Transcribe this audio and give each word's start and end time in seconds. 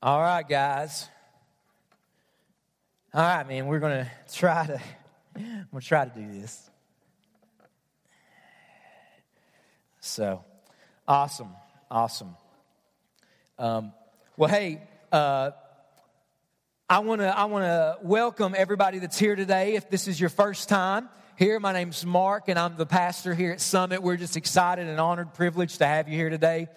All 0.00 0.20
right, 0.20 0.48
guys. 0.48 1.08
All 3.12 3.20
right, 3.20 3.48
man, 3.48 3.66
we're 3.66 3.80
to 4.04 4.10
try 4.32 4.64
to 4.64 4.80
I'm 5.34 5.66
to 5.80 5.84
try 5.84 6.04
to 6.04 6.10
do 6.16 6.40
this. 6.40 6.70
So, 9.98 10.44
awesome. 11.08 11.48
Awesome. 11.90 12.36
Um, 13.58 13.92
well, 14.36 14.48
hey, 14.48 14.82
uh, 15.10 15.50
I 16.88 17.00
want 17.00 17.20
to 17.20 17.36
I 17.36 17.46
want 17.46 17.64
to 17.64 17.98
welcome 18.00 18.54
everybody 18.56 19.00
that's 19.00 19.18
here 19.18 19.34
today. 19.34 19.74
If 19.74 19.90
this 19.90 20.06
is 20.06 20.20
your 20.20 20.30
first 20.30 20.68
time 20.68 21.08
here, 21.36 21.58
my 21.58 21.72
name's 21.72 22.06
Mark, 22.06 22.44
and 22.46 22.56
I'm 22.56 22.76
the 22.76 22.86
pastor 22.86 23.34
here 23.34 23.50
at 23.50 23.60
Summit. 23.60 24.00
We're 24.00 24.16
just 24.16 24.36
excited 24.36 24.86
and 24.86 25.00
honored, 25.00 25.34
privileged 25.34 25.78
to 25.78 25.86
have 25.86 26.08
you 26.08 26.14
here 26.16 26.30
today. 26.30 26.68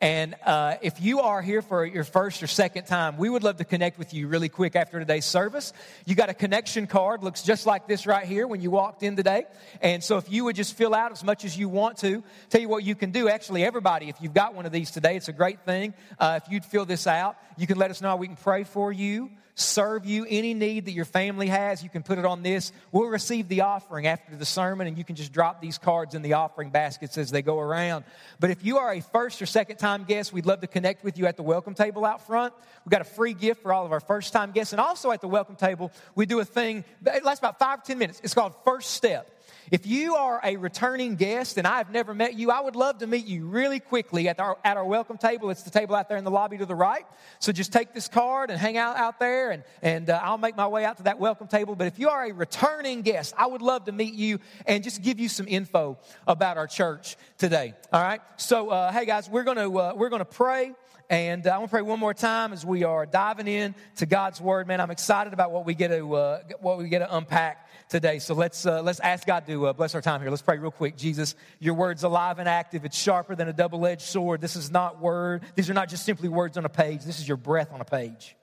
And 0.00 0.34
uh, 0.44 0.74
if 0.82 1.00
you 1.00 1.20
are 1.20 1.40
here 1.40 1.62
for 1.62 1.84
your 1.84 2.04
first 2.04 2.42
or 2.42 2.46
second 2.46 2.84
time, 2.84 3.16
we 3.16 3.30
would 3.30 3.42
love 3.42 3.56
to 3.56 3.64
connect 3.64 3.98
with 3.98 4.12
you 4.12 4.28
really 4.28 4.50
quick 4.50 4.76
after 4.76 4.98
today's 4.98 5.24
service. 5.24 5.72
You 6.04 6.14
got 6.14 6.28
a 6.28 6.34
connection 6.34 6.86
card, 6.86 7.24
looks 7.24 7.42
just 7.42 7.64
like 7.64 7.88
this 7.88 8.06
right 8.06 8.26
here 8.26 8.46
when 8.46 8.60
you 8.60 8.70
walked 8.70 9.02
in 9.02 9.16
today. 9.16 9.46
And 9.80 10.04
so 10.04 10.18
if 10.18 10.30
you 10.30 10.44
would 10.44 10.56
just 10.56 10.76
fill 10.76 10.94
out 10.94 11.12
as 11.12 11.24
much 11.24 11.46
as 11.46 11.56
you 11.56 11.70
want 11.70 11.96
to, 11.98 12.22
tell 12.50 12.60
you 12.60 12.68
what 12.68 12.84
you 12.84 12.94
can 12.94 13.10
do. 13.10 13.30
Actually, 13.30 13.64
everybody, 13.64 14.10
if 14.10 14.16
you've 14.20 14.34
got 14.34 14.54
one 14.54 14.66
of 14.66 14.72
these 14.72 14.90
today, 14.90 15.16
it's 15.16 15.28
a 15.28 15.32
great 15.32 15.60
thing. 15.60 15.94
Uh, 16.18 16.40
if 16.42 16.52
you'd 16.52 16.66
fill 16.66 16.84
this 16.84 17.06
out, 17.06 17.38
you 17.56 17.66
can 17.66 17.78
let 17.78 17.90
us 17.90 18.02
know 18.02 18.16
we 18.16 18.26
can 18.26 18.36
pray 18.36 18.64
for 18.64 18.92
you 18.92 19.30
serve 19.56 20.04
you. 20.04 20.26
Any 20.28 20.54
need 20.54 20.84
that 20.84 20.92
your 20.92 21.06
family 21.06 21.48
has, 21.48 21.82
you 21.82 21.88
can 21.88 22.02
put 22.02 22.18
it 22.18 22.24
on 22.24 22.42
this. 22.42 22.72
We'll 22.92 23.08
receive 23.08 23.48
the 23.48 23.62
offering 23.62 24.06
after 24.06 24.36
the 24.36 24.44
sermon, 24.44 24.86
and 24.86 24.96
you 24.96 25.04
can 25.04 25.16
just 25.16 25.32
drop 25.32 25.60
these 25.60 25.78
cards 25.78 26.14
in 26.14 26.22
the 26.22 26.34
offering 26.34 26.70
baskets 26.70 27.16
as 27.18 27.30
they 27.30 27.42
go 27.42 27.58
around. 27.58 28.04
But 28.38 28.50
if 28.50 28.64
you 28.64 28.78
are 28.78 28.92
a 28.92 29.00
first 29.00 29.40
or 29.40 29.46
second 29.46 29.78
time 29.78 30.04
guest, 30.04 30.32
we'd 30.32 30.46
love 30.46 30.60
to 30.60 30.66
connect 30.66 31.02
with 31.02 31.18
you 31.18 31.26
at 31.26 31.36
the 31.36 31.42
welcome 31.42 31.74
table 31.74 32.04
out 32.04 32.26
front. 32.26 32.52
We've 32.84 32.90
got 32.90 33.00
a 33.00 33.04
free 33.04 33.32
gift 33.32 33.62
for 33.62 33.72
all 33.72 33.86
of 33.86 33.92
our 33.92 34.00
first 34.00 34.32
time 34.32 34.52
guests. 34.52 34.74
And 34.74 34.80
also 34.80 35.10
at 35.10 35.22
the 35.22 35.28
welcome 35.28 35.56
table, 35.56 35.90
we 36.14 36.26
do 36.26 36.38
a 36.40 36.44
thing, 36.44 36.84
it 37.04 37.24
lasts 37.24 37.40
about 37.40 37.58
five, 37.58 37.82
ten 37.82 37.98
minutes. 37.98 38.20
It's 38.22 38.34
called 38.34 38.54
First 38.62 38.90
Step. 38.90 39.35
If 39.70 39.84
you 39.84 40.14
are 40.14 40.40
a 40.44 40.56
returning 40.56 41.16
guest 41.16 41.58
and 41.58 41.66
I've 41.66 41.90
never 41.90 42.14
met 42.14 42.34
you, 42.34 42.52
I 42.52 42.60
would 42.60 42.76
love 42.76 42.98
to 42.98 43.06
meet 43.06 43.26
you 43.26 43.46
really 43.46 43.80
quickly 43.80 44.28
at 44.28 44.38
our, 44.38 44.56
at 44.64 44.76
our 44.76 44.84
welcome 44.84 45.18
table. 45.18 45.50
It's 45.50 45.64
the 45.64 45.70
table 45.70 45.96
out 45.96 46.08
there 46.08 46.18
in 46.18 46.22
the 46.22 46.30
lobby 46.30 46.58
to 46.58 46.66
the 46.66 46.74
right. 46.76 47.04
So 47.40 47.50
just 47.50 47.72
take 47.72 47.92
this 47.92 48.06
card 48.06 48.50
and 48.50 48.60
hang 48.60 48.76
out 48.76 48.96
out 48.96 49.18
there, 49.18 49.50
and, 49.50 49.64
and 49.82 50.08
uh, 50.08 50.20
I'll 50.22 50.38
make 50.38 50.56
my 50.56 50.68
way 50.68 50.84
out 50.84 50.98
to 50.98 51.02
that 51.04 51.18
welcome 51.18 51.48
table. 51.48 51.74
But 51.74 51.88
if 51.88 51.98
you 51.98 52.08
are 52.08 52.26
a 52.26 52.32
returning 52.32 53.02
guest, 53.02 53.34
I 53.36 53.46
would 53.46 53.62
love 53.62 53.86
to 53.86 53.92
meet 53.92 54.14
you 54.14 54.38
and 54.66 54.84
just 54.84 55.02
give 55.02 55.18
you 55.18 55.28
some 55.28 55.48
info 55.48 55.98
about 56.28 56.58
our 56.58 56.68
church 56.68 57.16
today. 57.36 57.74
All 57.92 58.02
right? 58.02 58.20
So, 58.36 58.70
uh, 58.70 58.92
hey 58.92 59.04
guys, 59.04 59.28
we're 59.28 59.44
going 59.44 59.56
to 59.56 59.78
uh, 59.78 59.92
we're 59.96 60.10
going 60.10 60.20
to 60.20 60.24
pray. 60.24 60.74
And 61.08 61.46
uh, 61.46 61.50
I 61.50 61.58
want 61.58 61.70
to 61.70 61.74
pray 61.74 61.82
one 61.82 62.00
more 62.00 62.14
time 62.14 62.52
as 62.52 62.66
we 62.66 62.84
are 62.84 63.06
diving 63.06 63.46
in 63.46 63.74
to 63.96 64.06
God's 64.06 64.40
Word. 64.40 64.66
Man, 64.66 64.80
I'm 64.80 64.90
excited 64.90 65.32
about 65.32 65.52
what 65.52 65.64
we 65.64 65.74
get 65.74 65.88
to 65.88 66.14
uh, 66.14 66.42
what 66.60 66.78
we 66.78 66.88
get 66.88 67.00
to 67.00 67.16
unpack 67.16 67.68
today. 67.88 68.18
So 68.18 68.34
let's, 68.34 68.66
uh, 68.66 68.82
let's 68.82 69.00
ask 69.00 69.26
God 69.26 69.46
to 69.46 69.66
uh, 69.68 69.72
bless 69.72 69.94
our 69.94 70.02
time 70.02 70.20
here. 70.20 70.30
Let's 70.30 70.42
pray 70.42 70.58
real 70.58 70.70
quick. 70.70 70.96
Jesus, 70.96 71.34
your 71.60 71.74
word's 71.74 72.02
alive 72.02 72.38
and 72.38 72.48
active. 72.48 72.84
It's 72.84 72.98
sharper 72.98 73.36
than 73.36 73.48
a 73.48 73.52
double 73.52 73.86
edged 73.86 74.02
sword. 74.02 74.40
This 74.40 74.56
is 74.56 74.70
not 74.70 75.00
word. 75.00 75.42
These 75.54 75.70
are 75.70 75.74
not 75.74 75.88
just 75.88 76.04
simply 76.04 76.28
words 76.28 76.56
on 76.56 76.64
a 76.64 76.68
page. 76.68 77.04
This 77.04 77.20
is 77.20 77.28
your 77.28 77.36
breath 77.36 77.72
on 77.72 77.80
a 77.80 77.84
page. 77.84 78.36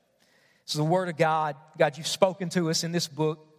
This 0.66 0.76
is 0.76 0.78
the 0.78 0.84
word 0.84 1.10
of 1.10 1.18
God. 1.18 1.56
God, 1.78 1.98
you've 1.98 2.08
spoken 2.08 2.50
to 2.50 2.70
us 2.70 2.84
in 2.84 2.92
this 2.92 3.08
book. 3.08 3.53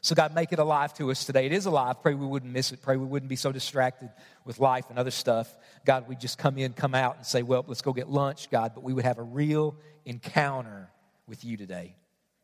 So, 0.00 0.14
God, 0.14 0.34
make 0.34 0.52
it 0.52 0.58
alive 0.58 0.94
to 0.94 1.10
us 1.10 1.24
today. 1.24 1.46
It 1.46 1.52
is 1.52 1.66
alive. 1.66 2.02
Pray 2.02 2.14
we 2.14 2.26
wouldn't 2.26 2.52
miss 2.52 2.72
it. 2.72 2.82
Pray 2.82 2.96
we 2.96 3.04
wouldn't 3.04 3.28
be 3.28 3.36
so 3.36 3.52
distracted 3.52 4.10
with 4.44 4.60
life 4.60 4.86
and 4.90 4.98
other 4.98 5.10
stuff. 5.10 5.54
God, 5.84 6.08
we'd 6.08 6.20
just 6.20 6.38
come 6.38 6.56
in, 6.58 6.72
come 6.72 6.94
out, 6.94 7.16
and 7.16 7.26
say, 7.26 7.42
well, 7.42 7.64
let's 7.66 7.82
go 7.82 7.92
get 7.92 8.08
lunch, 8.08 8.50
God, 8.50 8.72
but 8.74 8.84
we 8.84 8.92
would 8.92 9.04
have 9.04 9.18
a 9.18 9.22
real 9.22 9.76
encounter 10.04 10.90
with 11.26 11.44
you 11.44 11.56
today. 11.56 11.96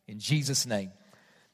In 0.06 0.18
Jesus' 0.18 0.66
name, 0.66 0.92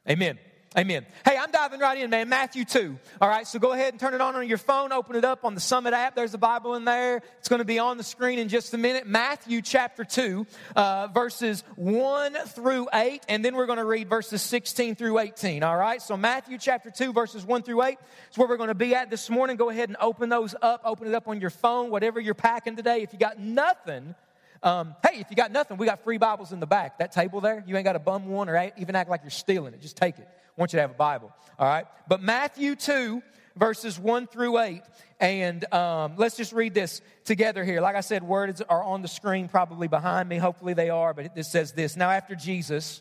amen. 0.08 0.38
Amen. 0.78 1.04
Hey, 1.24 1.36
I'm 1.36 1.50
diving 1.50 1.80
right 1.80 1.98
in, 1.98 2.10
man. 2.10 2.28
Matthew 2.28 2.64
2. 2.64 2.96
All 3.20 3.28
right, 3.28 3.44
so 3.44 3.58
go 3.58 3.72
ahead 3.72 3.92
and 3.92 3.98
turn 3.98 4.14
it 4.14 4.20
on 4.20 4.36
on 4.36 4.46
your 4.46 4.56
phone. 4.56 4.92
Open 4.92 5.16
it 5.16 5.24
up 5.24 5.44
on 5.44 5.56
the 5.56 5.60
Summit 5.60 5.94
app. 5.94 6.14
There's 6.14 6.32
a 6.32 6.38
Bible 6.38 6.76
in 6.76 6.84
there. 6.84 7.22
It's 7.40 7.48
going 7.48 7.58
to 7.58 7.64
be 7.64 7.80
on 7.80 7.96
the 7.96 8.04
screen 8.04 8.38
in 8.38 8.48
just 8.48 8.72
a 8.72 8.78
minute. 8.78 9.04
Matthew 9.04 9.62
chapter 9.62 10.04
2, 10.04 10.46
uh, 10.76 11.08
verses 11.08 11.64
1 11.74 12.34
through 12.46 12.86
8. 12.94 13.20
And 13.28 13.44
then 13.44 13.56
we're 13.56 13.66
going 13.66 13.80
to 13.80 13.84
read 13.84 14.08
verses 14.08 14.42
16 14.42 14.94
through 14.94 15.18
18. 15.18 15.64
All 15.64 15.76
right, 15.76 16.00
so 16.00 16.16
Matthew 16.16 16.56
chapter 16.56 16.92
2, 16.92 17.12
verses 17.12 17.44
1 17.44 17.64
through 17.64 17.82
8 17.82 17.98
is 18.30 18.38
where 18.38 18.46
we're 18.46 18.56
going 18.56 18.68
to 18.68 18.74
be 18.76 18.94
at 18.94 19.10
this 19.10 19.28
morning. 19.28 19.56
Go 19.56 19.70
ahead 19.70 19.88
and 19.88 19.98
open 20.00 20.28
those 20.28 20.54
up. 20.62 20.82
Open 20.84 21.08
it 21.08 21.14
up 21.16 21.26
on 21.26 21.40
your 21.40 21.50
phone, 21.50 21.90
whatever 21.90 22.20
you're 22.20 22.32
packing 22.32 22.76
today. 22.76 23.02
If 23.02 23.12
you 23.12 23.18
got 23.18 23.40
nothing, 23.40 24.14
um, 24.62 24.94
hey, 25.04 25.18
if 25.18 25.26
you 25.30 25.36
got 25.36 25.50
nothing, 25.50 25.78
we 25.78 25.86
got 25.86 26.04
free 26.04 26.18
Bibles 26.18 26.52
in 26.52 26.60
the 26.60 26.66
back. 26.68 26.98
That 27.00 27.10
table 27.10 27.40
there, 27.40 27.64
you 27.66 27.76
ain't 27.76 27.84
got 27.84 27.94
to 27.94 27.98
bum 27.98 28.26
one 28.26 28.48
or 28.48 28.70
even 28.76 28.94
act 28.94 29.10
like 29.10 29.22
you're 29.24 29.30
stealing 29.30 29.74
it. 29.74 29.80
Just 29.80 29.96
take 29.96 30.16
it 30.20 30.28
want 30.60 30.74
you 30.74 30.76
to 30.76 30.82
have 30.82 30.90
a 30.90 30.94
Bible, 30.94 31.32
all 31.58 31.66
right? 31.66 31.86
But 32.06 32.22
Matthew 32.22 32.76
2, 32.76 33.22
verses 33.56 33.98
1 33.98 34.26
through 34.26 34.58
8. 34.58 34.82
And 35.18 35.72
um, 35.72 36.14
let's 36.18 36.36
just 36.36 36.52
read 36.52 36.74
this 36.74 37.00
together 37.24 37.64
here. 37.64 37.80
Like 37.80 37.96
I 37.96 38.02
said, 38.02 38.22
words 38.22 38.60
are 38.60 38.84
on 38.84 39.00
the 39.00 39.08
screen, 39.08 39.48
probably 39.48 39.88
behind 39.88 40.28
me. 40.28 40.36
Hopefully 40.36 40.74
they 40.74 40.90
are, 40.90 41.14
but 41.14 41.34
this 41.34 41.50
says 41.50 41.72
this 41.72 41.96
Now, 41.96 42.10
after 42.10 42.34
Jesus 42.34 43.00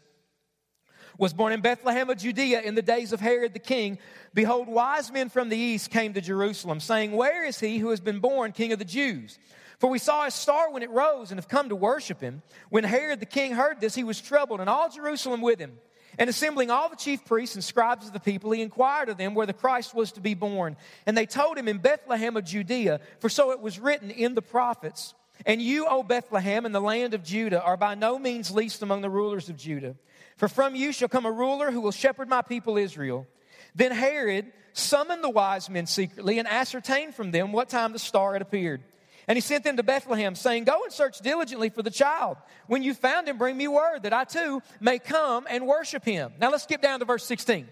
was 1.17 1.33
born 1.33 1.51
in 1.51 1.59
Bethlehem 1.59 2.09
of 2.09 2.17
Judea 2.17 2.61
in 2.61 2.75
the 2.75 2.81
days 2.81 3.11
of 3.11 3.19
Herod 3.19 3.53
the 3.53 3.59
king, 3.59 3.99
behold, 4.33 4.69
wise 4.69 5.11
men 5.11 5.27
from 5.27 5.49
the 5.49 5.57
east 5.57 5.91
came 5.91 6.13
to 6.13 6.21
Jerusalem, 6.21 6.79
saying, 6.79 7.11
Where 7.11 7.45
is 7.45 7.59
he 7.59 7.77
who 7.77 7.89
has 7.89 7.99
been 7.99 8.19
born 8.19 8.53
king 8.53 8.71
of 8.71 8.79
the 8.79 8.85
Jews? 8.85 9.37
For 9.79 9.89
we 9.89 9.99
saw 9.99 10.23
his 10.23 10.33
star 10.33 10.71
when 10.71 10.83
it 10.83 10.89
rose 10.89 11.31
and 11.31 11.37
have 11.37 11.49
come 11.49 11.69
to 11.69 11.75
worship 11.75 12.21
him. 12.21 12.41
When 12.69 12.85
Herod 12.85 13.19
the 13.19 13.25
king 13.25 13.53
heard 13.53 13.81
this, 13.81 13.95
he 13.95 14.05
was 14.05 14.21
troubled, 14.21 14.61
and 14.61 14.69
all 14.69 14.89
Jerusalem 14.89 15.41
with 15.41 15.59
him. 15.59 15.77
And 16.19 16.29
assembling 16.29 16.69
all 16.69 16.89
the 16.89 16.97
chief 16.97 17.23
priests 17.23 17.55
and 17.55 17.63
scribes 17.63 18.05
of 18.05 18.11
the 18.11 18.19
people, 18.19 18.51
he 18.51 18.61
inquired 18.61 19.07
of 19.07 19.17
them 19.17 19.33
where 19.33 19.45
the 19.45 19.53
Christ 19.53 19.95
was 19.95 20.11
to 20.11 20.21
be 20.21 20.33
born. 20.33 20.75
And 21.05 21.17
they 21.17 21.25
told 21.25 21.57
him 21.57 21.69
in 21.69 21.77
Bethlehem 21.77 22.35
of 22.35 22.43
Judea, 22.43 22.99
for 23.19 23.29
so 23.29 23.51
it 23.51 23.61
was 23.61 23.79
written 23.79 24.11
in 24.11 24.35
the 24.35 24.41
prophets. 24.41 25.15
And 25.45 25.61
you, 25.61 25.87
O 25.87 26.03
Bethlehem, 26.03 26.65
in 26.65 26.73
the 26.73 26.81
land 26.81 27.13
of 27.13 27.23
Judah, 27.23 27.63
are 27.63 27.77
by 27.77 27.95
no 27.95 28.19
means 28.19 28.51
least 28.51 28.81
among 28.81 28.99
the 29.01 29.09
rulers 29.09 29.47
of 29.47 29.55
Judah. 29.55 29.95
For 30.35 30.49
from 30.49 30.75
you 30.75 30.91
shall 30.91 31.07
come 31.07 31.25
a 31.25 31.31
ruler 31.31 31.71
who 31.71 31.79
will 31.79 31.93
shepherd 31.93 32.27
my 32.27 32.41
people 32.41 32.77
Israel. 32.77 33.25
Then 33.73 33.93
Herod 33.93 34.51
summoned 34.73 35.23
the 35.23 35.29
wise 35.29 35.69
men 35.69 35.85
secretly 35.85 36.37
and 36.37 36.49
ascertained 36.49 37.15
from 37.15 37.31
them 37.31 37.53
what 37.53 37.69
time 37.69 37.93
the 37.93 37.99
star 37.99 38.33
had 38.33 38.41
appeared. 38.41 38.83
And 39.29 39.37
he 39.37 39.41
sent 39.41 39.63
them 39.63 39.77
to 39.77 39.83
Bethlehem, 39.83 40.33
saying, 40.33 40.63
Go 40.63 40.83
and 40.83 40.91
search 40.91 41.19
diligently 41.19 41.69
for 41.69 41.83
the 41.83 41.91
child. 41.91 42.37
When 42.65 42.81
you 42.81 42.95
found 42.95 43.29
him, 43.29 43.37
bring 43.37 43.55
me 43.55 43.67
word 43.67 43.99
that 44.01 44.11
I 44.11 44.23
too 44.23 44.63
may 44.79 44.97
come 44.97 45.45
and 45.47 45.67
worship 45.67 46.03
him. 46.03 46.33
Now 46.39 46.49
let's 46.49 46.63
skip 46.63 46.81
down 46.81 46.97
to 46.97 47.05
verse 47.05 47.23
16. 47.25 47.67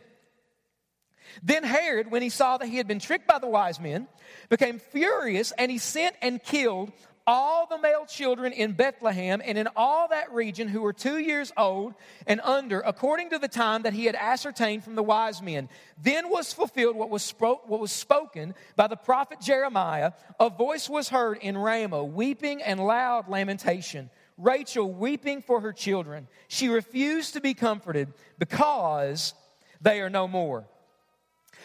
Then 1.41 1.63
Herod, 1.63 2.11
when 2.11 2.21
he 2.21 2.29
saw 2.29 2.57
that 2.57 2.67
he 2.67 2.77
had 2.77 2.87
been 2.87 2.99
tricked 2.99 3.27
by 3.27 3.39
the 3.39 3.47
wise 3.47 3.79
men, 3.79 4.07
became 4.49 4.77
furious, 4.77 5.51
and 5.57 5.71
he 5.71 5.79
sent 5.79 6.15
and 6.21 6.41
killed 6.43 6.91
all 7.27 7.67
the 7.67 7.77
male 7.77 8.05
children 8.05 8.53
in 8.53 8.71
Bethlehem 8.71 9.41
and 9.43 9.57
in 9.57 9.67
all 9.75 10.07
that 10.07 10.31
region 10.31 10.69
who 10.69 10.81
were 10.81 10.93
two 10.93 11.17
years 11.17 11.51
old 11.57 11.93
and 12.25 12.39
under, 12.41 12.79
according 12.79 13.29
to 13.31 13.37
the 13.37 13.49
time 13.49 13.83
that 13.83 13.91
he 13.91 14.05
had 14.05 14.15
ascertained 14.15 14.85
from 14.85 14.95
the 14.95 15.03
wise 15.03 15.41
men. 15.41 15.67
Then 16.01 16.29
was 16.29 16.53
fulfilled 16.53 16.95
what 16.95 17.09
was, 17.09 17.29
what 17.39 17.67
was 17.67 17.91
spoken 17.91 18.55
by 18.77 18.87
the 18.87 18.95
prophet 18.95 19.41
Jeremiah. 19.41 20.13
A 20.39 20.49
voice 20.49 20.89
was 20.89 21.09
heard 21.09 21.37
in 21.39 21.57
Ramah, 21.57 22.05
weeping 22.05 22.63
and 22.63 22.79
loud 22.79 23.27
lamentation. 23.27 24.09
Rachel 24.37 24.91
weeping 24.91 25.41
for 25.41 25.59
her 25.61 25.73
children. 25.73 26.27
She 26.47 26.69
refused 26.69 27.33
to 27.33 27.41
be 27.41 27.53
comforted 27.53 28.13
because 28.39 29.33
they 29.81 29.99
are 29.99 30.09
no 30.09 30.27
more. 30.27 30.65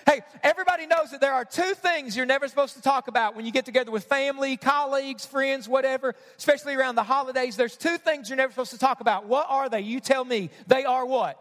Hey, 0.07 0.23
everybody 0.43 0.87
knows 0.87 1.11
that 1.13 1.21
there 1.21 1.33
are 1.33 1.45
two 1.45 1.75
things 1.75 2.17
you're 2.17 2.27
never 2.27 2.49
supposed 2.49 2.75
to 2.75 2.83
talk 2.83 3.09
about 3.09 3.37
when 3.37 3.47
you 3.47 3.53
get 3.53 3.65
together 3.65 3.91
with 3.91 4.05
family, 4.05 4.57
colleagues, 4.57 5.25
friends, 5.25 5.69
whatever, 5.69 6.15
especially 6.37 6.75
around 6.75 6.97
the 6.97 7.03
holidays. 7.03 7.57
There's 7.57 7.77
two 7.77 7.99
things 7.99 8.29
you're 8.29 8.37
never 8.37 8.53
supposed 8.53 8.73
to 8.73 8.79
talk 8.79 9.01
about. 9.01 9.27
What 9.27 9.47
are 9.49 9.69
they? 9.69 9.81
You 9.81 10.01
tell 10.01 10.25
me. 10.25 10.51
They 10.67 10.85
are 10.85 11.07
what? 11.07 11.39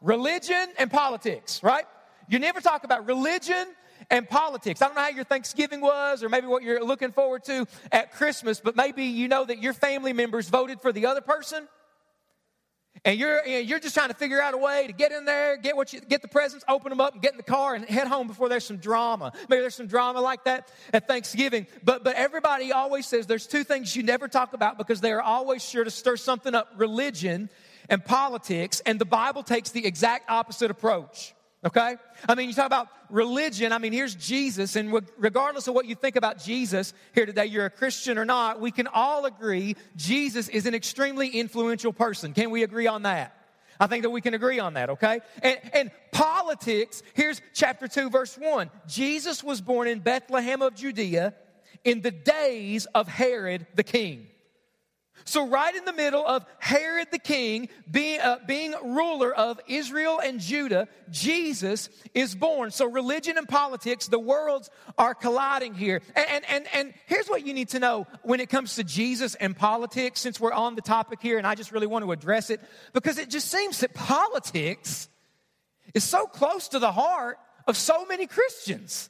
Religion 0.00 0.66
and 0.78 0.90
politics, 0.90 1.62
right? 1.62 1.84
You 2.28 2.38
never 2.38 2.60
talk 2.60 2.84
about 2.84 3.06
religion 3.06 3.66
and 4.10 4.28
politics. 4.28 4.80
I 4.80 4.86
don't 4.86 4.96
know 4.96 5.02
how 5.02 5.08
your 5.10 5.24
Thanksgiving 5.24 5.80
was 5.80 6.22
or 6.22 6.28
maybe 6.28 6.46
what 6.46 6.62
you're 6.62 6.84
looking 6.84 7.12
forward 7.12 7.44
to 7.44 7.66
at 7.90 8.12
Christmas, 8.12 8.60
but 8.60 8.74
maybe 8.74 9.04
you 9.04 9.28
know 9.28 9.44
that 9.44 9.62
your 9.62 9.72
family 9.74 10.12
members 10.12 10.48
voted 10.48 10.80
for 10.80 10.92
the 10.92 11.06
other 11.06 11.20
person 11.20 11.68
and 13.04 13.18
you're, 13.18 13.44
you're 13.44 13.80
just 13.80 13.94
trying 13.94 14.08
to 14.08 14.14
figure 14.14 14.40
out 14.40 14.54
a 14.54 14.56
way 14.56 14.86
to 14.86 14.92
get 14.92 15.10
in 15.10 15.24
there, 15.24 15.56
get 15.56 15.76
what 15.76 15.92
you, 15.92 16.00
get 16.00 16.22
the 16.22 16.28
presents, 16.28 16.64
open 16.68 16.90
them 16.90 17.00
up, 17.00 17.14
and 17.14 17.22
get 17.22 17.32
in 17.32 17.36
the 17.36 17.42
car 17.42 17.74
and 17.74 17.84
head 17.84 18.06
home 18.06 18.28
before 18.28 18.48
there's 18.48 18.64
some 18.64 18.76
drama. 18.76 19.32
Maybe 19.48 19.60
there's 19.60 19.74
some 19.74 19.88
drama 19.88 20.20
like 20.20 20.44
that 20.44 20.68
at 20.92 21.08
Thanksgiving. 21.08 21.66
But, 21.82 22.04
but 22.04 22.14
everybody 22.14 22.70
always 22.70 23.06
says 23.06 23.26
there's 23.26 23.48
two 23.48 23.64
things 23.64 23.96
you 23.96 24.04
never 24.04 24.28
talk 24.28 24.52
about 24.52 24.78
because 24.78 25.00
they 25.00 25.10
are 25.10 25.20
always 25.20 25.68
sure 25.68 25.82
to 25.82 25.90
stir 25.90 26.16
something 26.16 26.54
up 26.54 26.68
religion 26.76 27.50
and 27.88 28.04
politics. 28.04 28.80
And 28.86 29.00
the 29.00 29.04
Bible 29.04 29.42
takes 29.42 29.70
the 29.70 29.84
exact 29.84 30.30
opposite 30.30 30.70
approach. 30.70 31.34
Okay? 31.64 31.96
I 32.28 32.34
mean, 32.34 32.48
you 32.48 32.54
talk 32.54 32.66
about 32.66 32.88
religion. 33.08 33.72
I 33.72 33.78
mean, 33.78 33.92
here's 33.92 34.14
Jesus, 34.14 34.74
and 34.74 34.92
regardless 35.16 35.68
of 35.68 35.74
what 35.74 35.86
you 35.86 35.94
think 35.94 36.16
about 36.16 36.38
Jesus 36.42 36.92
here 37.14 37.26
today, 37.26 37.46
you're 37.46 37.66
a 37.66 37.70
Christian 37.70 38.18
or 38.18 38.24
not, 38.24 38.60
we 38.60 38.70
can 38.70 38.88
all 38.88 39.26
agree 39.26 39.76
Jesus 39.94 40.48
is 40.48 40.66
an 40.66 40.74
extremely 40.74 41.28
influential 41.28 41.92
person. 41.92 42.32
Can 42.32 42.50
we 42.50 42.64
agree 42.64 42.88
on 42.88 43.02
that? 43.02 43.36
I 43.78 43.86
think 43.86 44.02
that 44.02 44.10
we 44.10 44.20
can 44.20 44.34
agree 44.34 44.58
on 44.58 44.74
that, 44.74 44.90
okay? 44.90 45.20
And, 45.42 45.58
and 45.72 45.90
politics, 46.10 47.02
here's 47.14 47.40
chapter 47.54 47.88
2, 47.88 48.10
verse 48.10 48.36
1. 48.36 48.70
Jesus 48.86 49.42
was 49.42 49.60
born 49.60 49.88
in 49.88 50.00
Bethlehem 50.00 50.62
of 50.62 50.74
Judea 50.74 51.34
in 51.84 52.00
the 52.00 52.10
days 52.10 52.86
of 52.86 53.08
Herod 53.08 53.66
the 53.74 53.82
king. 53.82 54.26
So, 55.24 55.48
right 55.48 55.74
in 55.74 55.84
the 55.84 55.92
middle 55.92 56.26
of 56.26 56.44
Herod 56.58 57.08
the 57.10 57.18
king 57.18 57.68
being, 57.90 58.20
uh, 58.20 58.38
being 58.46 58.74
ruler 58.82 59.32
of 59.32 59.60
Israel 59.66 60.20
and 60.22 60.40
Judah, 60.40 60.88
Jesus 61.10 61.88
is 62.14 62.34
born. 62.34 62.70
So, 62.70 62.86
religion 62.86 63.38
and 63.38 63.48
politics, 63.48 64.08
the 64.08 64.18
worlds 64.18 64.70
are 64.98 65.14
colliding 65.14 65.74
here. 65.74 66.00
And, 66.14 66.26
and, 66.28 66.44
and, 66.48 66.66
and 66.74 66.94
here's 67.06 67.28
what 67.28 67.46
you 67.46 67.54
need 67.54 67.70
to 67.70 67.78
know 67.78 68.06
when 68.22 68.40
it 68.40 68.48
comes 68.48 68.76
to 68.76 68.84
Jesus 68.84 69.34
and 69.36 69.56
politics, 69.56 70.20
since 70.20 70.40
we're 70.40 70.52
on 70.52 70.74
the 70.74 70.82
topic 70.82 71.20
here, 71.22 71.38
and 71.38 71.46
I 71.46 71.54
just 71.54 71.72
really 71.72 71.86
want 71.86 72.04
to 72.04 72.12
address 72.12 72.50
it, 72.50 72.60
because 72.92 73.18
it 73.18 73.30
just 73.30 73.50
seems 73.50 73.80
that 73.80 73.94
politics 73.94 75.08
is 75.94 76.04
so 76.04 76.26
close 76.26 76.68
to 76.68 76.78
the 76.78 76.92
heart 76.92 77.38
of 77.66 77.76
so 77.76 78.04
many 78.06 78.26
Christians, 78.26 79.08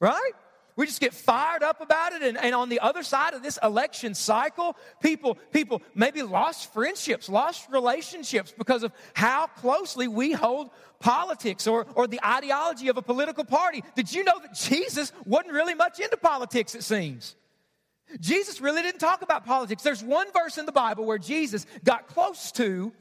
right? 0.00 0.32
We 0.76 0.84
just 0.84 1.00
get 1.00 1.14
fired 1.14 1.62
up 1.62 1.80
about 1.80 2.12
it. 2.12 2.22
And, 2.22 2.36
and 2.36 2.54
on 2.54 2.68
the 2.68 2.80
other 2.80 3.02
side 3.02 3.32
of 3.32 3.42
this 3.42 3.58
election 3.62 4.14
cycle, 4.14 4.76
people, 5.00 5.36
people 5.50 5.80
maybe 5.94 6.22
lost 6.22 6.72
friendships, 6.72 7.28
lost 7.30 7.66
relationships 7.70 8.54
because 8.56 8.82
of 8.82 8.92
how 9.14 9.46
closely 9.46 10.06
we 10.06 10.32
hold 10.32 10.70
politics 11.00 11.66
or, 11.66 11.86
or 11.94 12.06
the 12.06 12.20
ideology 12.24 12.88
of 12.88 12.98
a 12.98 13.02
political 13.02 13.44
party. 13.44 13.82
Did 13.94 14.12
you 14.12 14.22
know 14.22 14.38
that 14.42 14.54
Jesus 14.54 15.12
wasn't 15.24 15.54
really 15.54 15.74
much 15.74 15.98
into 15.98 16.18
politics, 16.18 16.74
it 16.74 16.84
seems? 16.84 17.36
Jesus 18.20 18.60
really 18.60 18.82
didn't 18.82 19.00
talk 19.00 19.22
about 19.22 19.46
politics. 19.46 19.82
There's 19.82 20.04
one 20.04 20.28
verse 20.32 20.58
in 20.58 20.66
the 20.66 20.72
Bible 20.72 21.06
where 21.06 21.18
Jesus 21.18 21.66
got 21.84 22.06
close 22.06 22.52
to 22.52 22.92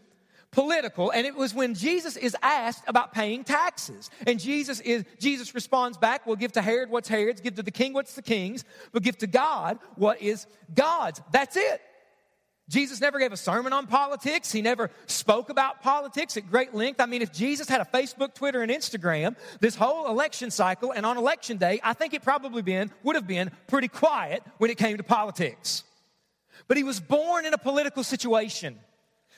political 0.56 1.12
and 1.12 1.28
it 1.28 1.36
was 1.36 1.54
when 1.54 1.74
jesus 1.74 2.16
is 2.16 2.36
asked 2.42 2.82
about 2.88 3.14
paying 3.14 3.44
taxes. 3.44 4.10
And 4.26 4.40
jesus 4.40 4.80
is 4.80 5.04
jesus 5.20 5.54
responds 5.54 5.98
back 5.98 6.26
we'll 6.26 6.38
give 6.38 6.54
to 6.54 6.62
herod 6.62 6.90
what's 6.90 7.10
herod's 7.10 7.42
give 7.42 7.56
to 7.56 7.64
the 7.64 7.72
king 7.72 7.92
what's 7.92 8.16
the 8.16 8.22
king's 8.22 8.64
but 8.94 9.04
give 9.04 9.18
to 9.18 9.28
god 9.28 9.80
what 9.96 10.22
is 10.22 10.48
god's. 10.74 11.22
That's 11.32 11.58
it. 11.58 11.82
Jesus 12.70 13.00
never 13.00 13.20
gave 13.20 13.32
a 13.32 13.38
sermon 13.38 13.74
on 13.74 13.86
politics. 13.86 14.52
He 14.52 14.64
never 14.64 14.90
spoke 15.06 15.50
about 15.50 15.84
politics 15.84 16.36
at 16.36 16.50
great 16.50 16.74
length. 16.74 17.02
I 17.02 17.06
mean 17.06 17.22
if 17.22 17.34
jesus 17.34 17.68
had 17.68 17.82
a 17.82 17.86
facebook 17.86 18.34
twitter 18.34 18.62
and 18.62 18.72
instagram 18.72 19.36
this 19.60 19.76
whole 19.76 20.08
election 20.08 20.52
cycle 20.52 20.94
and 20.94 21.06
on 21.06 21.18
election 21.18 21.58
day 21.58 21.82
i 21.84 21.92
think 21.92 22.14
it 22.14 22.24
probably 22.24 22.62
been 22.62 22.92
would 23.04 23.18
have 23.18 23.28
been 23.28 23.52
pretty 23.68 23.90
quiet 23.90 24.42
when 24.60 24.72
it 24.72 24.78
came 24.78 24.96
to 24.96 25.04
politics. 25.04 25.84
But 26.70 26.78
he 26.78 26.84
was 26.84 27.02
born 27.02 27.46
in 27.46 27.54
a 27.54 27.58
political 27.58 28.06
situation 28.06 28.80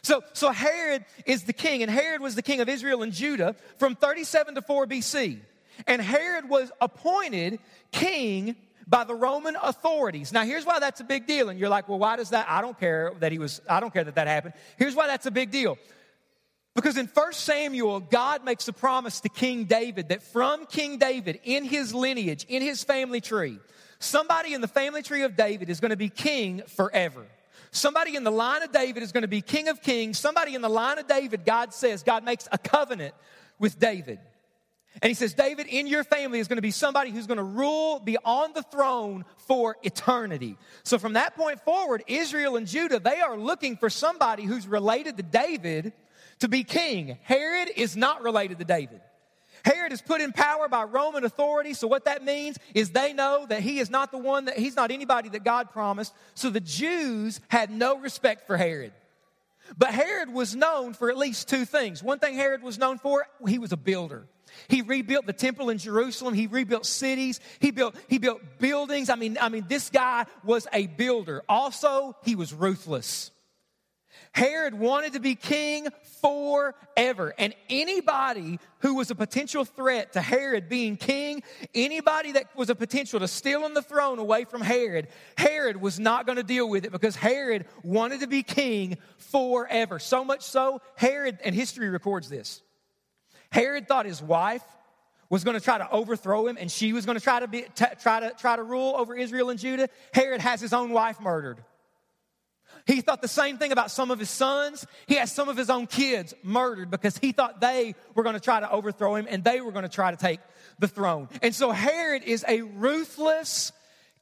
so, 0.07 0.23
so 0.31 0.51
Herod 0.51 1.03
is 1.25 1.43
the 1.43 1.51
king, 1.51 1.81
and 1.81 1.91
Herod 1.91 2.21
was 2.21 2.33
the 2.35 2.41
king 2.41 2.61
of 2.61 2.69
Israel 2.69 3.03
and 3.03 3.11
Judah 3.11 3.55
from 3.77 3.95
37 3.95 4.55
to 4.55 4.61
4 4.61 4.87
BC. 4.87 5.39
And 5.85 6.01
Herod 6.01 6.47
was 6.49 6.71
appointed 6.79 7.59
king 7.91 8.55
by 8.87 9.03
the 9.03 9.13
Roman 9.13 9.57
authorities. 9.61 10.31
Now, 10.31 10.45
here's 10.45 10.65
why 10.65 10.79
that's 10.79 11.01
a 11.01 11.03
big 11.03 11.27
deal. 11.27 11.49
And 11.49 11.59
you're 11.59 11.67
like, 11.67 11.89
well, 11.89 11.99
why 11.99 12.15
does 12.15 12.29
that? 12.29 12.47
I 12.49 12.61
don't 12.61 12.79
care 12.79 13.11
that 13.19 13.33
he 13.33 13.37
was, 13.37 13.61
I 13.69 13.81
don't 13.81 13.91
care 13.91 14.05
that 14.05 14.15
that 14.15 14.27
happened. 14.27 14.53
Here's 14.77 14.95
why 14.95 15.07
that's 15.07 15.25
a 15.25 15.31
big 15.31 15.51
deal. 15.51 15.77
Because 16.73 16.95
in 16.95 17.07
1 17.07 17.33
Samuel, 17.33 17.99
God 17.99 18.45
makes 18.45 18.65
a 18.69 18.73
promise 18.73 19.19
to 19.21 19.29
King 19.29 19.65
David 19.65 20.09
that 20.09 20.23
from 20.23 20.65
King 20.67 20.99
David, 20.99 21.41
in 21.43 21.65
his 21.65 21.93
lineage, 21.93 22.45
in 22.47 22.61
his 22.61 22.81
family 22.83 23.19
tree, 23.19 23.59
somebody 23.99 24.53
in 24.53 24.61
the 24.61 24.67
family 24.69 25.01
tree 25.01 25.23
of 25.23 25.35
David 25.35 25.69
is 25.69 25.81
going 25.81 25.89
to 25.89 25.97
be 25.97 26.07
king 26.07 26.61
forever. 26.67 27.25
Somebody 27.71 28.15
in 28.15 28.23
the 28.23 28.31
line 28.31 28.63
of 28.63 28.71
David 28.71 29.03
is 29.03 29.11
going 29.11 29.23
to 29.23 29.27
be 29.27 29.41
King 29.41 29.67
of 29.67 29.81
Kings. 29.81 30.17
Somebody 30.17 30.55
in 30.55 30.61
the 30.61 30.69
line 30.69 30.97
of 30.97 31.07
David, 31.07 31.45
God 31.45 31.73
says, 31.73 32.03
God 32.03 32.23
makes 32.23 32.47
a 32.51 32.57
covenant 32.57 33.13
with 33.59 33.79
David. 33.79 34.19
And 35.01 35.09
he 35.09 35.13
says, 35.13 35.33
David, 35.33 35.67
in 35.67 35.85
your 35.85 36.03
family 36.03 36.39
is 36.39 36.47
going 36.47 36.57
to 36.57 36.61
be 36.61 36.71
somebody 36.71 37.11
who's 37.11 37.27
going 37.27 37.37
to 37.37 37.43
rule, 37.43 37.99
be 37.99 38.17
on 38.25 38.53
the 38.53 38.63
throne 38.63 39.25
for 39.37 39.77
eternity. 39.83 40.57
So 40.83 40.97
from 40.97 41.13
that 41.13 41.35
point 41.35 41.61
forward, 41.61 42.03
Israel 42.07 42.55
and 42.55 42.65
Judah, 42.65 42.99
they 42.99 43.19
are 43.19 43.37
looking 43.37 43.77
for 43.77 43.89
somebody 43.89 44.43
who's 44.43 44.67
related 44.67 45.17
to 45.17 45.23
David 45.23 45.93
to 46.39 46.47
be 46.47 46.63
king. 46.63 47.17
Herod 47.21 47.69
is 47.75 47.95
not 47.95 48.23
related 48.23 48.57
to 48.59 48.65
David. 48.65 49.01
Herod 49.67 49.91
is 49.91 50.01
put 50.01 50.21
in 50.21 50.31
power 50.31 50.69
by 50.69 50.83
Roman 50.83 51.25
authority. 51.25 51.73
So, 51.73 51.87
what 51.87 52.05
that 52.05 52.23
means 52.23 52.57
is 52.73 52.91
they 52.91 53.13
know 53.13 53.45
that 53.49 53.61
he 53.61 53.79
is 53.79 53.89
not 53.89 54.11
the 54.11 54.17
one, 54.17 54.45
that 54.45 54.57
he's 54.57 54.75
not 54.75 54.91
anybody 54.91 55.29
that 55.29 55.43
God 55.43 55.71
promised. 55.71 56.13
So, 56.35 56.49
the 56.49 56.61
Jews 56.61 57.41
had 57.49 57.69
no 57.69 57.97
respect 57.97 58.47
for 58.47 58.55
Herod. 58.55 58.93
But 59.77 59.89
Herod 59.89 60.31
was 60.33 60.55
known 60.55 60.93
for 60.93 61.09
at 61.09 61.17
least 61.17 61.49
two 61.49 61.65
things. 61.65 62.01
One 62.01 62.19
thing 62.19 62.35
Herod 62.35 62.63
was 62.63 62.77
known 62.77 62.97
for, 62.97 63.27
he 63.45 63.59
was 63.59 63.73
a 63.73 63.77
builder. 63.77 64.27
He 64.69 64.81
rebuilt 64.81 65.25
the 65.25 65.33
temple 65.33 65.69
in 65.69 65.77
Jerusalem. 65.77 66.33
He 66.33 66.47
rebuilt 66.47 66.85
cities. 66.85 67.41
He 67.59 67.71
built, 67.71 67.95
he 68.07 68.17
built 68.17 68.41
buildings. 68.59 69.09
I 69.09 69.15
mean, 69.15 69.37
I 69.41 69.49
mean, 69.49 69.65
this 69.67 69.89
guy 69.89 70.25
was 70.45 70.67
a 70.71 70.87
builder. 70.87 71.43
Also, 71.49 72.15
he 72.23 72.35
was 72.35 72.53
ruthless. 72.53 73.31
Herod 74.37 74.75
wanted 74.75 75.13
to 75.13 75.19
be 75.19 75.33
king 75.33 75.87
forever. 76.21 77.33
And 77.39 77.55
anybody 77.71 78.59
who 78.81 78.93
was 78.93 79.09
a 79.09 79.15
potential 79.15 79.65
threat 79.65 80.13
to 80.13 80.21
Herod 80.21 80.69
being 80.69 80.95
king, 80.95 81.41
anybody 81.73 82.33
that 82.33 82.55
was 82.55 82.69
a 82.69 82.75
potential 82.75 83.19
to 83.19 83.27
stealing 83.27 83.73
the 83.73 83.81
throne 83.81 84.19
away 84.19 84.43
from 84.43 84.61
Herod, 84.61 85.07
Herod 85.39 85.81
was 85.81 85.99
not 85.99 86.27
going 86.27 86.35
to 86.35 86.43
deal 86.43 86.69
with 86.69 86.85
it 86.85 86.91
because 86.91 87.15
Herod 87.15 87.65
wanted 87.81 88.19
to 88.19 88.27
be 88.27 88.43
king 88.43 88.99
forever. 89.17 89.97
So 89.97 90.23
much 90.23 90.43
so, 90.43 90.81
Herod, 90.95 91.39
and 91.43 91.55
history 91.55 91.89
records 91.89 92.29
this, 92.29 92.61
Herod 93.51 93.87
thought 93.87 94.05
his 94.05 94.21
wife 94.21 94.63
was 95.31 95.43
going 95.43 95.57
to 95.57 95.63
try 95.63 95.79
to 95.79 95.89
overthrow 95.89 96.45
him 96.45 96.57
and 96.59 96.71
she 96.71 96.93
was 96.93 97.07
going 97.07 97.17
to 97.17 97.23
try 97.23 97.39
to 97.39 97.47
be, 97.47 97.65
t- 97.73 97.85
try 98.03 98.19
to 98.19 98.35
try 98.37 98.55
to 98.55 98.61
rule 98.61 98.93
over 98.97 99.15
Israel 99.15 99.49
and 99.49 99.57
Judah. 99.57 99.89
Herod 100.13 100.41
has 100.41 100.61
his 100.61 100.73
own 100.73 100.91
wife 100.91 101.19
murdered. 101.19 101.63
He 102.87 103.01
thought 103.01 103.21
the 103.21 103.27
same 103.27 103.57
thing 103.57 103.73
about 103.73 103.91
some 103.91 104.11
of 104.11 104.17
his 104.17 104.29
sons. 104.29 104.87
He 105.07 105.15
has 105.15 105.29
some 105.29 105.49
of 105.49 105.57
his 105.57 105.69
own 105.69 105.87
kids 105.87 106.33
murdered 106.41 106.89
because 106.89 107.17
he 107.17 107.33
thought 107.33 107.59
they 107.59 107.95
were 108.15 108.23
going 108.23 108.35
to 108.35 108.39
try 108.39 108.61
to 108.61 108.71
overthrow 108.71 109.15
him 109.15 109.27
and 109.29 109.43
they 109.43 109.59
were 109.59 109.73
going 109.73 109.83
to 109.83 109.89
try 109.89 110.09
to 110.09 110.17
take 110.17 110.39
the 110.79 110.87
throne. 110.87 111.27
And 111.41 111.53
so 111.53 111.71
Herod 111.71 112.23
is 112.23 112.45
a 112.47 112.61
ruthless 112.61 113.73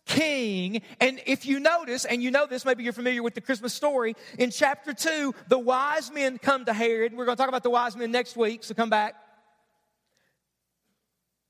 king. 0.08 0.82
And 1.00 1.22
if 1.28 1.46
you 1.46 1.60
notice, 1.60 2.06
and 2.06 2.24
you 2.24 2.32
know 2.32 2.48
this, 2.48 2.66
maybe 2.66 2.84
you're 2.84 2.94
familiar 2.94 3.22
with 3.22 3.36
the 3.36 3.42
Christmas 3.42 3.74
story, 3.74 4.16
in 4.40 4.50
chapter 4.50 4.94
2, 4.94 5.36
the 5.48 5.60
wise 5.60 6.12
men 6.12 6.40
come 6.40 6.66
to 6.66 6.74
Herod. 6.74 7.14
We're 7.14 7.26
going 7.26 7.38
to 7.38 7.42
talk 7.42 7.50
about 7.50 7.64
the 7.64 7.70
wise 7.70 7.96
men 7.96 8.12
next 8.12 8.36
week, 8.36 8.64
so 8.64 8.74
come 8.74 8.90
back. 8.90 9.16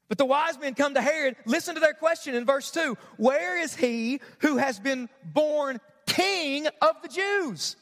But 0.09 0.17
the 0.17 0.25
wise 0.25 0.59
men 0.59 0.75
come 0.75 0.93
to 0.93 1.01
Herod. 1.01 1.35
Listen 1.45 1.75
to 1.75 1.81
their 1.81 1.93
question 1.93 2.35
in 2.35 2.45
verse 2.45 2.71
2 2.71 2.97
Where 3.17 3.57
is 3.57 3.75
he 3.75 4.19
who 4.39 4.57
has 4.57 4.79
been 4.79 5.09
born 5.23 5.79
king 6.15 6.67
of 6.81 7.01
the 7.01 7.07
Jews. 7.07 7.75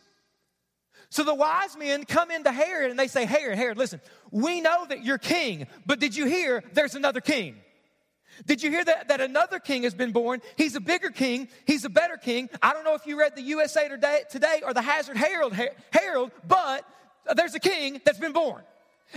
So 1.10 1.24
the 1.24 1.36
wise 1.36 1.78
men 1.78 2.06
come 2.06 2.32
into 2.32 2.52
Herod 2.52 2.90
and 2.90 3.00
they 3.00 3.08
say, 3.08 3.26
Herod, 3.26 3.58
Herod, 3.58 3.78
listen, 3.78 4.02
we 4.32 4.62
know 4.62 4.86
that 4.88 5.04
you're 5.04 5.20
king, 5.20 5.68
but 5.86 6.00
did 6.00 6.16
you 6.16 6.26
hear 6.26 6.64
there's 6.74 6.96
another 6.96 7.22
king? 7.22 7.56
Did 8.48 8.64
you 8.64 8.72
hear 8.72 8.84
that, 8.84 9.10
that 9.10 9.22
another 9.22 9.60
king 9.60 9.84
has 9.84 9.94
been 9.94 10.12
born? 10.12 10.42
He's 10.58 10.76
a 10.76 10.82
bigger 10.82 11.12
king. 11.12 11.50
He's 11.66 11.86
a 11.86 11.90
better 11.90 12.18
king. 12.18 12.50
I 12.64 12.74
don't 12.74 12.84
know 12.84 12.96
if 12.96 13.06
you 13.06 13.20
read 13.20 13.36
the 13.36 13.44
USA 13.44 13.88
Today, 13.88 14.62
or 14.66 14.74
the 14.74 14.82
Hazard 14.82 15.18
Herald, 15.18 15.54
Herald, 15.92 16.32
but 16.48 16.84
there's 17.36 17.54
a 17.54 17.60
king 17.60 18.02
that's 18.04 18.18
been 18.18 18.34
born. 18.34 18.64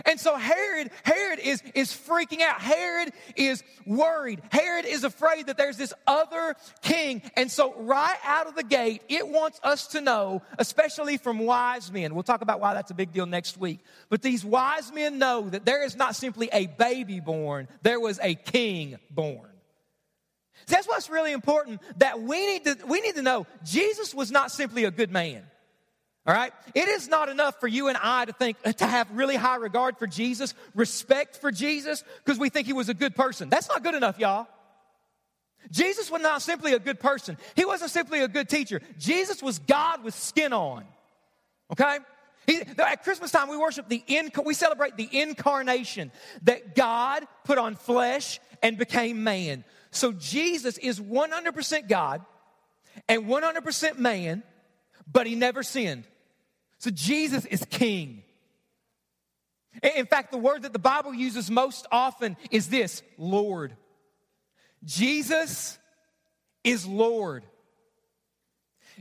And 0.05 0.21
so 0.21 0.37
Herod, 0.37 0.91
Herod 1.05 1.39
is, 1.39 1.63
is 1.75 1.93
freaking 1.93 2.43
out. 2.43 2.61
Herod 2.61 3.13
is 3.35 3.63
worried. 3.87 4.43
Herod 4.51 4.85
is 4.85 5.05
afraid 5.05 5.47
that 5.47 5.57
there's 5.57 5.77
this 5.77 5.95
other 6.07 6.55
king. 6.83 7.23
And 7.37 7.51
so 7.51 7.75
right 7.75 8.19
out 8.25 8.47
of 8.47 8.55
the 8.55 8.63
gate, 8.63 9.03
it 9.09 9.27
wants 9.27 9.61
us 9.63 9.89
to 9.89 10.01
know, 10.01 10.43
especially 10.59 11.17
from 11.17 11.39
wise 11.39 11.91
men. 11.91 12.15
We'll 12.15 12.23
talk 12.23 12.43
about 12.43 12.61
why 12.61 12.75
that's 12.75 12.91
a 12.91 12.95
big 12.95 13.13
deal 13.13 13.27
next 13.27 13.59
week. 13.59 13.81
But 14.09 14.23
these 14.23 14.45
wise 14.45 14.93
men 14.93 15.19
know 15.19 15.49
that 15.49 15.65
there 15.65 15.85
is 15.85 15.97
not 15.97 16.17
simply 16.17 16.49
a 16.53 16.67
baby 16.67 17.21
born, 17.21 17.69
there 17.83 18.01
was 18.01 18.19
a 18.23 18.35
king 18.35 18.99
born. 19.11 19.49
that's 20.67 20.87
what's 20.87 21.09
really 21.09 21.33
important 21.33 21.81
that 21.99 22.21
we 22.21 22.47
need 22.47 22.65
to, 22.65 22.77
we 22.87 23.01
need 23.01 23.15
to 23.15 23.23
know 23.23 23.47
Jesus 23.65 24.15
was 24.15 24.31
not 24.31 24.51
simply 24.51 24.85
a 24.85 24.91
good 24.91 25.11
man. 25.11 25.43
All 26.27 26.35
right? 26.35 26.53
It 26.75 26.89
is 26.89 27.09
not 27.09 27.29
enough 27.29 27.61
for 27.61 27.69
you 27.69 27.89
and 27.89 27.97
I 28.01 28.25
to 28.25 28.33
think, 28.33 28.57
uh, 28.65 28.73
to 28.73 28.87
have 28.87 29.09
really 29.13 29.37
high 29.37 29.57
regard 29.57 29.97
for 29.97 30.07
Jesus, 30.07 30.55
respect 30.75 31.37
for 31.37 31.53
Jesus, 31.53 32.03
because 32.25 32.39
we 32.39 32.49
think 32.49 32.67
he 32.67 32.73
was 32.73 32.89
a 32.89 32.95
good 32.95 33.15
person. 33.15 33.49
That's 33.49 33.69
not 33.69 33.85
good 33.85 33.95
enough, 33.95 34.19
y'all. 34.19 34.49
Jesus 35.71 36.11
was 36.11 36.21
not 36.23 36.43
simply 36.43 36.75
a 36.75 36.79
good 36.79 36.99
person. 36.99 37.37
He 37.55 37.65
wasn't 37.65 37.91
simply 37.91 38.21
a 38.21 38.29
good 38.29 38.49
teacher. 38.49 38.81
Jesus 38.99 39.43
was 39.43 39.59
God 39.61 40.03
with 40.03 40.15
skin 40.15 40.53
on. 40.53 40.85
Okay? 41.73 41.99
He, 42.47 42.61
at 42.79 43.03
Christmas 43.03 43.31
time, 43.33 43.49
we 43.49 43.57
worship 43.57 43.89
the 43.89 44.03
we 44.45 44.55
celebrate 44.55 44.97
the 44.97 45.09
incarnation 45.11 46.13
that 46.43 46.77
God 46.77 47.27
put 47.45 47.59
on 47.59 47.75
flesh 47.75 48.41
and 48.63 48.79
became 48.79 49.25
man. 49.25 49.65
So 49.91 50.13
Jesus 50.13 50.79
is 50.79 51.01
100% 51.01 51.89
God 51.89 52.25
and 53.09 53.25
100% 53.25 53.99
man, 53.99 54.43
but 55.11 55.27
he 55.27 55.35
never 55.35 55.63
sinned. 55.63 56.05
So 56.87 56.93
Jesus 56.93 57.45
is 57.47 57.67
king. 57.69 58.23
In 59.83 60.07
fact, 60.07 60.31
the 60.31 60.39
word 60.39 60.63
that 60.63 60.73
the 60.73 60.79
Bible 60.79 61.13
uses 61.13 61.51
most 61.51 61.85
often 61.91 62.37
is 62.53 62.69
this 62.69 63.03
Lord. 63.19 63.77
Jesus 64.85 65.81
is 66.63 66.87
Lord. 66.87 67.45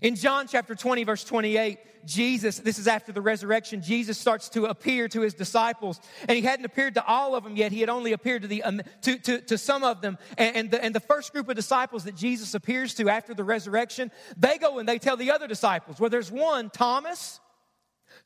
In 0.02 0.16
John 0.16 0.48
chapter 0.48 0.74
20, 0.74 1.04
verse 1.04 1.24
28, 1.24 1.78
Jesus, 2.08 2.58
this 2.58 2.80
is 2.80 2.88
after 2.88 3.12
the 3.12 3.22
resurrection, 3.22 3.84
Jesus 3.84 4.18
starts 4.18 4.50
to 4.50 4.66
appear 4.66 5.08
to 5.10 5.22
his 5.22 5.36
disciples. 5.36 6.02
And 6.28 6.36
he 6.36 6.42
hadn't 6.42 6.66
appeared 6.66 6.96
to 6.96 7.06
all 7.06 7.36
of 7.36 7.44
them 7.44 7.56
yet. 7.56 7.72
He 7.72 7.82
had 7.82 7.90
only 7.90 8.14
appeared 8.14 8.42
to, 8.42 8.48
the, 8.48 8.64
um, 8.64 8.82
to, 9.04 9.20
to, 9.20 9.42
to 9.42 9.60
some 9.60 9.84
of 9.84 10.02
them. 10.02 10.18
And, 10.40 10.56
and, 10.56 10.72
the, 10.72 10.84
and 10.84 10.96
the 10.96 11.00
first 11.00 11.34
group 11.34 11.50
of 11.50 11.56
disciples 11.56 12.06
that 12.06 12.16
Jesus 12.16 12.56
appears 12.56 12.96
to 12.96 13.10
after 13.10 13.36
the 13.36 13.44
resurrection, 13.44 14.12
they 14.36 14.58
go 14.58 14.80
and 14.80 14.90
they 14.90 14.98
tell 14.98 15.18
the 15.18 15.30
other 15.30 15.48
disciples. 15.48 16.00
Well, 16.00 16.10
there's 16.10 16.32
one, 16.32 16.72
Thomas. 16.72 17.42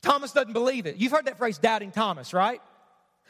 Thomas 0.02 0.32
doesn't 0.32 0.52
believe 0.52 0.86
it. 0.86 0.96
You've 0.96 1.12
heard 1.12 1.26
that 1.26 1.38
phrase, 1.38 1.58
doubting 1.58 1.90
Thomas, 1.90 2.32
right? 2.32 2.60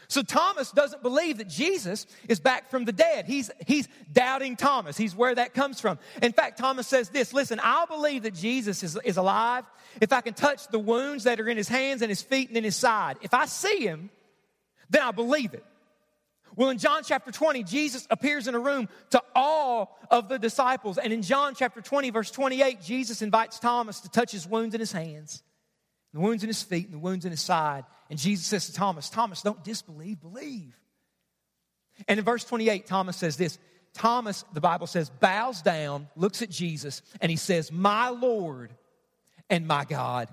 So 0.09 0.23
Thomas 0.23 0.73
doesn't 0.73 1.03
believe 1.03 1.39
that 1.39 1.49
Jesus 1.49 2.07
is 2.29 2.41
back 2.41 2.71
from 2.71 2.85
the 2.85 2.93
dead. 2.93 3.27
He's, 3.27 3.50
he's 3.67 3.89
doubting 4.12 4.57
Thomas. 4.57 4.97
He's 4.97 5.15
where 5.15 5.35
that 5.35 5.55
comes 5.55 5.81
from. 5.81 5.99
In 6.23 6.33
fact, 6.33 6.59
Thomas 6.59 6.87
says 6.87 7.11
this 7.11 7.33
Listen, 7.33 7.61
I'll 7.62 7.87
believe 7.87 8.25
that 8.25 8.35
Jesus 8.35 8.83
is, 8.83 8.99
is 9.05 9.17
alive 9.17 9.65
if 10.00 10.12
I 10.12 10.21
can 10.21 10.35
touch 10.35 10.69
the 10.69 10.79
wounds 10.79 11.25
that 11.25 11.41
are 11.41 11.49
in 11.49 11.57
his 11.57 11.69
hands 11.69 12.03
and 12.03 12.09
his 12.09 12.23
feet 12.23 12.49
and 12.49 12.57
in 12.57 12.65
his 12.65 12.77
side. 12.77 13.19
If 13.23 13.35
I 13.35 13.47
see 13.47 13.87
him, 13.87 14.11
then 14.89 15.03
I 15.03 15.11
believe 15.11 15.55
it. 15.55 15.65
Well, 16.57 16.71
in 16.71 16.79
John 16.79 17.03
chapter 17.05 17.31
20, 17.31 17.62
Jesus 17.62 18.07
appears 18.11 18.49
in 18.49 18.57
a 18.57 18.59
room 18.59 18.89
to 19.11 19.23
all 19.37 19.97
of 20.11 20.29
the 20.29 20.39
disciples. 20.39 20.99
And 20.99 21.12
in 21.12 21.23
John 21.23 21.55
chapter 21.55 21.81
20, 21.81 22.11
verse 22.11 22.31
28, 22.33 22.83
Jesus 22.83 23.23
invites 23.23 23.61
Thomas 23.61 24.00
to 24.00 24.11
touch 24.11 24.33
his 24.33 24.49
wounds 24.49 24.75
in 24.75 24.81
his 24.81 24.91
hands 24.91 25.45
the 26.12 26.21
wounds 26.21 26.43
in 26.43 26.49
his 26.49 26.62
feet 26.62 26.87
and 26.87 26.95
the 26.95 26.99
wounds 26.99 27.25
in 27.25 27.31
his 27.31 27.40
side. 27.40 27.85
And 28.09 28.19
Jesus 28.19 28.47
says 28.47 28.67
to 28.67 28.73
Thomas, 28.73 29.11
Thomas, 29.11 29.43
don't 29.43 29.62
disbelieve, 29.62 30.21
believe. 30.21 30.76
And 32.09 32.19
in 32.19 32.25
verse 32.25 32.45
28, 32.45 32.87
Thomas 32.87 33.17
says 33.17 33.37
this 33.37 33.59
Thomas, 33.93 34.45
the 34.52 34.61
Bible 34.61 34.87
says, 34.87 35.11
bows 35.11 35.62
down, 35.62 36.09
looks 36.17 36.43
at 36.43 36.50
Jesus, 36.50 37.02
and 37.21 37.31
he 37.31 37.37
says, 37.37 37.73
My 37.73 38.09
Lord 38.09 38.73
and 39.49 39.67
my 39.67 39.85
God. 39.85 40.29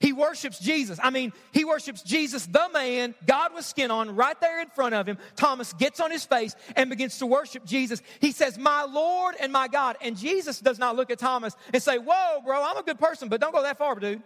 He 0.00 0.12
worships 0.12 0.60
Jesus. 0.60 1.00
I 1.02 1.10
mean, 1.10 1.32
he 1.52 1.64
worships 1.64 2.02
Jesus, 2.02 2.46
the 2.46 2.68
man, 2.72 3.16
God 3.26 3.52
with 3.52 3.64
skin 3.64 3.90
on, 3.90 4.14
right 4.14 4.40
there 4.40 4.60
in 4.62 4.68
front 4.68 4.94
of 4.94 5.08
him. 5.08 5.18
Thomas 5.34 5.72
gets 5.72 5.98
on 5.98 6.12
his 6.12 6.24
face 6.24 6.54
and 6.76 6.88
begins 6.88 7.18
to 7.18 7.26
worship 7.26 7.64
Jesus. 7.64 8.00
He 8.20 8.30
says, 8.30 8.56
My 8.56 8.84
Lord 8.84 9.34
and 9.40 9.52
my 9.52 9.66
God. 9.66 9.96
And 10.00 10.16
Jesus 10.16 10.60
does 10.60 10.78
not 10.78 10.94
look 10.94 11.10
at 11.10 11.18
Thomas 11.18 11.56
and 11.72 11.82
say, 11.82 11.98
Whoa, 11.98 12.40
bro, 12.44 12.62
I'm 12.62 12.76
a 12.76 12.84
good 12.84 13.00
person, 13.00 13.28
but 13.28 13.40
don't 13.40 13.52
go 13.52 13.62
that 13.62 13.76
far, 13.76 13.96
dude. 13.96 14.22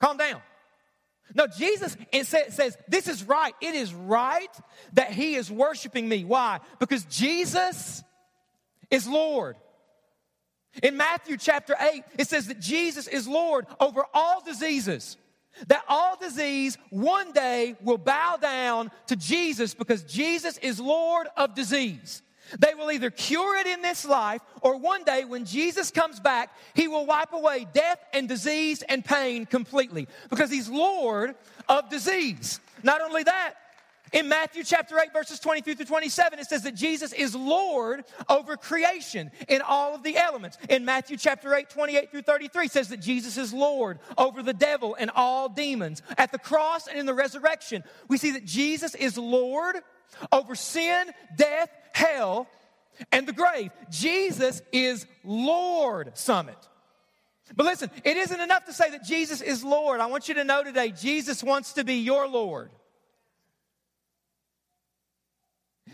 Calm 0.00 0.16
down. 0.16 0.40
No, 1.34 1.46
Jesus 1.46 1.96
says, 2.22 2.78
This 2.88 3.08
is 3.08 3.24
right. 3.24 3.54
It 3.60 3.74
is 3.74 3.92
right 3.92 4.50
that 4.94 5.12
he 5.12 5.34
is 5.34 5.50
worshiping 5.50 6.08
me. 6.08 6.24
Why? 6.24 6.60
Because 6.78 7.04
Jesus 7.04 8.02
is 8.90 9.06
Lord. 9.06 9.56
In 10.82 10.96
Matthew 10.96 11.36
chapter 11.36 11.74
8, 11.78 12.04
it 12.18 12.28
says 12.28 12.46
that 12.46 12.60
Jesus 12.60 13.08
is 13.08 13.26
Lord 13.26 13.66
over 13.80 14.04
all 14.14 14.42
diseases. 14.42 15.16
That 15.66 15.82
all 15.88 16.16
disease 16.16 16.78
one 16.90 17.32
day 17.32 17.74
will 17.82 17.98
bow 17.98 18.36
down 18.40 18.90
to 19.08 19.16
Jesus 19.16 19.74
because 19.74 20.04
Jesus 20.04 20.56
is 20.58 20.78
Lord 20.78 21.26
of 21.36 21.54
disease. 21.54 22.22
They 22.58 22.74
will 22.74 22.90
either 22.90 23.10
cure 23.10 23.56
it 23.56 23.66
in 23.66 23.82
this 23.82 24.04
life, 24.04 24.42
or 24.62 24.76
one 24.76 25.04
day 25.04 25.24
when 25.24 25.44
Jesus 25.44 25.90
comes 25.90 26.20
back, 26.20 26.50
he 26.74 26.88
will 26.88 27.06
wipe 27.06 27.32
away 27.32 27.66
death 27.72 27.98
and 28.12 28.28
disease 28.28 28.82
and 28.82 29.04
pain 29.04 29.46
completely 29.46 30.08
because 30.30 30.50
he's 30.50 30.68
Lord 30.68 31.34
of 31.68 31.88
disease. 31.90 32.60
Not 32.82 33.00
only 33.00 33.24
that, 33.24 33.54
in 34.12 34.28
Matthew 34.28 34.64
chapter 34.64 34.98
8, 34.98 35.12
verses 35.12 35.38
23 35.38 35.74
through 35.74 35.84
27, 35.84 36.38
it 36.38 36.46
says 36.46 36.62
that 36.62 36.74
Jesus 36.74 37.12
is 37.12 37.34
Lord 37.34 38.04
over 38.28 38.56
creation 38.56 39.30
in 39.48 39.60
all 39.60 39.94
of 39.94 40.02
the 40.02 40.16
elements. 40.16 40.56
In 40.70 40.84
Matthew 40.84 41.16
chapter 41.16 41.54
8, 41.54 41.68
28 41.68 42.10
through 42.10 42.22
33, 42.22 42.68
says 42.68 42.88
that 42.88 43.00
Jesus 43.00 43.36
is 43.36 43.52
Lord 43.52 43.98
over 44.16 44.42
the 44.42 44.54
devil 44.54 44.96
and 44.98 45.10
all 45.14 45.48
demons. 45.48 46.02
At 46.16 46.32
the 46.32 46.38
cross 46.38 46.86
and 46.86 46.98
in 46.98 47.06
the 47.06 47.14
resurrection, 47.14 47.84
we 48.08 48.16
see 48.16 48.30
that 48.32 48.46
Jesus 48.46 48.94
is 48.94 49.18
Lord 49.18 49.76
over 50.32 50.54
sin, 50.54 51.10
death, 51.36 51.70
hell, 51.92 52.48
and 53.12 53.26
the 53.26 53.32
grave. 53.32 53.70
Jesus 53.90 54.62
is 54.72 55.06
Lord, 55.24 56.16
Summit. 56.16 56.56
But 57.54 57.66
listen, 57.66 57.90
it 58.04 58.16
isn't 58.16 58.40
enough 58.40 58.66
to 58.66 58.72
say 58.72 58.90
that 58.90 59.04
Jesus 59.04 59.40
is 59.40 59.64
Lord. 59.64 60.00
I 60.00 60.06
want 60.06 60.28
you 60.28 60.34
to 60.34 60.44
know 60.44 60.62
today, 60.62 60.90
Jesus 60.90 61.42
wants 61.42 61.74
to 61.74 61.84
be 61.84 61.94
your 61.94 62.28
Lord. 62.28 62.70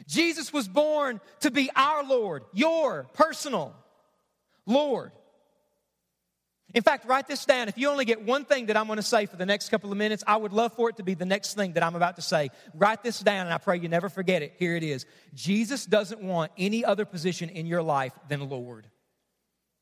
Jesus 0.07 0.53
was 0.53 0.69
born 0.69 1.21
to 1.41 1.51
be 1.51 1.71
our 1.77 2.05
Lord, 2.05 2.45
your 2.53 3.05
personal 3.15 3.75
Lord. 4.67 5.13
In 6.75 6.83
fact, 6.83 7.07
write 7.07 7.29
this 7.29 7.45
down. 7.45 7.69
If 7.69 7.79
you 7.79 7.89
only 7.89 8.05
get 8.05 8.23
one 8.23 8.45
thing 8.45 8.67
that 8.67 8.77
I'm 8.77 8.87
going 8.87 8.97
to 8.97 9.03
say 9.03 9.27
for 9.27 9.37
the 9.37 9.47
next 9.47 9.69
couple 9.69 9.93
of 9.93 9.97
minutes, 9.97 10.25
I 10.27 10.37
would 10.37 10.53
love 10.53 10.73
for 10.75 10.91
it 10.91 10.97
to 10.97 11.05
be 11.05 11.15
the 11.15 11.25
next 11.25 11.55
thing 11.55 11.75
that 11.75 11.85
I'm 11.85 11.95
about 11.95 12.17
to 12.17 12.23
say. 12.23 12.51
Write 12.75 13.05
this 13.05 13.21
down, 13.21 13.47
and 13.47 13.55
I 13.55 13.59
pray 13.59 13.79
you 13.79 13.89
never 13.89 14.09
forget 14.09 14.43
it. 14.43 14.55
Here 14.59 14.75
it 14.75 14.83
is 14.83 15.07
Jesus 15.35 15.87
doesn't 15.87 16.21
want 16.21 16.51
any 16.59 16.85
other 16.85 17.05
position 17.05 17.49
in 17.49 17.67
your 17.67 17.83
life 17.83 18.13
than 18.29 18.49
Lord. 18.49 18.89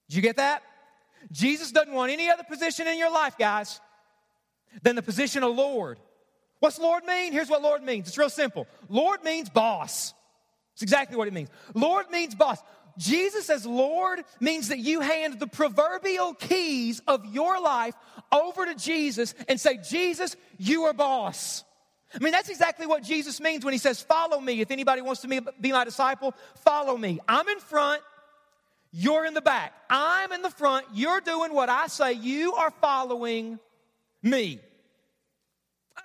Did 0.09 0.17
you 0.17 0.23
get 0.23 0.37
that? 0.37 0.63
Jesus 1.31 1.73
doesn't 1.73 1.95
want 1.95 2.13
any 2.13 2.31
other 2.31 2.43
position 2.43 2.87
in 2.87 2.99
your 2.99 3.11
life, 3.11 3.39
guys, 3.39 3.81
than 4.83 4.95
the 4.95 5.03
position 5.03 5.43
of 5.43 5.55
Lord. 5.55 5.99
What's 6.59 6.79
Lord 6.79 7.05
mean? 7.05 7.33
Here's 7.33 7.49
what 7.49 7.63
Lord 7.63 7.83
means 7.83 8.09
it's 8.09 8.19
real 8.19 8.29
simple 8.29 8.67
Lord 8.91 9.25
means 9.25 9.49
boss. 9.49 10.13
It's 10.75 10.83
exactly 10.83 11.17
what 11.17 11.29
it 11.29 11.35
means. 11.35 11.49
Lord 11.75 12.11
means 12.11 12.35
boss. 12.35 12.59
Jesus 12.99 13.51
as 13.51 13.67
Lord 13.67 14.25
means 14.41 14.69
that 14.69 14.79
you 14.79 15.01
hand 15.01 15.39
the 15.39 15.47
proverbial 15.47 16.35
keys 16.35 17.01
of 17.07 17.25
your 17.27 17.61
life 17.61 17.95
over 18.31 18.67
to 18.67 18.75
Jesus 18.75 19.35
and 19.49 19.61
say, 19.61 19.79
Jesus, 19.79 20.37
you 20.59 20.85
are 20.85 20.93
boss. 20.93 21.65
I 22.15 22.19
mean, 22.19 22.33
that's 22.33 22.49
exactly 22.49 22.87
what 22.87 23.03
Jesus 23.03 23.41
means 23.41 23.65
when 23.65 23.73
he 23.73 23.79
says, 23.79 24.03
Follow 24.03 24.41
me. 24.41 24.61
If 24.61 24.71
anybody 24.71 25.01
wants 25.01 25.23
to 25.23 25.29
be 25.29 25.73
my 25.73 25.85
disciple, 25.85 26.35
follow 26.57 26.97
me. 26.97 27.21
I'm 27.27 27.49
in 27.49 27.59
front, 27.59 28.03
you're 28.93 29.25
in 29.25 29.35
the 29.35 29.41
back. 29.41 29.73
I'm 29.89 30.33
in 30.33 30.43
the 30.43 30.51
front, 30.51 30.87
you're 30.93 31.21
doing 31.21 31.55
what 31.55 31.69
I 31.69 31.87
say, 31.87 32.13
you 32.13 32.55
are 32.55 32.71
following 32.71 33.59
me. 34.23 34.61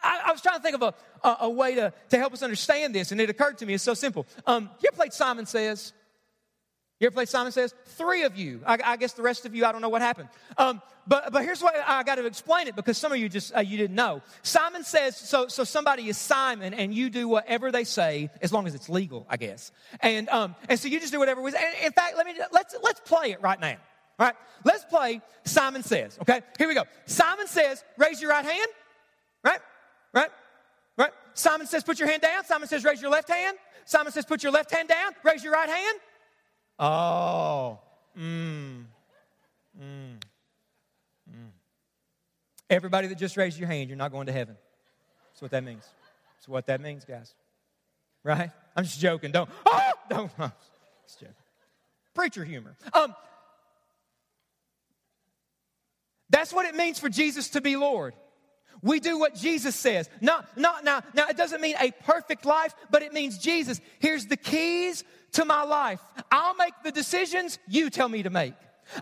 I, 0.03 0.21
I 0.27 0.31
was 0.31 0.41
trying 0.41 0.57
to 0.57 0.61
think 0.61 0.75
of 0.75 0.81
a, 0.81 1.27
a, 1.27 1.37
a, 1.41 1.49
way 1.49 1.75
to, 1.75 1.93
to 2.09 2.17
help 2.17 2.33
us 2.33 2.43
understand 2.43 2.93
this, 2.93 3.11
and 3.11 3.19
it 3.19 3.29
occurred 3.29 3.57
to 3.59 3.65
me. 3.65 3.73
It's 3.73 3.83
so 3.83 3.93
simple. 3.93 4.25
Um, 4.45 4.69
you 4.79 4.89
ever 4.89 4.95
played 4.95 5.13
Simon 5.13 5.45
Says? 5.45 5.93
You 6.99 7.07
ever 7.07 7.13
played 7.13 7.29
Simon 7.29 7.51
Says? 7.51 7.75
Three 7.85 8.23
of 8.23 8.35
you. 8.35 8.61
I, 8.65 8.79
I, 8.83 8.97
guess 8.97 9.13
the 9.13 9.21
rest 9.21 9.45
of 9.45 9.53
you, 9.53 9.65
I 9.65 9.71
don't 9.71 9.81
know 9.81 9.89
what 9.89 10.01
happened. 10.01 10.29
Um, 10.57 10.81
but, 11.05 11.31
but 11.31 11.43
here's 11.43 11.61
what 11.61 11.75
I 11.87 12.01
got 12.01 12.15
to 12.15 12.25
explain 12.25 12.67
it 12.67 12.75
because 12.75 12.97
some 12.97 13.11
of 13.11 13.19
you 13.19 13.29
just, 13.29 13.55
uh, 13.55 13.59
you 13.59 13.77
didn't 13.77 13.95
know. 13.95 14.21
Simon 14.41 14.83
Says, 14.83 15.15
so, 15.15 15.47
so 15.47 15.63
somebody 15.63 16.09
is 16.09 16.17
Simon 16.17 16.73
and 16.73 16.93
you 16.93 17.11
do 17.11 17.27
whatever 17.27 17.71
they 17.71 17.83
say 17.83 18.31
as 18.41 18.51
long 18.51 18.65
as 18.65 18.73
it's 18.73 18.89
legal, 18.89 19.27
I 19.29 19.37
guess. 19.37 19.71
And, 19.99 20.27
um, 20.29 20.55
and 20.67 20.79
so 20.79 20.87
you 20.87 20.99
just 20.99 21.13
do 21.13 21.19
whatever. 21.19 21.45
And 21.45 21.55
in 21.83 21.91
fact, 21.91 22.17
let 22.17 22.25
me, 22.25 22.33
let's, 22.51 22.75
let's 22.81 22.99
play 23.01 23.31
it 23.31 23.41
right 23.41 23.59
now. 23.59 23.77
All 24.19 24.25
right. 24.25 24.35
Let's 24.63 24.83
play 24.85 25.21
Simon 25.45 25.83
Says. 25.83 26.17
Okay. 26.21 26.41
Here 26.57 26.67
we 26.67 26.73
go. 26.73 26.85
Simon 27.05 27.45
Says, 27.45 27.83
raise 27.97 28.19
your 28.19 28.31
right 28.31 28.45
hand. 28.45 28.67
Right? 29.43 29.59
Right? 30.13 30.29
Right? 30.97 31.11
Simon 31.35 31.67
says, 31.67 31.83
put 31.83 31.99
your 31.99 32.07
hand 32.07 32.23
down. 32.23 32.43
Simon 32.45 32.67
says, 32.67 32.83
raise 32.83 33.01
your 33.01 33.11
left 33.11 33.29
hand. 33.29 33.57
Simon 33.85 34.11
says, 34.11 34.25
put 34.25 34.41
your 34.41 34.51
left 34.51 34.71
hand 34.71 34.89
down. 34.89 35.11
Raise 35.23 35.43
your 35.43 35.53
right 35.53 35.69
hand. 35.69 35.99
Oh, 36.79 37.79
mm, 38.17 38.83
mm, 39.79 40.17
mm. 41.29 41.49
Everybody 42.69 43.07
that 43.07 43.17
just 43.17 43.37
raised 43.37 43.57
your 43.57 43.67
hand, 43.67 43.89
you're 43.89 43.97
not 43.97 44.11
going 44.11 44.27
to 44.27 44.33
heaven. 44.33 44.55
That's 45.29 45.41
what 45.41 45.51
that 45.51 45.63
means. 45.63 45.87
That's 46.35 46.47
what 46.47 46.67
that 46.67 46.81
means, 46.81 47.05
guys. 47.05 47.33
Right? 48.23 48.51
I'm 48.75 48.83
just 48.83 48.99
joking. 48.99 49.31
Don't, 49.31 49.49
oh, 49.65 49.91
don't. 50.09 50.31
just 50.37 51.19
joking. 51.19 51.33
Preacher 52.13 52.43
humor. 52.43 52.75
Um, 52.93 53.15
that's 56.29 56.51
what 56.51 56.65
it 56.65 56.75
means 56.75 56.99
for 56.99 57.09
Jesus 57.09 57.49
to 57.49 57.61
be 57.61 57.75
Lord. 57.75 58.13
We 58.81 58.99
do 58.99 59.17
what 59.17 59.35
Jesus 59.35 59.75
says. 59.75 60.09
Not, 60.21 60.57
not 60.57 60.83
now. 60.83 61.01
Now 61.13 61.27
it 61.27 61.37
doesn't 61.37 61.61
mean 61.61 61.75
a 61.79 61.91
perfect 62.03 62.45
life, 62.45 62.73
but 62.91 63.01
it 63.01 63.13
means 63.13 63.37
Jesus. 63.37 63.81
Here's 63.99 64.25
the 64.25 64.37
keys 64.37 65.03
to 65.33 65.45
my 65.45 65.63
life. 65.63 66.01
I'll 66.31 66.55
make 66.55 66.73
the 66.83 66.91
decisions 66.91 67.59
you 67.67 67.89
tell 67.89 68.09
me 68.09 68.23
to 68.23 68.29
make. 68.29 68.53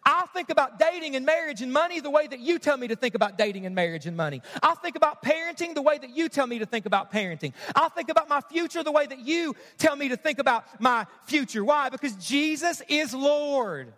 I'll 0.03 0.27
think 0.27 0.49
about 0.49 0.79
dating 0.79 1.15
and 1.15 1.25
marriage 1.25 1.61
and 1.61 1.71
money 1.71 1.99
the 1.99 2.09
way 2.09 2.27
that 2.27 2.39
you 2.39 2.59
tell 2.59 2.77
me 2.77 2.87
to 2.87 2.95
think 2.95 3.15
about 3.15 3.37
dating 3.37 3.65
and 3.65 3.75
marriage 3.75 4.07
and 4.07 4.17
money. 4.17 4.41
I'll 4.63 4.75
think 4.75 4.95
about 4.95 5.23
parenting 5.23 5.75
the 5.75 5.81
way 5.81 5.97
that 5.97 6.09
you 6.09 6.29
tell 6.29 6.47
me 6.47 6.59
to 6.59 6.65
think 6.65 6.85
about 6.85 7.11
parenting. 7.11 7.53
I'll 7.75 7.89
think 7.89 8.09
about 8.09 8.27
my 8.27 8.41
future 8.41 8.83
the 8.83 8.91
way 8.91 9.05
that 9.05 9.19
you 9.19 9.55
tell 9.77 9.95
me 9.95 10.09
to 10.09 10.17
think 10.17 10.39
about 10.39 10.81
my 10.81 11.05
future. 11.25 11.63
Why? 11.63 11.89
Because 11.89 12.15
Jesus 12.15 12.81
is 12.87 13.13
Lord. 13.13 13.93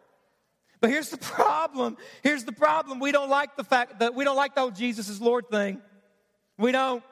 But 0.80 0.90
here's 0.90 1.10
the 1.10 1.18
problem. 1.36 1.98
Here's 2.24 2.44
the 2.44 2.52
problem. 2.52 3.00
We 3.00 3.12
don't 3.12 3.30
like 3.30 3.56
the 3.56 3.64
fact 3.64 4.00
that 4.00 4.16
we 4.16 4.24
don't 4.24 4.36
like 4.36 4.56
the 4.56 4.62
whole 4.62 4.72
Jesus 4.72 5.10
is 5.10 5.22
Lord 5.22 5.50
thing. 5.50 5.82
We 6.58 6.72
don't. 6.72 7.04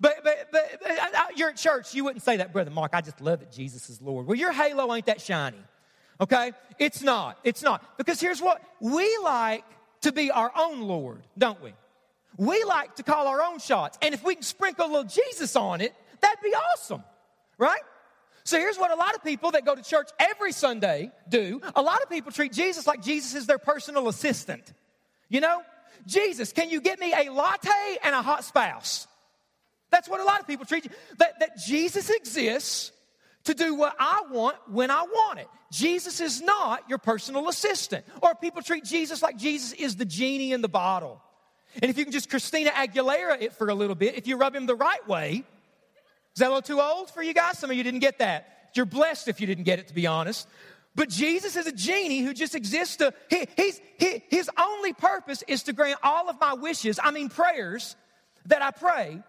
But, 0.00 0.24
but, 0.24 0.50
but, 0.52 1.36
you're 1.36 1.50
at 1.50 1.56
church, 1.56 1.94
you 1.94 2.04
wouldn't 2.04 2.22
say 2.22 2.38
that, 2.38 2.52
Brother 2.52 2.70
Mark. 2.70 2.92
I 2.94 3.00
just 3.00 3.20
love 3.20 3.40
that 3.40 3.52
Jesus 3.52 3.90
is 3.90 4.00
Lord. 4.00 4.26
Well, 4.26 4.36
your 4.36 4.52
halo 4.52 4.94
ain't 4.94 5.06
that 5.06 5.20
shiny. 5.20 5.58
Okay? 6.20 6.52
It's 6.78 7.02
not. 7.02 7.38
It's 7.44 7.62
not. 7.62 7.98
Because 7.98 8.20
here's 8.20 8.40
what 8.40 8.62
we 8.80 9.18
like 9.22 9.64
to 10.02 10.12
be 10.12 10.30
our 10.30 10.50
own 10.56 10.82
Lord, 10.82 11.22
don't 11.36 11.60
we? 11.62 11.74
We 12.38 12.64
like 12.64 12.96
to 12.96 13.02
call 13.02 13.26
our 13.26 13.42
own 13.42 13.58
shots. 13.58 13.98
And 14.00 14.14
if 14.14 14.24
we 14.24 14.34
can 14.34 14.42
sprinkle 14.42 14.86
a 14.86 14.88
little 14.88 15.04
Jesus 15.04 15.56
on 15.56 15.80
it, 15.80 15.94
that'd 16.20 16.42
be 16.42 16.54
awesome, 16.54 17.02
right? 17.58 17.82
So 18.44 18.58
here's 18.58 18.76
what 18.76 18.90
a 18.90 18.96
lot 18.96 19.14
of 19.14 19.22
people 19.22 19.52
that 19.52 19.64
go 19.64 19.74
to 19.74 19.82
church 19.82 20.10
every 20.18 20.52
Sunday 20.52 21.12
do. 21.28 21.60
A 21.76 21.82
lot 21.82 22.02
of 22.02 22.10
people 22.10 22.32
treat 22.32 22.52
Jesus 22.52 22.86
like 22.86 23.02
Jesus 23.02 23.34
is 23.34 23.46
their 23.46 23.58
personal 23.58 24.08
assistant. 24.08 24.72
You 25.28 25.40
know, 25.40 25.62
Jesus, 26.06 26.52
can 26.52 26.70
you 26.70 26.80
get 26.80 26.98
me 26.98 27.12
a 27.12 27.32
latte 27.32 27.70
and 28.02 28.14
a 28.14 28.22
hot 28.22 28.44
spouse? 28.44 29.06
That's 29.90 30.08
what 30.08 30.20
a 30.20 30.24
lot 30.24 30.40
of 30.40 30.46
people 30.46 30.66
treat 30.66 30.84
you. 30.84 30.90
That, 31.18 31.38
that 31.40 31.58
Jesus 31.58 32.10
exists 32.10 32.92
to 33.44 33.54
do 33.54 33.74
what 33.74 33.94
I 33.98 34.24
want 34.30 34.56
when 34.68 34.90
I 34.90 35.02
want 35.02 35.40
it. 35.40 35.48
Jesus 35.70 36.20
is 36.20 36.40
not 36.40 36.88
your 36.88 36.98
personal 36.98 37.48
assistant. 37.48 38.04
Or 38.22 38.34
people 38.34 38.62
treat 38.62 38.84
Jesus 38.84 39.22
like 39.22 39.36
Jesus 39.36 39.72
is 39.72 39.96
the 39.96 40.04
genie 40.04 40.52
in 40.52 40.62
the 40.62 40.68
bottle. 40.68 41.20
And 41.80 41.90
if 41.90 41.96
you 41.96 42.04
can 42.04 42.12
just 42.12 42.28
Christina 42.28 42.70
Aguilera 42.70 43.40
it 43.40 43.52
for 43.54 43.68
a 43.68 43.74
little 43.74 43.94
bit, 43.94 44.16
if 44.16 44.26
you 44.26 44.36
rub 44.36 44.54
him 44.54 44.66
the 44.66 44.74
right 44.74 45.06
way, 45.08 45.44
is 46.34 46.40
that 46.40 46.46
a 46.46 46.48
little 46.48 46.62
too 46.62 46.80
old 46.80 47.10
for 47.10 47.22
you 47.22 47.34
guys? 47.34 47.58
Some 47.58 47.70
of 47.70 47.76
you 47.76 47.82
didn't 47.82 48.00
get 48.00 48.18
that. 48.18 48.70
You're 48.74 48.86
blessed 48.86 49.28
if 49.28 49.40
you 49.40 49.46
didn't 49.46 49.64
get 49.64 49.78
it, 49.78 49.88
to 49.88 49.94
be 49.94 50.06
honest. 50.06 50.48
But 50.94 51.08
Jesus 51.08 51.56
is 51.56 51.66
a 51.66 51.72
genie 51.72 52.20
who 52.20 52.34
just 52.34 52.54
exists 52.54 52.96
to, 52.96 53.14
he, 53.30 53.46
he's, 53.56 53.80
he, 53.98 54.22
his 54.28 54.50
only 54.58 54.92
purpose 54.92 55.42
is 55.48 55.62
to 55.64 55.72
grant 55.72 55.98
all 56.02 56.28
of 56.28 56.38
my 56.40 56.54
wishes, 56.54 56.98
I 57.02 57.10
mean 57.10 57.28
prayers, 57.28 57.96
that 58.46 58.62
I 58.62 58.70
pray. 58.70 59.22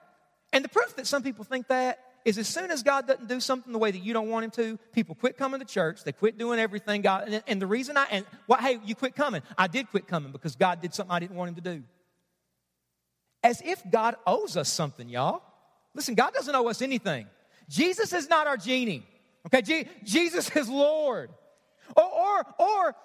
And 0.52 0.64
the 0.64 0.70
proof 0.70 0.96
that 0.98 1.08
some 1.08 1.24
people 1.24 1.46
think 1.46 1.68
that 1.68 2.00
is 2.26 2.38
as 2.38 2.48
soon 2.48 2.72
as 2.72 2.84
God 2.84 3.08
doesn't 3.08 3.28
do 3.28 3.40
something 3.40 3.72
the 3.74 3.80
way 3.80 3.92
that 3.92 4.02
you 4.02 4.14
don't 4.14 4.30
want 4.30 4.46
Him 4.46 4.52
to, 4.52 4.80
people 4.94 5.16
quit 5.16 5.38
coming 5.38 5.60
to 5.60 5.66
church. 5.66 6.04
They 6.04 6.12
quit 6.12 6.38
doing 6.38 6.60
everything 6.60 7.02
God. 7.02 7.28
And, 7.28 7.44
and 7.48 7.62
the 7.62 7.68
reason 7.68 7.98
I, 7.98 8.08
and 8.12 8.26
what, 8.46 8.62
hey, 8.62 8.80
you 8.86 8.96
quit 8.96 9.16
coming. 9.16 9.42
I 9.58 9.68
did 9.68 9.90
quit 9.90 10.08
coming 10.08 10.32
because 10.32 10.56
God 10.56 10.82
did 10.82 10.94
something 10.94 11.14
I 11.14 11.20
didn't 11.20 11.36
want 11.36 11.50
Him 11.50 11.56
to 11.56 11.62
do. 11.62 11.84
As 13.42 13.62
if 13.62 13.82
God 13.90 14.16
owes 14.26 14.56
us 14.56 14.70
something, 14.70 15.10
y'all. 15.10 15.42
Listen, 15.94 16.16
God 16.16 16.34
doesn't 16.34 16.54
owe 16.54 16.68
us 16.68 16.82
anything. 16.82 17.28
Jesus 17.70 18.14
is 18.14 18.28
not 18.30 18.48
our 18.48 18.58
genie. 18.58 19.06
Okay, 19.48 19.62
Je- 19.62 19.88
Jesus 20.04 20.54
is 20.56 20.70
Lord. 20.70 21.30
Or, 21.96 22.04
or, 22.04 22.46
or 22.60 22.96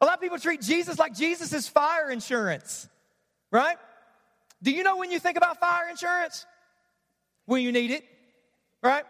a 0.00 0.04
lot 0.04 0.14
of 0.14 0.20
people 0.20 0.38
treat 0.38 0.60
Jesus 0.60 0.98
like 0.98 1.14
Jesus 1.14 1.52
is 1.52 1.68
fire 1.68 2.10
insurance, 2.10 2.88
right? 3.50 3.76
Do 4.62 4.70
you 4.70 4.82
know 4.82 4.96
when 4.98 5.10
you 5.10 5.18
think 5.18 5.36
about 5.36 5.58
fire 5.58 5.88
insurance? 5.88 6.46
When 7.46 7.62
you 7.62 7.72
need 7.72 7.90
it 7.90 8.04
right? 8.86 9.04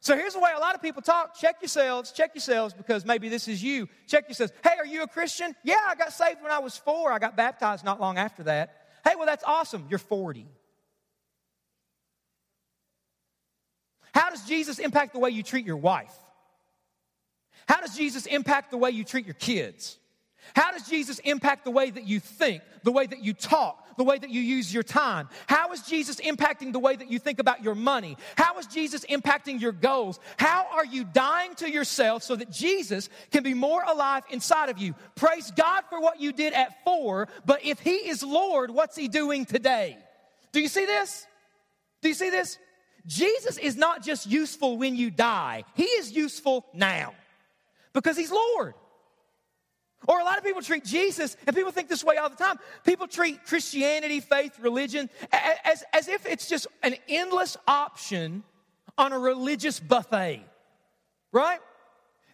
So 0.00 0.16
here's 0.16 0.32
the 0.32 0.40
way 0.40 0.50
a 0.56 0.60
lot 0.60 0.74
of 0.74 0.80
people 0.80 1.02
talk. 1.02 1.38
Check 1.38 1.56
yourselves, 1.60 2.12
check 2.12 2.34
yourselves, 2.34 2.72
because 2.72 3.04
maybe 3.04 3.28
this 3.28 3.48
is 3.48 3.62
you. 3.62 3.86
Check 4.06 4.28
yourselves. 4.28 4.52
Hey, 4.64 4.76
are 4.78 4.86
you 4.86 5.02
a 5.02 5.06
Christian? 5.06 5.54
Yeah, 5.62 5.80
I 5.86 5.94
got 5.94 6.12
saved 6.12 6.42
when 6.42 6.50
I 6.50 6.58
was 6.58 6.76
four. 6.76 7.12
I 7.12 7.18
got 7.18 7.36
baptized 7.36 7.84
not 7.84 8.00
long 8.00 8.16
after 8.16 8.44
that. 8.44 8.76
Hey, 9.04 9.12
well, 9.16 9.26
that's 9.26 9.44
awesome. 9.44 9.86
You're 9.90 9.98
40. 9.98 10.46
How 14.14 14.30
does 14.30 14.44
Jesus 14.44 14.78
impact 14.78 15.12
the 15.12 15.18
way 15.18 15.30
you 15.30 15.42
treat 15.42 15.66
your 15.66 15.76
wife? 15.76 16.14
How 17.68 17.80
does 17.80 17.96
Jesus 17.96 18.26
impact 18.26 18.70
the 18.70 18.76
way 18.76 18.90
you 18.90 19.04
treat 19.04 19.26
your 19.26 19.34
kids? 19.34 19.98
How 20.54 20.72
does 20.72 20.88
Jesus 20.88 21.18
impact 21.20 21.64
the 21.64 21.70
way 21.70 21.90
that 21.90 22.06
you 22.06 22.18
think, 22.18 22.62
the 22.82 22.92
way 22.92 23.06
that 23.06 23.22
you 23.22 23.32
talk, 23.32 23.96
the 23.96 24.04
way 24.04 24.18
that 24.18 24.30
you 24.30 24.40
use 24.40 24.72
your 24.72 24.82
time? 24.82 25.28
How 25.46 25.70
is 25.72 25.82
Jesus 25.82 26.16
impacting 26.16 26.72
the 26.72 26.78
way 26.78 26.96
that 26.96 27.10
you 27.10 27.18
think 27.18 27.38
about 27.38 27.62
your 27.62 27.74
money? 27.74 28.16
How 28.36 28.58
is 28.58 28.66
Jesus 28.66 29.04
impacting 29.04 29.60
your 29.60 29.72
goals? 29.72 30.18
How 30.38 30.66
are 30.72 30.84
you 30.84 31.04
dying 31.04 31.54
to 31.56 31.70
yourself 31.70 32.22
so 32.22 32.36
that 32.36 32.50
Jesus 32.50 33.08
can 33.30 33.42
be 33.42 33.54
more 33.54 33.82
alive 33.86 34.24
inside 34.30 34.70
of 34.70 34.78
you? 34.78 34.94
Praise 35.14 35.50
God 35.52 35.84
for 35.88 36.00
what 36.00 36.20
you 36.20 36.32
did 36.32 36.54
at 36.54 36.82
four, 36.84 37.28
but 37.44 37.64
if 37.64 37.78
He 37.80 38.08
is 38.08 38.22
Lord, 38.22 38.70
what's 38.70 38.96
He 38.96 39.08
doing 39.08 39.44
today? 39.44 39.96
Do 40.52 40.60
you 40.60 40.68
see 40.68 40.86
this? 40.86 41.26
Do 42.02 42.08
you 42.08 42.14
see 42.14 42.30
this? 42.30 42.58
Jesus 43.06 43.58
is 43.58 43.76
not 43.76 44.02
just 44.02 44.26
useful 44.26 44.76
when 44.76 44.96
you 44.96 45.10
die, 45.10 45.64
He 45.74 45.84
is 45.84 46.12
useful 46.12 46.66
now 46.74 47.14
because 47.92 48.16
He's 48.16 48.30
Lord. 48.30 48.74
Or 50.08 50.18
a 50.18 50.24
lot 50.24 50.38
of 50.38 50.44
people 50.44 50.62
treat 50.62 50.84
Jesus, 50.84 51.36
and 51.46 51.54
people 51.54 51.72
think 51.72 51.88
this 51.88 52.02
way 52.02 52.16
all 52.16 52.30
the 52.30 52.36
time. 52.36 52.56
People 52.84 53.06
treat 53.06 53.44
Christianity, 53.44 54.20
faith, 54.20 54.58
religion, 54.58 55.10
as, 55.30 55.84
as 55.92 56.08
if 56.08 56.24
it's 56.24 56.48
just 56.48 56.66
an 56.82 56.94
endless 57.08 57.56
option 57.68 58.42
on 58.96 59.12
a 59.12 59.18
religious 59.18 59.78
buffet, 59.78 60.42
right? 61.32 61.58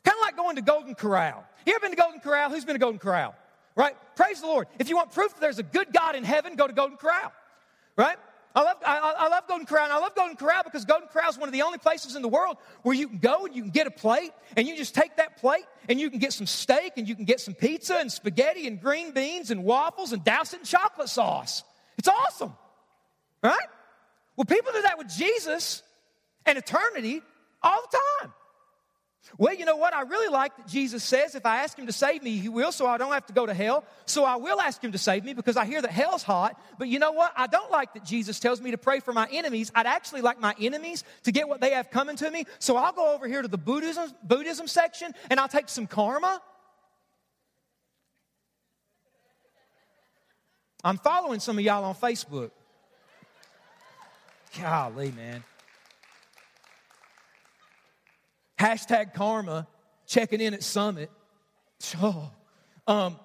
Kind 0.05 0.17
of 0.17 0.21
like 0.23 0.37
going 0.37 0.57
to 0.57 0.63
Golden 0.63 0.95
Corral. 0.95 1.45
You 1.67 1.73
ever 1.75 1.81
been 1.81 1.91
to 1.91 1.97
Golden 1.97 2.21
Corral? 2.21 2.51
Who's 2.51 2.65
been 2.65 2.77
to 2.77 2.81
Golden 2.81 3.01
Corral? 3.01 3.35
Right? 3.75 3.97
Praise 4.15 4.41
the 4.41 4.47
Lord. 4.47 4.69
If 4.79 4.89
you 4.89 4.97
want 4.97 5.11
proof 5.11 5.35
that 5.35 5.41
there's 5.41 5.59
a 5.59 5.65
good 5.65 5.93
God 5.93 6.15
in 6.15 6.23
heaven, 6.23 6.55
go 6.55 6.69
to 6.69 6.73
Golden 6.73 6.97
Corral, 6.97 7.33
right? 7.97 8.17
I 8.57 8.63
love, 8.63 8.77
I, 8.87 9.15
I, 9.19 9.29
love 9.29 9.47
Golden 9.47 9.67
Corral. 9.67 9.85
And 9.85 9.93
I 9.93 9.99
love 9.99 10.15
Golden 10.15 10.35
Corral 10.35 10.63
because 10.65 10.87
Golden 10.87 11.09
Corral 11.09 11.29
is 11.29 11.37
one 11.37 11.47
of 11.47 11.53
the 11.53 11.61
only 11.61 11.77
places 11.77 12.17
in 12.17 12.23
the 12.23 12.29
world 12.29 12.57
where 12.85 12.95
you 12.95 13.07
can 13.07 13.19
go 13.19 13.45
and 13.45 13.55
you 13.55 13.61
can 13.61 13.71
get 13.71 13.87
a 13.87 13.91
plate 13.91 14.33
and 14.57 14.67
you 14.67 14.75
just 14.75 14.95
take 14.95 15.15
that 15.17 15.37
plate 15.37 15.67
and 15.91 16.01
you 16.01 16.09
can 16.09 16.19
get 16.19 16.33
some 16.33 16.47
steak 16.47 16.95
and 16.97 17.07
you 17.07 17.15
can 17.15 17.27
get 17.27 17.39
some 17.39 17.53
pizza 17.53 17.97
and 17.97 18.11
spaghetti 18.11 18.67
and 18.67 18.81
green 18.81 19.13
beans 19.13 19.51
and 19.51 19.63
waffles 19.63 20.15
and 20.15 20.25
douse 20.25 20.55
it 20.55 20.61
in 20.61 20.65
chocolate 20.65 21.11
sauce. 21.11 21.65
It's 21.99 22.09
awesome, 22.09 22.55
right? 23.43 23.69
Well, 24.37 24.47
people 24.47 24.73
do 24.73 24.81
that 24.83 24.97
with 24.97 25.11
Jesus 25.11 25.83
and 26.47 26.57
eternity 26.57 27.21
all 27.63 27.83
the 27.83 27.99
time. 28.23 28.33
Well, 29.39 29.55
you 29.55 29.65
know 29.65 29.77
what? 29.77 29.95
I 29.95 30.03
really 30.03 30.33
like 30.33 30.57
that 30.57 30.67
Jesus 30.67 31.03
says 31.05 31.35
if 31.35 31.45
I 31.45 31.59
ask 31.59 31.79
him 31.79 31.87
to 31.87 31.93
save 31.93 32.23
me, 32.23 32.39
he 32.39 32.49
will, 32.49 32.73
so 32.73 32.87
I 32.87 32.97
don't 32.97 33.13
have 33.13 33.27
to 33.27 33.33
go 33.33 33.45
to 33.45 33.53
hell. 33.53 33.85
So 34.07 34.25
I 34.25 34.37
will 34.37 34.61
ask 34.61 34.83
him 34.83 34.93
to 34.93 34.99
save 34.99 35.25
me 35.25 35.35
because 35.35 35.57
I 35.57 35.65
hear 35.67 35.83
that 35.83 35.91
hell's 35.91 36.23
hot. 36.23 36.61
But 36.79 36.89
you 36.89 36.99
know 36.99 37.13
what? 37.13 37.33
I 37.37 37.47
don't 37.47 37.71
like 37.71 37.95
that 37.95 38.05
Jesus 38.05 38.41
tells 38.41 38.61
me 38.61 38.71
to 38.71 38.79
pray 38.79 39.01
for 39.01 39.13
my 39.13 39.29
enemies. 39.31 39.71
I'd 39.75 39.87
actually 39.87 40.23
like 40.23 40.41
my 40.41 40.55
enemies 40.61 41.05
to 41.25 41.33
get 41.33 41.49
what 41.49 41.61
they 41.61 41.73
have 41.73 41.91
coming 41.91 42.17
to 42.17 42.31
me. 42.31 42.45
So 42.59 42.77
I'll 42.77 42.93
go 42.93 43.15
over 43.15 43.27
here 43.27 43.43
to 43.43 43.49
the 43.49 43.59
Buddhism, 43.59 44.13
Buddhism 44.23 44.67
section 44.67 45.13
and 45.29 45.41
I'll 45.41 45.49
take 45.49 45.69
some 45.69 45.87
karma. 45.87 46.41
I'm 50.85 50.99
following 50.99 51.41
some 51.41 51.59
of 51.59 51.65
y'all 51.65 51.85
on 51.85 51.97
Facebook. 51.97 52.53
Golly, 54.61 55.11
man. 55.13 55.43
Hashtag 58.59 59.15
karma, 59.15 59.67
checking 60.07 60.41
in 60.41 60.55
at 60.55 60.63
Summit. 60.63 61.11
Oh, 62.01 62.31
um, 62.87 63.19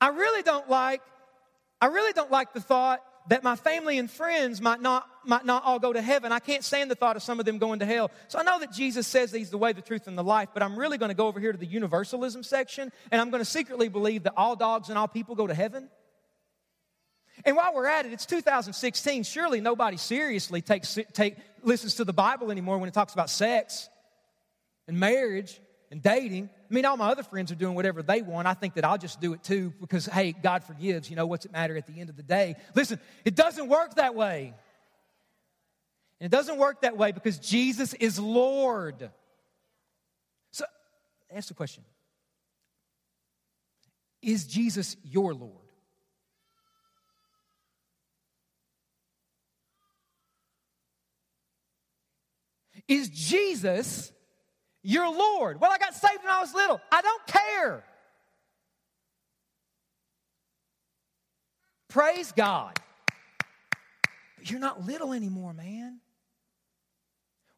I 0.00 0.08
really 0.08 0.42
don't 0.42 0.68
like, 0.68 1.02
I 1.80 1.86
really 1.86 2.12
don't 2.12 2.30
like 2.30 2.52
the 2.52 2.60
thought 2.60 3.02
that 3.28 3.42
my 3.44 3.54
family 3.54 3.98
and 3.98 4.10
friends 4.10 4.60
might 4.60 4.80
not, 4.80 5.06
might 5.24 5.44
not 5.44 5.64
all 5.64 5.78
go 5.78 5.92
to 5.92 6.02
heaven. 6.02 6.32
I 6.32 6.38
can't 6.38 6.64
stand 6.64 6.90
the 6.90 6.94
thought 6.94 7.16
of 7.16 7.22
some 7.22 7.38
of 7.38 7.46
them 7.46 7.58
going 7.58 7.78
to 7.80 7.86
hell. 7.86 8.10
So 8.28 8.38
I 8.38 8.42
know 8.42 8.58
that 8.60 8.72
Jesus 8.72 9.06
says 9.06 9.30
he's 9.30 9.50
the 9.50 9.58
way, 9.58 9.72
the 9.72 9.82
truth, 9.82 10.06
and 10.06 10.16
the 10.16 10.24
life, 10.24 10.48
but 10.52 10.62
I'm 10.62 10.78
really 10.78 10.98
going 10.98 11.10
to 11.10 11.14
go 11.14 11.28
over 11.28 11.38
here 11.38 11.52
to 11.52 11.58
the 11.58 11.66
universalism 11.66 12.42
section, 12.42 12.90
and 13.10 13.20
I'm 13.20 13.30
going 13.30 13.42
to 13.42 13.48
secretly 13.48 13.88
believe 13.88 14.24
that 14.24 14.34
all 14.36 14.56
dogs 14.56 14.88
and 14.88 14.98
all 14.98 15.08
people 15.08 15.34
go 15.34 15.46
to 15.46 15.54
heaven. 15.54 15.88
And 17.44 17.56
while 17.56 17.74
we're 17.74 17.86
at 17.86 18.06
it, 18.06 18.12
it's 18.12 18.26
2016. 18.26 19.22
Surely 19.24 19.60
nobody 19.60 19.96
seriously 19.96 20.62
takes, 20.62 20.98
take, 21.12 21.36
listens 21.62 21.96
to 21.96 22.04
the 22.04 22.12
Bible 22.12 22.50
anymore 22.50 22.78
when 22.78 22.88
it 22.88 22.94
talks 22.94 23.12
about 23.12 23.30
sex 23.30 23.88
and 24.86 24.98
marriage 24.98 25.60
and 25.90 26.02
dating. 26.02 26.50
I 26.70 26.74
mean, 26.74 26.84
all 26.84 26.96
my 26.96 27.10
other 27.10 27.22
friends 27.22 27.50
are 27.50 27.56
doing 27.56 27.74
whatever 27.74 28.02
they 28.02 28.22
want. 28.22 28.46
I 28.46 28.54
think 28.54 28.74
that 28.74 28.84
I'll 28.84 28.98
just 28.98 29.20
do 29.20 29.32
it 29.32 29.42
too 29.42 29.72
because, 29.80 30.06
hey, 30.06 30.32
God 30.32 30.64
forgives. 30.64 31.10
You 31.10 31.16
know, 31.16 31.26
what's 31.26 31.44
it 31.44 31.52
matter 31.52 31.76
at 31.76 31.86
the 31.86 32.00
end 32.00 32.10
of 32.10 32.16
the 32.16 32.22
day? 32.22 32.56
Listen, 32.74 33.00
it 33.24 33.34
doesn't 33.34 33.68
work 33.68 33.94
that 33.94 34.14
way. 34.14 34.54
And 36.20 36.32
it 36.32 36.36
doesn't 36.36 36.58
work 36.58 36.82
that 36.82 36.96
way 36.96 37.12
because 37.12 37.38
Jesus 37.38 37.94
is 37.94 38.18
Lord. 38.18 39.10
So, 40.52 40.64
ask 41.34 41.48
the 41.48 41.54
question 41.54 41.82
Is 44.22 44.46
Jesus 44.46 44.96
your 45.02 45.34
Lord? 45.34 45.59
Is 52.90 53.08
Jesus 53.08 54.12
your 54.82 55.08
Lord. 55.08 55.60
Well, 55.60 55.70
I 55.70 55.78
got 55.78 55.94
saved 55.94 56.22
when 56.24 56.32
I 56.32 56.40
was 56.40 56.52
little. 56.52 56.80
I 56.90 57.00
don't 57.00 57.26
care. 57.26 57.84
Praise 61.88 62.32
God. 62.32 62.78
But 64.38 64.50
you're 64.50 64.60
not 64.60 64.84
little 64.86 65.12
anymore, 65.12 65.52
man. 65.52 66.00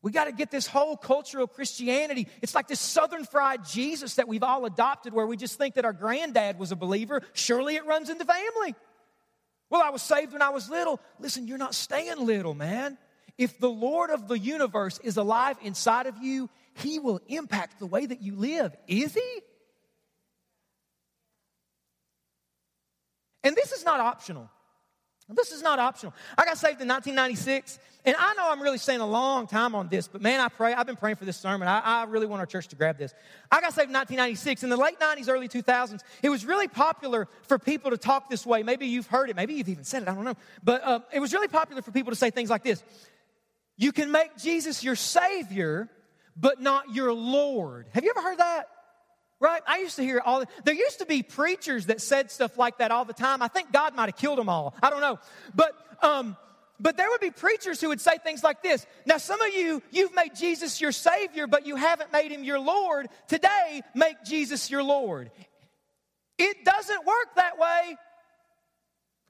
We 0.03 0.11
got 0.11 0.25
to 0.25 0.33
get 0.33 0.51
this 0.51 0.67
whole 0.67 0.97
cultural 0.97 1.47
Christianity. 1.47 2.27
It's 2.43 2.55
like 2.55 2.69
this 2.69 2.81
southern 2.81 3.25
fried 3.25 3.65
Jesus 3.65 4.17
that 4.17 4.27
we've 4.29 4.43
all 4.43 4.67
adopted 4.67 5.15
where 5.15 5.27
we 5.27 5.39
just 5.39 5.57
think 5.57 5.77
that 5.77 5.85
our 5.85 5.93
granddad 5.95 6.59
was 6.59 6.73
a 6.73 6.77
believer. 6.77 7.23
Surely 7.33 7.77
it 7.77 7.87
runs 7.87 8.11
in 8.11 8.19
the 8.19 8.25
family. 8.25 8.75
Well, 9.71 9.81
I 9.81 9.91
was 9.91 10.03
saved 10.03 10.33
when 10.33 10.43
I 10.43 10.51
was 10.51 10.69
little. 10.69 11.01
Listen, 11.21 11.47
you're 11.47 11.57
not 11.57 11.75
staying 11.75 12.19
little, 12.19 12.53
man. 12.53 12.99
If 13.39 13.59
the 13.59 13.71
Lord 13.71 14.11
of 14.11 14.29
the 14.29 14.39
universe 14.39 14.99
is 14.99 15.17
alive 15.17 15.57
inside 15.63 16.07
of 16.07 16.19
you, 16.19 16.51
he 16.75 16.99
will 16.99 17.21
impact 17.29 17.79
the 17.79 17.87
way 17.87 18.07
that 18.07 18.23
you 18.23 18.37
live. 18.37 18.77
Is 18.87 19.15
he? 19.15 19.41
And 23.45 23.57
this 23.57 23.73
is 23.73 23.85
not 23.85 24.01
optional. 24.01 24.49
This 25.29 25.53
is 25.53 25.63
not 25.63 25.79
optional. 25.79 26.15
I 26.37 26.45
got 26.45 26.59
saved 26.59 26.81
in 26.81 26.89
1996, 26.89 27.79
and 28.05 28.17
I 28.19 28.35
know 28.35 28.51
I'm 28.51 28.61
really 28.61 28.79
staying 28.79 29.01
a 29.01 29.07
long 29.07 29.47
time 29.47 29.75
on 29.75 29.89
this, 29.89 30.09
but 30.09 30.21
man, 30.21 30.41
I 30.41 30.49
pray. 30.49 30.75
I've 30.75 30.87
been 30.87 30.97
praying 30.97 31.17
for 31.17 31.25
this 31.25 31.37
sermon. 31.37 31.69
I, 31.69 31.79
I, 31.79 32.05
really 32.05 32.27
want 32.27 32.41
our 32.41 32.47
church 32.47 32.69
to 32.69 32.77
grab 32.77 32.99
this. 32.99 33.15
I 33.51 33.61
got 33.61 33.73
saved 33.73 33.89
in 33.89 33.95
1996. 33.95 34.65
In 34.65 34.71
the 34.71 34.77
late 34.77 34.99
90s, 34.99 35.29
early 35.29 35.49
2000s, 35.49 36.01
it 36.23 36.29
was 36.29 36.45
really 36.45 36.69
popular 36.69 37.29
for 37.43 37.59
people 37.59 37.93
to 37.93 37.97
talk 37.97 38.29
this 38.29 38.45
way. 38.45 38.63
Maybe 38.63 38.87
you've 38.87 39.07
heard 39.07 39.31
it. 39.31 39.37
Maybe 39.37 39.55
you've 39.55 39.69
even 39.69 39.85
said 39.85 40.03
it. 40.03 40.09
I 40.09 40.15
don't 40.15 40.25
know. 40.25 40.37
But 40.63 40.83
uh, 40.85 41.01
it 41.13 41.21
was 41.21 41.33
really 41.33 41.49
popular 41.49 41.83
for 41.83 41.93
people 41.93 42.11
to 42.11 42.17
say 42.17 42.31
things 42.31 42.51
like 42.51 42.65
this 42.65 42.83
You 43.83 43.91
can 43.91 44.13
make 44.13 44.37
Jesus 44.37 44.85
your 44.85 44.95
Savior, 44.95 45.91
but 46.37 46.61
not 46.61 46.95
your 46.95 47.13
Lord. 47.13 47.89
Have 47.95 48.05
you 48.05 48.13
ever 48.17 48.23
heard 48.23 48.39
that? 48.39 48.69
Right? 49.41 49.61
I 49.67 49.79
used 49.79 49.97
to 49.97 50.05
hear 50.05 50.23
all, 50.25 50.45
there 50.63 50.73
used 50.73 51.01
to 51.01 51.05
be 51.05 51.25
preachers 51.25 51.87
that 51.87 52.01
said 52.01 52.31
stuff 52.31 52.57
like 52.57 52.79
that 52.79 52.93
all 52.93 53.05
the 53.05 53.13
time. 53.13 53.43
I 53.43 53.49
think 53.49 53.73
God 53.73 53.97
might 53.97 54.07
have 54.07 54.17
killed 54.17 54.39
them 54.39 54.49
all. 54.49 54.77
I 54.81 54.89
don't 54.89 55.01
know. 55.01 55.19
But, 55.53 55.73
um, 56.01 56.37
but 56.79 56.97
there 56.97 57.11
would 57.11 57.21
be 57.21 57.33
preachers 57.33 57.81
who 57.81 57.89
would 57.89 58.01
say 58.01 58.19
things 58.19 58.45
like 58.45 58.63
this. 58.63 58.87
Now, 59.05 59.17
some 59.17 59.43
of 59.43 59.53
you, 59.53 59.83
you've 59.91 60.15
made 60.15 60.37
Jesus 60.37 60.81
your 60.81 60.93
Savior, 60.93 61.49
but 61.49 61.67
you 61.67 61.75
haven't 61.75 62.13
made 62.13 62.31
him 62.31 62.45
your 62.45 62.61
Lord. 62.61 63.09
Today, 63.27 63.83
make 63.97 64.23
Jesus 64.25 64.71
your 64.71 64.85
Lord. 64.85 65.33
It 66.39 66.65
doesn't 66.65 67.05
work 67.05 67.35
that 67.35 67.59
way. 67.59 67.97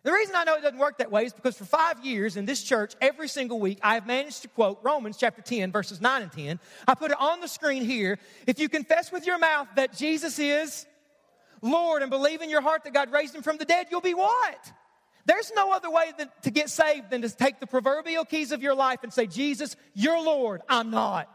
The 0.04 0.12
reason 0.12 0.34
I 0.34 0.42
know 0.42 0.56
it 0.56 0.62
doesn't 0.62 0.78
work 0.78 0.98
that 0.98 1.12
way 1.12 1.24
is 1.24 1.32
because 1.32 1.56
for 1.56 1.64
five 1.64 2.04
years 2.04 2.36
in 2.36 2.44
this 2.44 2.62
church, 2.62 2.94
every 3.00 3.28
single 3.28 3.60
week, 3.60 3.78
I 3.82 3.94
have 3.94 4.06
managed 4.06 4.42
to 4.42 4.48
quote 4.48 4.80
Romans 4.82 5.16
chapter 5.16 5.42
10, 5.42 5.70
verses 5.70 6.00
9 6.00 6.22
and 6.22 6.32
10. 6.32 6.60
I 6.88 6.94
put 6.94 7.12
it 7.12 7.20
on 7.20 7.40
the 7.40 7.46
screen 7.46 7.84
here. 7.84 8.18
If 8.46 8.58
you 8.58 8.68
confess 8.68 9.12
with 9.12 9.26
your 9.26 9.38
mouth 9.38 9.68
that 9.76 9.96
Jesus 9.96 10.40
is 10.40 10.86
Lord 11.60 12.02
and 12.02 12.10
believe 12.10 12.42
in 12.42 12.50
your 12.50 12.62
heart 12.62 12.82
that 12.82 12.92
God 12.92 13.12
raised 13.12 13.32
him 13.34 13.42
from 13.42 13.58
the 13.58 13.64
dead, 13.64 13.86
you'll 13.90 14.00
be 14.00 14.14
what? 14.14 14.72
There's 15.24 15.52
no 15.54 15.70
other 15.72 15.88
way 15.88 16.12
to 16.42 16.50
get 16.50 16.68
saved 16.68 17.10
than 17.10 17.22
to 17.22 17.30
take 17.30 17.60
the 17.60 17.66
proverbial 17.68 18.24
keys 18.24 18.50
of 18.50 18.60
your 18.60 18.74
life 18.74 19.04
and 19.04 19.12
say, 19.12 19.26
Jesus, 19.26 19.76
you're 19.94 20.20
Lord, 20.20 20.62
I'm 20.68 20.90
not. 20.90 21.28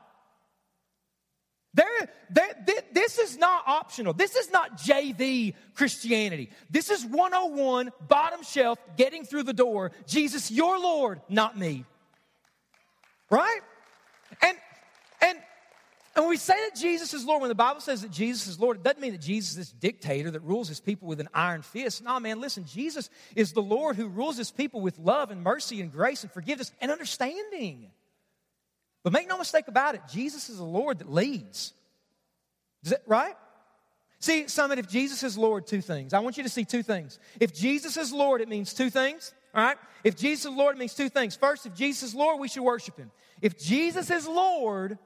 This 2.91 3.19
is 3.19 3.37
not 3.37 3.63
optional. 3.67 4.13
This 4.13 4.35
is 4.35 4.51
not 4.51 4.77
JV 4.77 5.53
Christianity. 5.75 6.49
This 6.69 6.89
is 6.89 7.05
101, 7.05 7.91
bottom 8.07 8.43
shelf, 8.43 8.79
getting 8.97 9.23
through 9.23 9.43
the 9.43 9.53
door. 9.53 9.91
Jesus, 10.07 10.51
your 10.51 10.79
Lord, 10.79 11.21
not 11.29 11.57
me. 11.57 11.85
Right? 13.29 13.59
And, 14.41 14.57
and, 15.21 15.37
and 16.15 16.23
when 16.23 16.29
we 16.29 16.37
say 16.37 16.55
that 16.69 16.79
Jesus 16.79 17.13
is 17.13 17.25
Lord, 17.25 17.41
when 17.41 17.49
the 17.49 17.55
Bible 17.55 17.81
says 17.81 18.01
that 18.01 18.11
Jesus 18.11 18.47
is 18.47 18.59
Lord, 18.59 18.77
it 18.77 18.83
doesn't 18.83 19.01
mean 19.01 19.11
that 19.11 19.21
Jesus 19.21 19.51
is 19.51 19.57
this 19.57 19.71
dictator 19.71 20.31
that 20.31 20.41
rules 20.41 20.67
his 20.67 20.79
people 20.79 21.07
with 21.07 21.19
an 21.19 21.29
iron 21.33 21.61
fist. 21.61 22.03
No, 22.03 22.19
man, 22.19 22.41
listen, 22.41 22.65
Jesus 22.65 23.09
is 23.35 23.53
the 23.53 23.61
Lord 23.61 23.95
who 23.95 24.07
rules 24.07 24.37
his 24.37 24.51
people 24.51 24.81
with 24.81 24.97
love 24.97 25.31
and 25.31 25.43
mercy 25.43 25.81
and 25.81 25.91
grace 25.91 26.23
and 26.23 26.31
forgiveness 26.31 26.71
and 26.81 26.91
understanding. 26.91 27.91
But 29.07 29.13
make 29.13 29.29
no 29.29 29.37
mistake 29.37 29.69
about 29.69 29.95
it, 29.95 30.01
Jesus 30.11 30.49
is 30.49 30.57
the 30.57 30.65
Lord 30.65 30.99
that 30.99 31.09
leads. 31.09 31.71
Is 32.83 32.89
that, 32.89 33.03
right? 33.07 33.35
See, 34.19 34.49
Summit, 34.49 34.79
if 34.79 34.89
Jesus 34.89 35.23
is 35.23 35.37
Lord, 35.37 35.65
two 35.65 35.79
things. 35.79 36.13
I 36.13 36.19
want 36.19 36.35
you 36.35 36.43
to 36.43 36.49
see 36.49 36.65
two 36.65 36.83
things. 36.83 37.17
If 37.39 37.55
Jesus 37.55 37.95
is 37.95 38.11
Lord, 38.11 38.41
it 38.41 38.49
means 38.49 38.73
two 38.73 38.89
things. 38.89 39.33
All 39.55 39.63
right? 39.63 39.77
If 40.03 40.17
Jesus 40.17 40.51
is 40.51 40.57
Lord, 40.57 40.75
it 40.75 40.79
means 40.79 40.93
two 40.93 41.07
things. 41.07 41.37
First, 41.37 41.65
if 41.65 41.73
Jesus 41.73 42.09
is 42.09 42.15
Lord, 42.15 42.41
we 42.41 42.49
should 42.49 42.63
worship 42.63 42.97
him. 42.97 43.09
If 43.41 43.57
Jesus 43.57 44.11
is 44.11 44.27
Lord, 44.27 44.97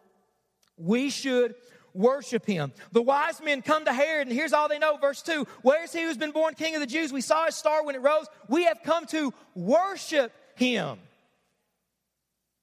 we 0.78 1.12
should 1.12 1.54
worship 1.94 2.44
him. 2.44 2.74
The 2.94 3.04
wise 3.04 3.40
men 3.40 3.62
come 3.62 3.86
to 3.86 3.94
Herod, 3.94 4.28
and 4.28 4.36
here's 4.36 4.52
all 4.52 4.68
they 4.68 4.80
know. 4.80 4.98
Verse 4.98 5.22
2 5.22 5.46
Where's 5.62 5.94
he 5.94 6.02
who's 6.02 6.18
been 6.18 6.32
born 6.32 6.56
king 6.56 6.74
of 6.74 6.82
the 6.82 6.88
Jews? 6.88 7.14
We 7.14 7.22
saw 7.22 7.46
his 7.46 7.54
star 7.54 7.86
when 7.86 7.94
it 7.94 8.02
rose. 8.02 8.26
We 8.48 8.64
have 8.64 8.80
come 8.84 9.06
to 9.06 9.32
worship 9.54 10.34
him. 10.56 10.98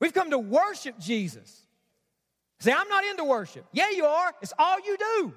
We've 0.01 0.13
come 0.13 0.31
to 0.31 0.39
worship 0.39 0.99
Jesus. 0.99 1.63
Say, 2.61 2.73
I'm 2.73 2.89
not 2.89 3.05
into 3.05 3.25
worship. 3.25 3.67
Yeah, 3.73 3.91
you 3.91 4.05
are. 4.05 4.33
It's 4.43 4.53
all 4.59 4.79
you 4.81 4.97
do. 4.97 5.33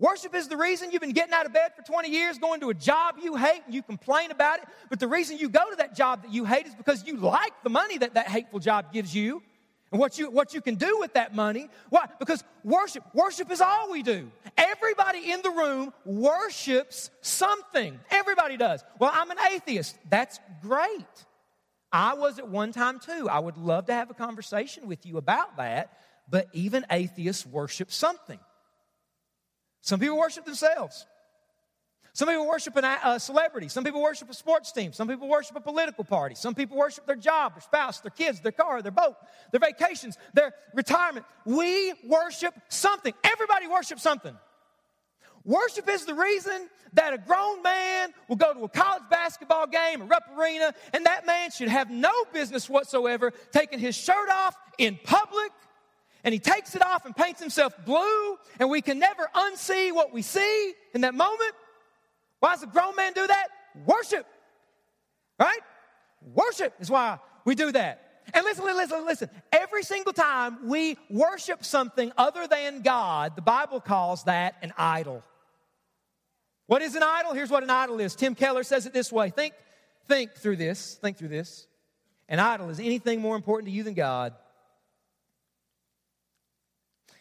Worship 0.00 0.34
is 0.34 0.48
the 0.48 0.56
reason 0.56 0.90
you've 0.90 1.00
been 1.00 1.12
getting 1.12 1.32
out 1.32 1.46
of 1.46 1.52
bed 1.52 1.72
for 1.76 1.82
20 1.82 2.10
years, 2.10 2.38
going 2.38 2.60
to 2.60 2.70
a 2.70 2.74
job 2.74 3.16
you 3.22 3.36
hate, 3.36 3.62
and 3.64 3.74
you 3.74 3.82
complain 3.82 4.32
about 4.32 4.58
it. 4.58 4.64
But 4.90 4.98
the 4.98 5.06
reason 5.06 5.38
you 5.38 5.48
go 5.48 5.70
to 5.70 5.76
that 5.76 5.94
job 5.94 6.22
that 6.22 6.32
you 6.32 6.44
hate 6.44 6.66
is 6.66 6.74
because 6.74 7.06
you 7.06 7.16
like 7.16 7.52
the 7.62 7.70
money 7.70 7.98
that 7.98 8.14
that 8.14 8.26
hateful 8.26 8.58
job 8.58 8.92
gives 8.92 9.14
you 9.14 9.40
and 9.92 10.00
what 10.00 10.18
you, 10.18 10.28
what 10.28 10.52
you 10.52 10.60
can 10.60 10.74
do 10.74 10.98
with 10.98 11.12
that 11.12 11.36
money. 11.36 11.68
Why? 11.90 12.06
Because 12.18 12.42
worship, 12.64 13.04
worship 13.14 13.52
is 13.52 13.60
all 13.60 13.92
we 13.92 14.02
do. 14.02 14.30
Everybody 14.58 15.30
in 15.30 15.42
the 15.42 15.50
room 15.50 15.92
worships 16.04 17.10
something. 17.20 18.00
Everybody 18.10 18.56
does. 18.56 18.82
Well, 18.98 19.12
I'm 19.14 19.30
an 19.30 19.38
atheist. 19.52 19.96
That's 20.10 20.40
great. 20.60 21.06
I 21.94 22.14
was 22.14 22.40
at 22.40 22.48
one 22.48 22.72
time 22.72 22.98
too. 22.98 23.28
I 23.30 23.38
would 23.38 23.56
love 23.56 23.86
to 23.86 23.94
have 23.94 24.10
a 24.10 24.14
conversation 24.14 24.88
with 24.88 25.06
you 25.06 25.16
about 25.16 25.58
that, 25.58 25.96
but 26.28 26.48
even 26.52 26.84
atheists 26.90 27.46
worship 27.46 27.92
something. 27.92 28.40
Some 29.80 30.00
people 30.00 30.18
worship 30.18 30.44
themselves. 30.44 31.06
Some 32.12 32.28
people 32.28 32.48
worship 32.48 32.76
a 32.76 33.20
celebrity. 33.20 33.68
Some 33.68 33.84
people 33.84 34.02
worship 34.02 34.28
a 34.28 34.34
sports 34.34 34.72
team. 34.72 34.92
Some 34.92 35.06
people 35.06 35.28
worship 35.28 35.56
a 35.56 35.60
political 35.60 36.02
party. 36.02 36.34
Some 36.34 36.56
people 36.56 36.76
worship 36.76 37.06
their 37.06 37.14
job, 37.14 37.54
their 37.54 37.60
spouse, 37.60 38.00
their 38.00 38.10
kids, 38.10 38.40
their 38.40 38.52
car, 38.52 38.82
their 38.82 38.90
boat, 38.90 39.14
their 39.52 39.60
vacations, 39.60 40.18
their 40.32 40.52
retirement. 40.74 41.26
We 41.44 41.92
worship 42.08 42.54
something. 42.68 43.14
Everybody 43.22 43.68
worships 43.68 44.02
something. 44.02 44.36
Worship 45.44 45.88
is 45.90 46.06
the 46.06 46.14
reason 46.14 46.68
that 46.94 47.12
a 47.12 47.18
grown 47.18 47.62
man 47.62 48.10
will 48.28 48.36
go 48.36 48.54
to 48.54 48.60
a 48.60 48.68
college 48.68 49.02
basketball 49.10 49.66
game, 49.66 50.02
a 50.02 50.04
Rupp 50.04 50.24
Arena, 50.38 50.72
and 50.92 51.04
that 51.06 51.26
man 51.26 51.50
should 51.50 51.68
have 51.68 51.90
no 51.90 52.12
business 52.32 52.68
whatsoever 52.68 53.32
taking 53.52 53.78
his 53.78 53.94
shirt 53.94 54.28
off 54.30 54.56
in 54.78 54.98
public. 55.04 55.50
And 56.22 56.32
he 56.32 56.38
takes 56.38 56.74
it 56.74 56.82
off 56.82 57.04
and 57.04 57.14
paints 57.14 57.40
himself 57.40 57.74
blue, 57.84 58.38
and 58.58 58.70
we 58.70 58.80
can 58.80 58.98
never 58.98 59.28
unsee 59.34 59.92
what 59.92 60.14
we 60.14 60.22
see 60.22 60.72
in 60.94 61.02
that 61.02 61.14
moment. 61.14 61.52
Why 62.40 62.54
does 62.54 62.62
a 62.62 62.66
grown 62.66 62.96
man 62.96 63.12
do 63.12 63.26
that? 63.26 63.48
Worship. 63.84 64.26
Right? 65.38 65.60
Worship 66.22 66.72
is 66.80 66.90
why 66.90 67.18
we 67.44 67.54
do 67.54 67.72
that. 67.72 68.22
And 68.32 68.44
listen, 68.44 68.64
listen, 68.64 69.04
listen. 69.04 69.30
Every 69.52 69.82
single 69.82 70.14
time 70.14 70.66
we 70.68 70.96
worship 71.10 71.62
something 71.64 72.10
other 72.16 72.46
than 72.46 72.80
God, 72.80 73.36
the 73.36 73.42
Bible 73.42 73.80
calls 73.80 74.24
that 74.24 74.56
an 74.62 74.72
idol. 74.78 75.22
What 76.66 76.82
is 76.82 76.94
an 76.94 77.02
idol? 77.02 77.34
Here's 77.34 77.50
what 77.50 77.62
an 77.62 77.70
idol 77.70 78.00
is. 78.00 78.14
Tim 78.14 78.34
Keller 78.34 78.62
says 78.62 78.86
it 78.86 78.92
this 78.92 79.12
way. 79.12 79.30
Think, 79.30 79.54
think 80.08 80.32
through 80.32 80.56
this. 80.56 80.94
Think 80.94 81.18
through 81.18 81.28
this. 81.28 81.66
An 82.28 82.38
idol 82.38 82.70
is 82.70 82.80
anything 82.80 83.20
more 83.20 83.36
important 83.36 83.68
to 83.68 83.72
you 83.72 83.82
than 83.82 83.94
God. 83.94 84.34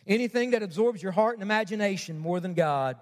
Anything 0.08 0.52
that 0.52 0.64
absorbs 0.64 1.02
your 1.02 1.12
heart 1.12 1.36
and 1.36 1.44
imagination 1.44 2.20
more 2.20 2.40
than 2.40 2.54
God. 2.54 2.98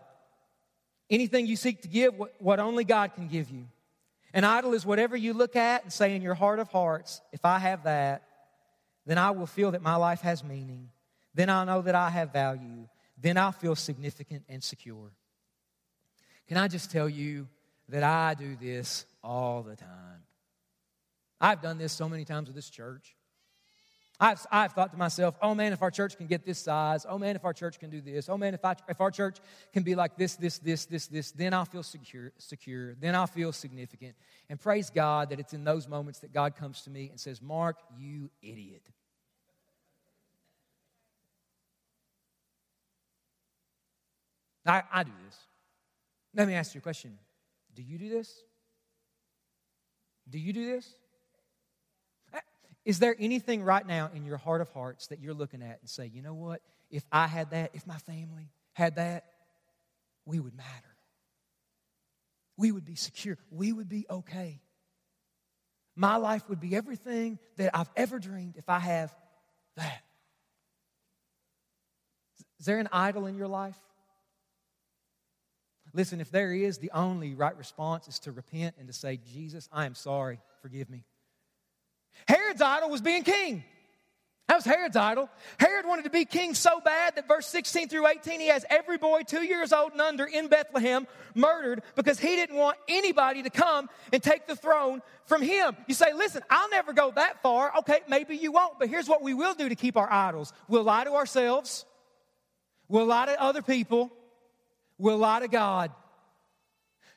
Anything 1.10 1.46
you 1.46 1.56
seek 1.56 1.82
to 1.82 1.88
give 1.88 2.14
what, 2.40 2.60
only 2.60 2.84
God 2.84 3.14
can 3.16 3.28
give 3.28 3.50
you. 3.50 3.66
An 4.34 4.44
idol 4.44 4.74
is 4.74 4.86
whatever 4.86 5.18
you 5.18 5.34
look 5.34 5.56
at 5.56 5.84
and 5.84 5.92
say 5.92 6.16
in 6.16 6.22
your 6.22 6.36
heart 6.36 6.60
of 6.60 6.70
hearts, 6.70 7.22
if 7.34 7.44
I 7.44 7.60
have 7.60 7.84
that, 7.84 8.24
then 9.06 9.18
I 9.18 9.32
will 9.32 9.48
feel 9.48 9.72
that 9.72 9.82
my 9.82 9.96
life 9.96 10.22
has 10.22 10.44
meaning. 10.44 10.90
Then 11.34 11.50
I'll 11.50 11.66
know 11.66 11.82
that 11.82 11.96
I 11.96 12.10
have 12.10 12.32
value. 12.32 12.88
Then 13.18 13.38
I'll 13.38 13.52
feel 13.52 13.76
significant 13.76 14.44
and 14.48 14.64
secure. 14.64 15.12
Can 16.52 16.58
I 16.58 16.68
just 16.68 16.92
tell 16.92 17.08
you 17.08 17.48
that 17.88 18.04
I 18.04 18.34
do 18.34 18.58
this 18.58 19.06
all 19.24 19.64
the 19.64 19.78
time? 19.78 20.26
I've 21.40 21.62
done 21.62 21.78
this 21.78 21.94
so 21.94 22.10
many 22.10 22.26
times 22.26 22.50
with 22.50 22.58
this 22.58 22.70
church. 22.70 23.16
I've, 24.20 24.46
I've 24.52 24.74
thought 24.74 24.92
to 24.92 24.98
myself, 24.98 25.38
oh 25.42 25.56
man, 25.56 25.72
if 25.72 25.82
our 25.82 25.92
church 25.92 26.18
can 26.18 26.28
get 26.28 26.46
this 26.46 26.60
size, 26.60 27.06
oh 27.08 27.18
man, 27.18 27.38
if 27.38 27.46
our 27.46 27.54
church 27.54 27.80
can 27.80 27.90
do 27.90 28.02
this, 28.02 28.28
oh 28.28 28.38
man, 28.38 28.54
if, 28.54 28.66
I, 28.66 28.76
if 28.90 29.00
our 29.00 29.12
church 29.12 29.38
can 29.72 29.84
be 29.84 29.96
like 29.96 30.18
this, 30.18 30.36
this, 30.36 30.58
this, 30.58 30.86
this, 30.88 31.08
this, 31.08 31.32
then 31.32 31.54
I'll 31.54 31.64
feel 31.64 31.84
secure, 31.84 32.34
secure, 32.38 32.96
then 32.96 33.16
I'll 33.16 33.28
feel 33.28 33.54
significant. 33.54 34.16
And 34.50 34.60
praise 34.60 34.90
God 34.90 35.30
that 35.30 35.40
it's 35.40 35.54
in 35.54 35.64
those 35.64 35.88
moments 35.88 36.20
that 36.20 36.34
God 36.34 36.58
comes 36.58 36.82
to 36.82 36.90
me 36.90 37.08
and 37.12 37.18
says, 37.18 37.42
Mark, 37.42 37.78
you 37.98 38.30
idiot. 38.42 38.84
I, 44.66 44.84
I 44.92 45.04
do 45.04 45.12
this. 45.26 45.38
Let 46.34 46.48
me 46.48 46.54
ask 46.54 46.74
you 46.74 46.80
a 46.80 46.82
question 46.82 47.17
Do 47.76 47.84
you 47.84 47.98
do 47.98 48.10
this? 48.10 48.44
Do 50.30 50.39
you 50.39 50.54
do 50.54 50.65
this? 50.65 50.96
Uh, 52.34 52.39
is 52.86 53.00
there 53.00 53.15
anything 53.20 53.63
right 53.63 53.86
now 53.86 54.10
in 54.13 54.26
your 54.26 54.38
heart 54.38 54.62
of 54.62 54.70
hearts 54.70 55.08
that 55.08 55.20
you're 55.20 55.34
looking 55.34 55.62
at 55.62 55.80
and 55.82 55.89
say, 55.89 56.06
you 56.06 56.22
know 56.22 56.34
what? 56.34 56.62
If 56.89 57.04
I 57.12 57.28
had 57.28 57.52
that, 57.52 57.72
if 57.74 57.86
my 57.86 57.98
family 57.98 58.50
had 58.74 58.96
that, 58.96 59.26
we 60.26 60.39
would 60.39 60.56
matter. 60.56 60.70
We 62.58 62.72
would 62.72 62.86
be 62.86 62.96
secure. 62.96 63.38
We 63.50 63.74
would 63.74 63.89
be 63.89 64.06
okay. 64.10 64.62
My 65.96 66.15
life 66.17 66.48
would 66.48 66.60
be 66.60 66.76
everything 66.76 67.39
that 67.58 67.76
I've 67.76 67.89
ever 67.98 68.20
dreamed 68.20 68.56
if 68.58 68.70
I 68.70 68.80
have 68.80 69.13
that. 69.76 70.02
Is 72.60 72.65
there 72.65 72.80
an 72.80 72.89
idol 72.91 73.26
in 73.26 73.36
your 73.36 73.48
life? 73.48 73.78
Listen, 75.94 76.22
if 76.22 76.32
there 76.32 76.54
is, 76.54 76.78
the 76.78 76.92
only 76.94 77.34
right 77.34 77.58
response 77.58 78.08
is 78.08 78.20
to 78.20 78.32
repent 78.32 78.76
and 78.80 78.88
to 78.88 78.94
say, 78.94 79.20
Jesus, 79.34 79.68
I 79.72 79.86
am 79.86 79.96
sorry, 79.96 80.40
forgive 80.62 80.90
me. 80.90 81.04
Herod's 82.28 82.62
idol 82.62 82.90
was 82.90 83.02
being 83.02 83.24
king. 83.24 83.64
That 84.48 84.58
was 84.58 84.66
Herod's 84.66 84.98
idol. 84.98 85.30
Herod 85.60 85.86
wanted 85.86 86.04
to 86.04 86.10
be 86.10 86.26
king 86.26 86.56
so 86.56 86.82
bad 86.82 87.16
that 87.16 87.26
verse 87.26 87.48
16 87.48 87.88
through 87.88 88.06
18, 88.06 88.42
he 88.42 88.48
has 88.48 88.66
every 88.70 88.98
boy 88.98 89.22
two 89.26 89.44
years 89.44 89.72
old 89.72 89.94
and 89.94 90.02
under 90.02 90.26
in 90.26 90.50
Bethlehem 90.50 91.08
murdered 91.36 91.84
because 91.96 92.20
he 92.20 92.36
didn't 92.36 92.58
want 92.58 92.78
anybody 92.90 93.44
to 93.44 93.50
come 93.50 93.90
and 94.12 94.22
take 94.22 94.48
the 94.48 94.56
throne 94.58 95.02
from 95.26 95.42
him. 95.42 95.78
You 95.88 95.94
say, 95.94 96.12
listen, 96.14 96.42
I'll 96.50 96.70
never 96.70 96.92
go 96.92 97.12
that 97.12 97.42
far. 97.42 97.72
Okay, 97.80 98.00
maybe 98.10 98.36
you 98.36 98.52
won't, 98.52 98.78
but 98.78 98.90
here's 98.90 99.08
what 99.08 99.22
we 99.22 99.34
will 99.34 99.54
do 99.54 99.70
to 99.70 99.76
keep 99.76 99.96
our 99.96 100.12
idols 100.12 100.52
we'll 100.68 100.84
lie 100.84 101.06
to 101.06 101.14
ourselves, 101.14 101.86
we'll 102.90 103.06
lie 103.06 103.28
to 103.28 103.42
other 103.42 103.62
people, 103.62 104.12
we'll 105.02 105.18
lie 105.18 105.40
to 105.40 105.48
God. 105.48 105.92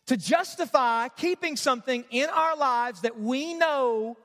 To 0.07 0.17
justify 0.17 1.09
keeping 1.09 1.57
something 1.57 2.05
in 2.11 2.29
our 2.29 2.57
lives 2.57 3.03
that 3.03 3.19
we 3.19 3.55
know 3.55 4.17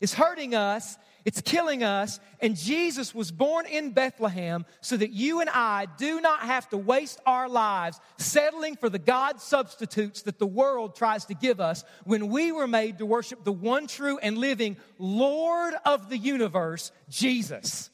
is 0.00 0.14
hurting 0.14 0.54
us, 0.54 0.96
it's 1.24 1.42
killing 1.42 1.82
us, 1.82 2.20
and 2.40 2.56
Jesus 2.56 3.14
was 3.14 3.30
born 3.30 3.66
in 3.66 3.90
Bethlehem 3.90 4.64
so 4.80 4.96
that 4.96 5.10
you 5.10 5.40
and 5.40 5.50
I 5.50 5.86
do 5.98 6.20
not 6.20 6.40
have 6.40 6.68
to 6.70 6.78
waste 6.78 7.20
our 7.26 7.48
lives 7.48 8.00
settling 8.16 8.76
for 8.76 8.88
the 8.88 8.98
God 8.98 9.40
substitutes 9.40 10.22
that 10.22 10.38
the 10.38 10.46
world 10.46 10.94
tries 10.96 11.26
to 11.26 11.34
give 11.34 11.60
us 11.60 11.84
when 12.04 12.28
we 12.28 12.52
were 12.52 12.68
made 12.68 12.98
to 12.98 13.06
worship 13.06 13.44
the 13.44 13.52
one 13.52 13.86
true 13.86 14.18
and 14.18 14.38
living 14.38 14.76
Lord 14.98 15.74
of 15.84 16.08
the 16.08 16.16
universe, 16.16 16.92
Jesus. 17.10 17.90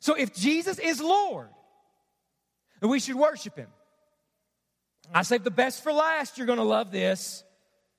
So 0.00 0.14
if 0.14 0.34
Jesus 0.34 0.78
is 0.78 1.00
Lord, 1.00 1.48
then 2.80 2.90
we 2.90 2.98
should 2.98 3.16
worship 3.16 3.56
him. 3.56 3.68
I 5.12 5.22
saved 5.22 5.44
the 5.44 5.50
best 5.50 5.82
for 5.82 5.92
last. 5.92 6.38
You're 6.38 6.46
going 6.46 6.58
to 6.58 6.64
love 6.64 6.90
this. 6.90 7.44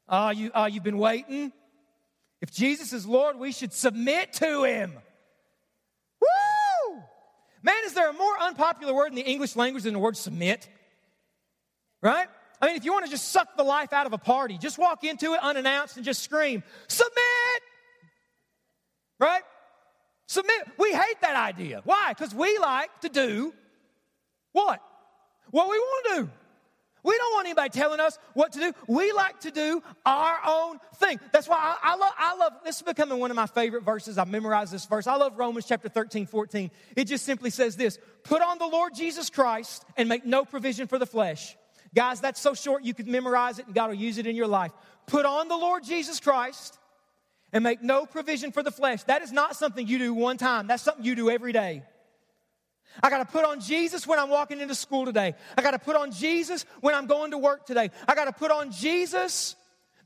Uh, 0.08 0.34
you, 0.36 0.52
uh, 0.54 0.70
you've 0.72 0.84
been 0.84 0.98
waiting. 0.98 1.52
If 2.42 2.52
Jesus 2.52 2.94
is 2.94 3.06
Lord, 3.06 3.38
we 3.38 3.52
should 3.52 3.74
submit 3.74 4.34
to 4.34 4.64
him. 4.64 4.94
Woo! 6.22 7.02
Man, 7.62 7.76
is 7.86 7.94
there 7.94 8.10
a 8.10 8.14
more 8.14 8.40
unpopular 8.40 8.94
word 8.94 9.08
in 9.08 9.16
the 9.16 9.22
English 9.26 9.56
language 9.56 9.84
than 9.84 9.94
the 9.94 10.00
word 10.00 10.16
submit? 10.16 10.68
Right? 12.02 12.28
I 12.62 12.68
mean, 12.68 12.76
if 12.76 12.86
you 12.86 12.94
want 12.94 13.06
to 13.06 13.12
just 13.12 13.30
suck 13.30 13.58
the 13.58 13.64
life 13.64 13.94
out 13.94 14.06
of 14.06 14.14
a 14.14 14.18
party, 14.18 14.58
just 14.58 14.78
walk 14.78 15.04
into 15.04 15.34
it 15.34 15.40
unannounced 15.42 15.98
and 15.98 16.06
just 16.06 16.24
scream, 16.24 16.64
submit! 16.88 17.62
Right? 19.20 19.44
Submit. 20.28 20.68
We 20.78 20.94
hate 20.94 21.22
that 21.22 21.36
idea. 21.36 21.82
Why? 21.84 22.10
Because 22.10 22.34
we 22.34 22.58
like 22.60 23.02
to 23.02 23.10
do 23.10 23.54
what? 24.52 24.82
What 25.52 25.70
we 25.70 25.78
want 25.78 26.06
to 26.06 26.22
do. 26.22 26.30
We 27.04 27.18
don't 27.18 27.34
want 27.34 27.48
anybody 27.48 27.70
telling 27.70 28.00
us 28.00 28.18
what 28.34 28.52
to 28.54 28.60
do. 28.60 28.74
We 28.88 29.12
like 29.12 29.40
to 29.42 29.52
do 29.52 29.82
our 30.06 30.40
own 30.46 30.80
thing. 30.96 31.20
That's 31.32 31.48
why 31.48 31.58
I, 31.58 31.94
I, 31.94 31.96
love, 31.96 32.14
I 32.18 32.36
love, 32.36 32.54
this 32.66 32.78
is 32.78 32.82
becoming 32.82 33.20
one 33.20 33.32
of 33.32 33.36
my 33.36 33.46
favorite 33.46 33.84
verses. 33.84 34.18
I 34.18 34.26
memorized 34.26 34.74
this 34.74 34.86
verse. 34.86 35.08
I 35.08 35.16
love 35.16 35.38
Romans 35.38 35.66
chapter 35.66 35.90
13, 35.90 36.26
14. 36.26 36.72
It 36.96 37.06
just 37.06 37.26
simply 37.26 37.50
says 37.50 37.76
this 37.76 37.98
Put 38.24 38.42
on 38.42 38.58
the 38.58 38.68
Lord 38.68 38.94
Jesus 38.96 39.30
Christ 39.30 39.86
and 39.98 40.10
make 40.10 40.26
no 40.26 40.44
provision 40.46 40.88
for 40.88 41.00
the 41.00 41.06
flesh. 41.06 41.56
Guys, 41.96 42.22
that's 42.22 42.40
so 42.40 42.54
short 42.54 42.84
you 42.84 42.94
could 42.94 43.08
memorize 43.08 43.60
it 43.60 43.66
and 43.66 43.74
God 43.74 43.90
will 43.90 43.96
use 43.96 44.18
it 44.18 44.28
in 44.28 44.36
your 44.36 44.48
life. 44.48 44.72
Put 45.08 45.26
on 45.26 45.48
the 45.48 45.58
Lord 45.58 45.84
Jesus 45.84 46.20
Christ 46.20 46.78
and 47.52 47.64
make 47.64 47.82
no 47.82 48.06
provision 48.06 48.52
for 48.52 48.62
the 48.62 48.72
flesh. 48.72 49.04
That 49.04 49.22
is 49.22 49.32
not 49.32 49.56
something 49.56 49.88
you 49.88 49.98
do 49.98 50.14
one 50.14 50.38
time, 50.38 50.68
that's 50.68 50.84
something 50.84 51.04
you 51.04 51.16
do 51.16 51.30
every 51.30 51.52
day. 51.52 51.84
I 53.02 53.10
got 53.10 53.20
to 53.20 53.26
put 53.26 53.46
on 53.46 53.60
Jesus 53.60 54.06
when 54.06 54.20
I'm 54.20 54.30
walking 54.30 54.60
into 54.60 54.76
school 54.76 55.06
today. 55.06 55.36
I 55.58 55.62
got 55.62 55.72
to 55.72 55.80
put 55.80 55.96
on 55.96 56.12
Jesus 56.12 56.66
when 56.82 56.96
I'm 56.96 57.08
going 57.08 57.32
to 57.32 57.38
work 57.38 57.66
today. 57.66 57.92
I 58.08 58.16
got 58.16 58.26
to 58.26 58.34
put 58.34 58.52
on 58.52 58.72
Jesus 58.72 59.56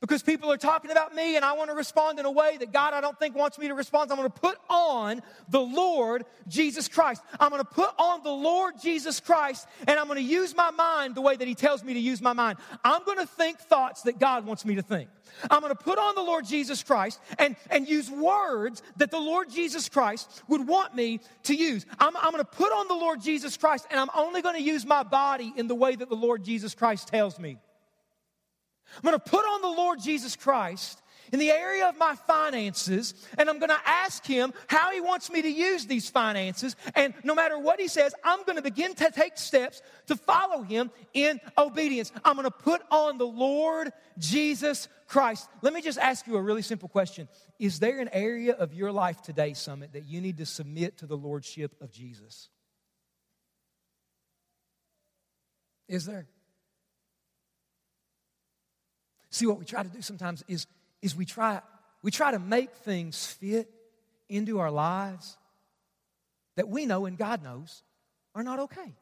because 0.03 0.21
people 0.21 0.51
are 0.51 0.57
talking 0.57 0.91
about 0.91 1.15
me 1.15 1.37
and 1.37 1.45
I 1.45 1.53
want 1.53 1.69
to 1.69 1.75
respond 1.77 2.19
in 2.19 2.25
a 2.25 2.31
way 2.31 2.57
that 2.57 2.73
God 2.73 2.93
I 2.93 2.99
don't 2.99 3.17
think 3.17 3.37
wants 3.37 3.57
me 3.57 3.69
to 3.69 3.73
respond. 3.73 4.11
I'm 4.11 4.17
going 4.17 4.29
to 4.29 4.37
put 4.37 4.57
on 4.69 5.21
the 5.47 5.61
Lord 5.61 6.25
Jesus 6.45 6.89
Christ. 6.89 7.21
I'm 7.39 7.49
going 7.49 7.61
to 7.61 7.69
put 7.69 7.89
on 7.97 8.21
the 8.21 8.29
Lord 8.29 8.73
Jesus 8.81 9.21
Christ 9.21 9.65
and 9.87 9.97
I'm 9.97 10.07
going 10.07 10.17
to 10.17 10.21
use 10.21 10.53
my 10.57 10.71
mind 10.71 11.15
the 11.15 11.21
way 11.21 11.37
that 11.37 11.47
He 11.47 11.55
tells 11.55 11.85
me 11.85 11.93
to 11.93 12.01
use 12.01 12.21
my 12.21 12.33
mind. 12.33 12.57
I'm 12.83 13.05
going 13.05 13.19
to 13.19 13.25
think 13.25 13.59
thoughts 13.59 14.01
that 14.01 14.19
God 14.19 14.45
wants 14.45 14.65
me 14.65 14.75
to 14.75 14.81
think. 14.81 15.07
I'm 15.49 15.61
going 15.61 15.73
to 15.73 15.81
put 15.81 15.97
on 15.97 16.15
the 16.15 16.21
Lord 16.21 16.45
Jesus 16.45 16.83
Christ 16.83 17.21
and, 17.39 17.55
and 17.69 17.87
use 17.87 18.11
words 18.11 18.83
that 18.97 19.09
the 19.09 19.21
Lord 19.21 19.49
Jesus 19.49 19.87
Christ 19.87 20.43
would 20.49 20.67
want 20.67 20.93
me 20.93 21.21
to 21.43 21.55
use. 21.55 21.85
I'm, 21.97 22.17
I'm 22.17 22.33
going 22.33 22.43
to 22.43 22.51
put 22.51 22.73
on 22.73 22.89
the 22.89 22.93
Lord 22.93 23.21
Jesus 23.21 23.55
Christ 23.55 23.87
and 23.89 23.97
I'm 23.97 24.09
only 24.13 24.41
going 24.41 24.55
to 24.55 24.61
use 24.61 24.85
my 24.85 25.03
body 25.03 25.53
in 25.55 25.69
the 25.69 25.75
way 25.75 25.95
that 25.95 26.09
the 26.09 26.15
Lord 26.15 26.43
Jesus 26.43 26.75
Christ 26.75 27.07
tells 27.07 27.39
me. 27.39 27.57
I'm 28.95 29.01
going 29.03 29.13
to 29.13 29.19
put 29.19 29.45
on 29.45 29.61
the 29.61 29.67
Lord 29.67 29.99
Jesus 29.99 30.35
Christ 30.35 31.01
in 31.31 31.39
the 31.39 31.49
area 31.49 31.87
of 31.87 31.97
my 31.97 32.15
finances, 32.15 33.15
and 33.37 33.49
I'm 33.49 33.57
going 33.57 33.71
to 33.71 33.81
ask 33.85 34.23
Him 34.25 34.53
how 34.67 34.91
He 34.91 35.01
wants 35.01 35.31
me 35.31 35.41
to 35.41 35.49
use 35.49 35.87
these 35.87 36.09
finances. 36.09 36.75
And 36.95 37.13
no 37.23 37.33
matter 37.33 37.57
what 37.57 37.79
He 37.79 37.87
says, 37.87 38.13
I'm 38.23 38.43
going 38.43 38.55
to 38.57 38.61
begin 38.61 38.93
to 38.93 39.11
take 39.11 39.37
steps 39.37 39.81
to 40.07 40.15
follow 40.15 40.61
Him 40.61 40.91
in 41.13 41.41
obedience. 41.57 42.11
I'm 42.23 42.35
going 42.35 42.45
to 42.45 42.51
put 42.51 42.81
on 42.91 43.17
the 43.17 43.25
Lord 43.25 43.91
Jesus 44.19 44.87
Christ. 45.07 45.49
Let 45.63 45.73
me 45.73 45.81
just 45.81 45.97
ask 45.97 46.27
you 46.27 46.35
a 46.35 46.41
really 46.41 46.61
simple 46.61 46.87
question 46.87 47.27
Is 47.57 47.79
there 47.79 47.99
an 47.99 48.09
area 48.13 48.53
of 48.53 48.73
your 48.73 48.91
life 48.91 49.21
today, 49.23 49.53
Summit, 49.53 49.93
that 49.93 50.05
you 50.05 50.21
need 50.21 50.37
to 50.37 50.45
submit 50.45 50.99
to 50.99 51.07
the 51.07 51.17
Lordship 51.17 51.75
of 51.81 51.91
Jesus? 51.91 52.49
Is 55.87 56.05
there? 56.05 56.27
See, 59.33 59.47
what 59.47 59.57
we 59.57 59.65
try 59.65 59.81
to 59.81 59.89
do 59.89 60.03
sometimes 60.03 60.43
is, 60.47 60.67
is 61.01 61.15
we, 61.15 61.25
try, 61.25 61.59
we 62.03 62.11
try 62.11 62.29
to 62.29 62.37
make 62.37 62.71
things 62.75 63.25
fit 63.25 63.67
into 64.29 64.59
our 64.59 64.69
lives 64.69 65.37
that 66.55 66.69
we 66.69 66.85
know 66.85 67.07
and 67.07 67.17
God 67.17 67.43
knows 67.43 67.81
are 68.35 68.43
not 68.43 68.59
okay. 68.59 68.93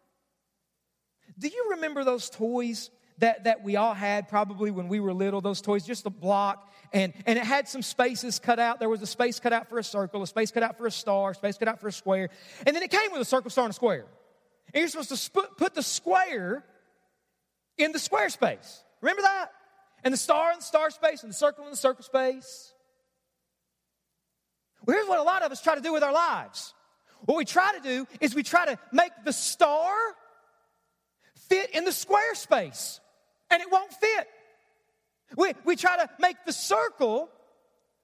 Do 1.37 1.49
you 1.49 1.71
remember 1.71 2.05
those 2.05 2.29
toys 2.29 2.91
that, 3.17 3.43
that 3.43 3.61
we 3.61 3.75
all 3.75 3.93
had 3.93 4.29
probably 4.29 4.71
when 4.71 4.87
we 4.87 5.01
were 5.01 5.11
little? 5.11 5.41
Those 5.41 5.59
toys, 5.59 5.85
just 5.85 6.05
a 6.05 6.09
block, 6.09 6.73
and, 6.93 7.11
and 7.25 7.37
it 7.37 7.43
had 7.43 7.67
some 7.67 7.81
spaces 7.81 8.39
cut 8.39 8.57
out. 8.57 8.79
There 8.79 8.87
was 8.87 9.01
a 9.01 9.07
space 9.07 9.37
cut 9.37 9.51
out 9.51 9.67
for 9.67 9.79
a 9.79 9.83
circle, 9.83 10.23
a 10.23 10.27
space 10.27 10.49
cut 10.49 10.63
out 10.63 10.77
for 10.77 10.87
a 10.87 10.91
star, 10.91 11.31
a 11.31 11.35
space 11.35 11.57
cut 11.57 11.67
out 11.67 11.81
for 11.81 11.89
a 11.89 11.93
square, 11.93 12.29
and 12.65 12.73
then 12.73 12.83
it 12.83 12.89
came 12.89 13.11
with 13.11 13.19
a 13.19 13.25
circle, 13.25 13.49
star, 13.51 13.65
and 13.65 13.71
a 13.71 13.75
square. 13.75 14.05
And 14.73 14.79
you're 14.79 14.87
supposed 14.87 15.09
to 15.09 15.17
sp- 15.19 15.57
put 15.57 15.73
the 15.73 15.83
square 15.83 16.63
in 17.77 17.91
the 17.91 17.99
square 17.99 18.29
space. 18.29 18.81
Remember 19.01 19.23
that? 19.23 19.51
And 20.03 20.13
the 20.13 20.17
star 20.17 20.51
in 20.51 20.59
the 20.59 20.65
star 20.65 20.89
space 20.89 21.23
and 21.23 21.29
the 21.29 21.35
circle 21.35 21.65
in 21.65 21.71
the 21.71 21.77
circle 21.77 22.03
space. 22.03 22.73
Well, 24.85 24.97
here's 24.97 25.07
what 25.07 25.19
a 25.19 25.23
lot 25.23 25.43
of 25.43 25.51
us 25.51 25.61
try 25.61 25.75
to 25.75 25.81
do 25.81 25.93
with 25.93 26.03
our 26.03 26.13
lives. 26.13 26.73
What 27.25 27.37
we 27.37 27.45
try 27.45 27.73
to 27.73 27.81
do 27.81 28.07
is 28.19 28.33
we 28.33 28.43
try 28.43 28.65
to 28.65 28.79
make 28.91 29.11
the 29.23 29.33
star 29.33 29.93
fit 31.49 31.69
in 31.71 31.83
the 31.85 31.91
square 31.91 32.33
space, 32.33 32.99
and 33.49 33.61
it 33.61 33.71
won't 33.71 33.93
fit. 33.93 34.27
We, 35.37 35.53
we 35.65 35.75
try 35.75 35.97
to 35.97 36.09
make 36.19 36.37
the 36.45 36.53
circle 36.53 37.29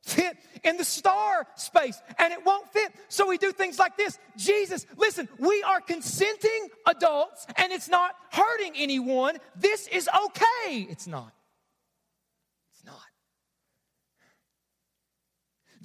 fit 0.03 0.37
in 0.63 0.77
the 0.77 0.85
star 0.85 1.45
space 1.55 2.01
and 2.17 2.31
it 2.31 2.45
won't 2.45 2.71
fit. 2.71 2.93
So 3.09 3.27
we 3.27 3.37
do 3.37 3.51
things 3.51 3.77
like 3.77 3.97
this. 3.97 4.17
Jesus, 4.37 4.85
listen, 4.95 5.27
we 5.37 5.61
are 5.63 5.81
consenting 5.81 6.69
adults 6.85 7.45
and 7.57 7.73
it's 7.73 7.89
not 7.89 8.15
hurting 8.31 8.73
anyone. 8.77 9.37
This 9.55 9.87
is 9.87 10.09
okay. 10.25 10.87
It's 10.89 11.07
not. 11.07 11.33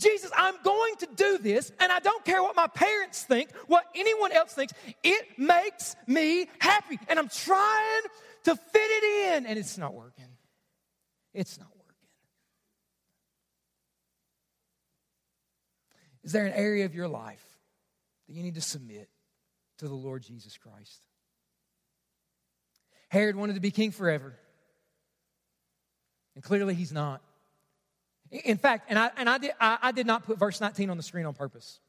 Jesus, 0.02 0.30
I'm 0.36 0.54
going 0.62 0.96
to 0.96 1.08
do 1.14 1.38
this, 1.38 1.72
and 1.80 1.92
I 1.92 2.00
don't 2.00 2.24
care 2.24 2.42
what 2.42 2.56
my 2.56 2.66
parents 2.66 3.22
think, 3.22 3.50
what 3.66 3.84
anyone 3.94 4.32
else 4.32 4.52
thinks. 4.52 4.74
It 5.02 5.38
makes 5.38 5.96
me 6.06 6.48
happy. 6.58 6.98
And 7.08 7.18
I'm 7.18 7.28
trying 7.28 8.02
to 8.44 8.56
fit 8.56 8.66
it 8.74 9.34
in, 9.34 9.46
and 9.46 9.58
it's 9.58 9.78
not 9.78 9.94
working. 9.94 10.28
It's 11.32 11.58
not 11.58 11.68
working. 11.68 11.82
Is 16.24 16.32
there 16.32 16.46
an 16.46 16.52
area 16.52 16.84
of 16.84 16.94
your 16.94 17.08
life 17.08 17.44
that 18.28 18.34
you 18.34 18.42
need 18.42 18.54
to 18.54 18.60
submit 18.60 19.08
to 19.78 19.88
the 19.88 19.94
Lord 19.94 20.22
Jesus 20.22 20.56
Christ? 20.56 21.00
Herod 23.08 23.36
wanted 23.36 23.54
to 23.54 23.60
be 23.60 23.70
king 23.70 23.90
forever. 23.90 24.34
And 26.34 26.42
clearly 26.42 26.74
he's 26.74 26.92
not. 26.92 27.22
In 28.32 28.56
fact, 28.56 28.86
and 28.88 28.98
I, 28.98 29.10
and 29.18 29.28
I, 29.28 29.38
did, 29.38 29.50
I, 29.60 29.78
I 29.82 29.92
did 29.92 30.06
not 30.06 30.24
put 30.24 30.38
verse 30.38 30.60
19 30.60 30.88
on 30.88 30.96
the 30.96 31.02
screen 31.02 31.26
on 31.26 31.34
purpose, 31.34 31.80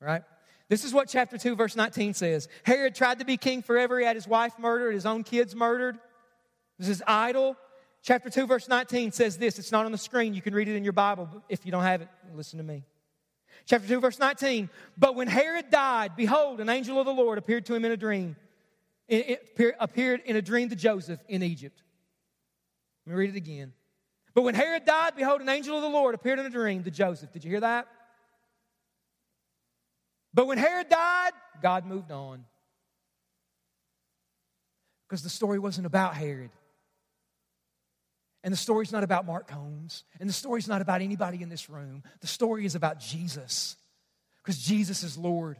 right? 0.00 0.22
This 0.68 0.84
is 0.84 0.94
what 0.94 1.08
chapter 1.08 1.36
2, 1.36 1.56
verse 1.56 1.74
19 1.74 2.14
says. 2.14 2.48
Herod 2.62 2.94
tried 2.94 3.18
to 3.18 3.24
be 3.24 3.36
king 3.36 3.62
forever. 3.62 3.98
He 3.98 4.06
had 4.06 4.16
his 4.16 4.28
wife 4.28 4.58
murdered, 4.58 4.94
his 4.94 5.04
own 5.04 5.24
kids 5.24 5.56
murdered. 5.56 5.98
This 6.78 6.88
is 6.88 7.02
idol. 7.06 7.56
Chapter 8.02 8.30
2, 8.30 8.46
verse 8.46 8.68
19 8.68 9.12
says 9.12 9.38
this. 9.38 9.58
It's 9.58 9.72
not 9.72 9.84
on 9.84 9.92
the 9.92 9.98
screen. 9.98 10.34
You 10.34 10.42
can 10.42 10.54
read 10.54 10.68
it 10.68 10.76
in 10.76 10.84
your 10.84 10.92
Bible. 10.92 11.28
If 11.48 11.66
you 11.66 11.72
don't 11.72 11.82
have 11.82 12.00
it, 12.00 12.08
listen 12.34 12.58
to 12.58 12.64
me. 12.64 12.84
Chapter 13.66 13.88
2, 13.88 14.00
verse 14.00 14.18
19. 14.18 14.70
But 14.96 15.14
when 15.14 15.28
Herod 15.28 15.70
died, 15.70 16.12
behold, 16.16 16.60
an 16.60 16.68
angel 16.68 16.98
of 16.98 17.06
the 17.06 17.12
Lord 17.12 17.38
appeared 17.38 17.66
to 17.66 17.74
him 17.74 17.84
in 17.84 17.92
a 17.92 17.96
dream. 17.96 18.36
It 19.08 19.56
appeared 19.78 20.22
in 20.24 20.36
a 20.36 20.42
dream 20.42 20.68
to 20.70 20.76
Joseph 20.76 21.20
in 21.28 21.42
Egypt. 21.42 21.82
Let 23.04 23.12
me 23.12 23.18
read 23.18 23.30
it 23.30 23.36
again. 23.36 23.72
But 24.34 24.42
when 24.42 24.54
Herod 24.54 24.84
died, 24.84 25.14
behold, 25.16 25.40
an 25.40 25.48
angel 25.48 25.76
of 25.76 25.82
the 25.82 25.88
Lord 25.88 26.14
appeared 26.14 26.38
in 26.38 26.46
a 26.46 26.50
dream 26.50 26.84
to 26.84 26.90
Joseph. 26.90 27.32
Did 27.32 27.44
you 27.44 27.50
hear 27.50 27.60
that? 27.60 27.86
But 30.32 30.46
when 30.46 30.58
Herod 30.58 30.88
died, 30.88 31.32
God 31.60 31.84
moved 31.84 32.10
on. 32.10 32.44
Because 35.06 35.22
the 35.22 35.28
story 35.28 35.58
wasn't 35.58 35.86
about 35.86 36.14
Herod. 36.14 36.50
And 38.42 38.52
the 38.52 38.58
story's 38.58 38.90
not 38.90 39.04
about 39.04 39.26
Mark 39.26 39.46
Combs. 39.46 40.04
And 40.18 40.28
the 40.28 40.32
story's 40.32 40.66
not 40.66 40.80
about 40.80 41.02
anybody 41.02 41.42
in 41.42 41.48
this 41.48 41.68
room. 41.68 42.02
The 42.20 42.26
story 42.26 42.64
is 42.64 42.74
about 42.74 42.98
Jesus. 42.98 43.76
Because 44.42 44.58
Jesus 44.58 45.02
is 45.02 45.18
Lord. 45.18 45.58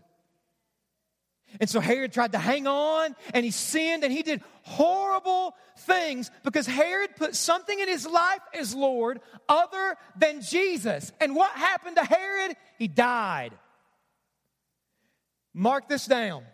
And 1.60 1.68
so 1.68 1.80
Herod 1.80 2.12
tried 2.12 2.32
to 2.32 2.38
hang 2.38 2.66
on 2.66 3.14
and 3.34 3.44
he 3.44 3.50
sinned 3.50 4.04
and 4.04 4.12
he 4.12 4.22
did 4.22 4.42
horrible 4.62 5.54
things 5.78 6.30
because 6.44 6.66
Herod 6.66 7.16
put 7.16 7.34
something 7.34 7.78
in 7.78 7.88
his 7.88 8.06
life 8.06 8.40
as 8.54 8.74
Lord 8.74 9.20
other 9.48 9.96
than 10.16 10.40
Jesus. 10.40 11.12
And 11.20 11.34
what 11.34 11.50
happened 11.52 11.96
to 11.96 12.04
Herod? 12.04 12.56
He 12.78 12.88
died. 12.88 13.52
Mark 15.54 15.88
this 15.88 16.06
down. 16.06 16.44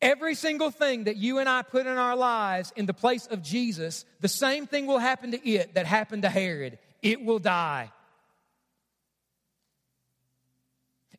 Every 0.00 0.34
single 0.34 0.72
thing 0.72 1.04
that 1.04 1.16
you 1.16 1.38
and 1.38 1.48
I 1.48 1.62
put 1.62 1.86
in 1.86 1.96
our 1.96 2.16
lives 2.16 2.72
in 2.74 2.86
the 2.86 2.94
place 2.94 3.26
of 3.28 3.40
Jesus, 3.40 4.04
the 4.20 4.28
same 4.28 4.66
thing 4.66 4.86
will 4.86 4.98
happen 4.98 5.30
to 5.30 5.48
it 5.48 5.74
that 5.74 5.86
happened 5.86 6.22
to 6.22 6.28
Herod. 6.28 6.78
It 7.02 7.24
will 7.24 7.38
die. 7.38 7.92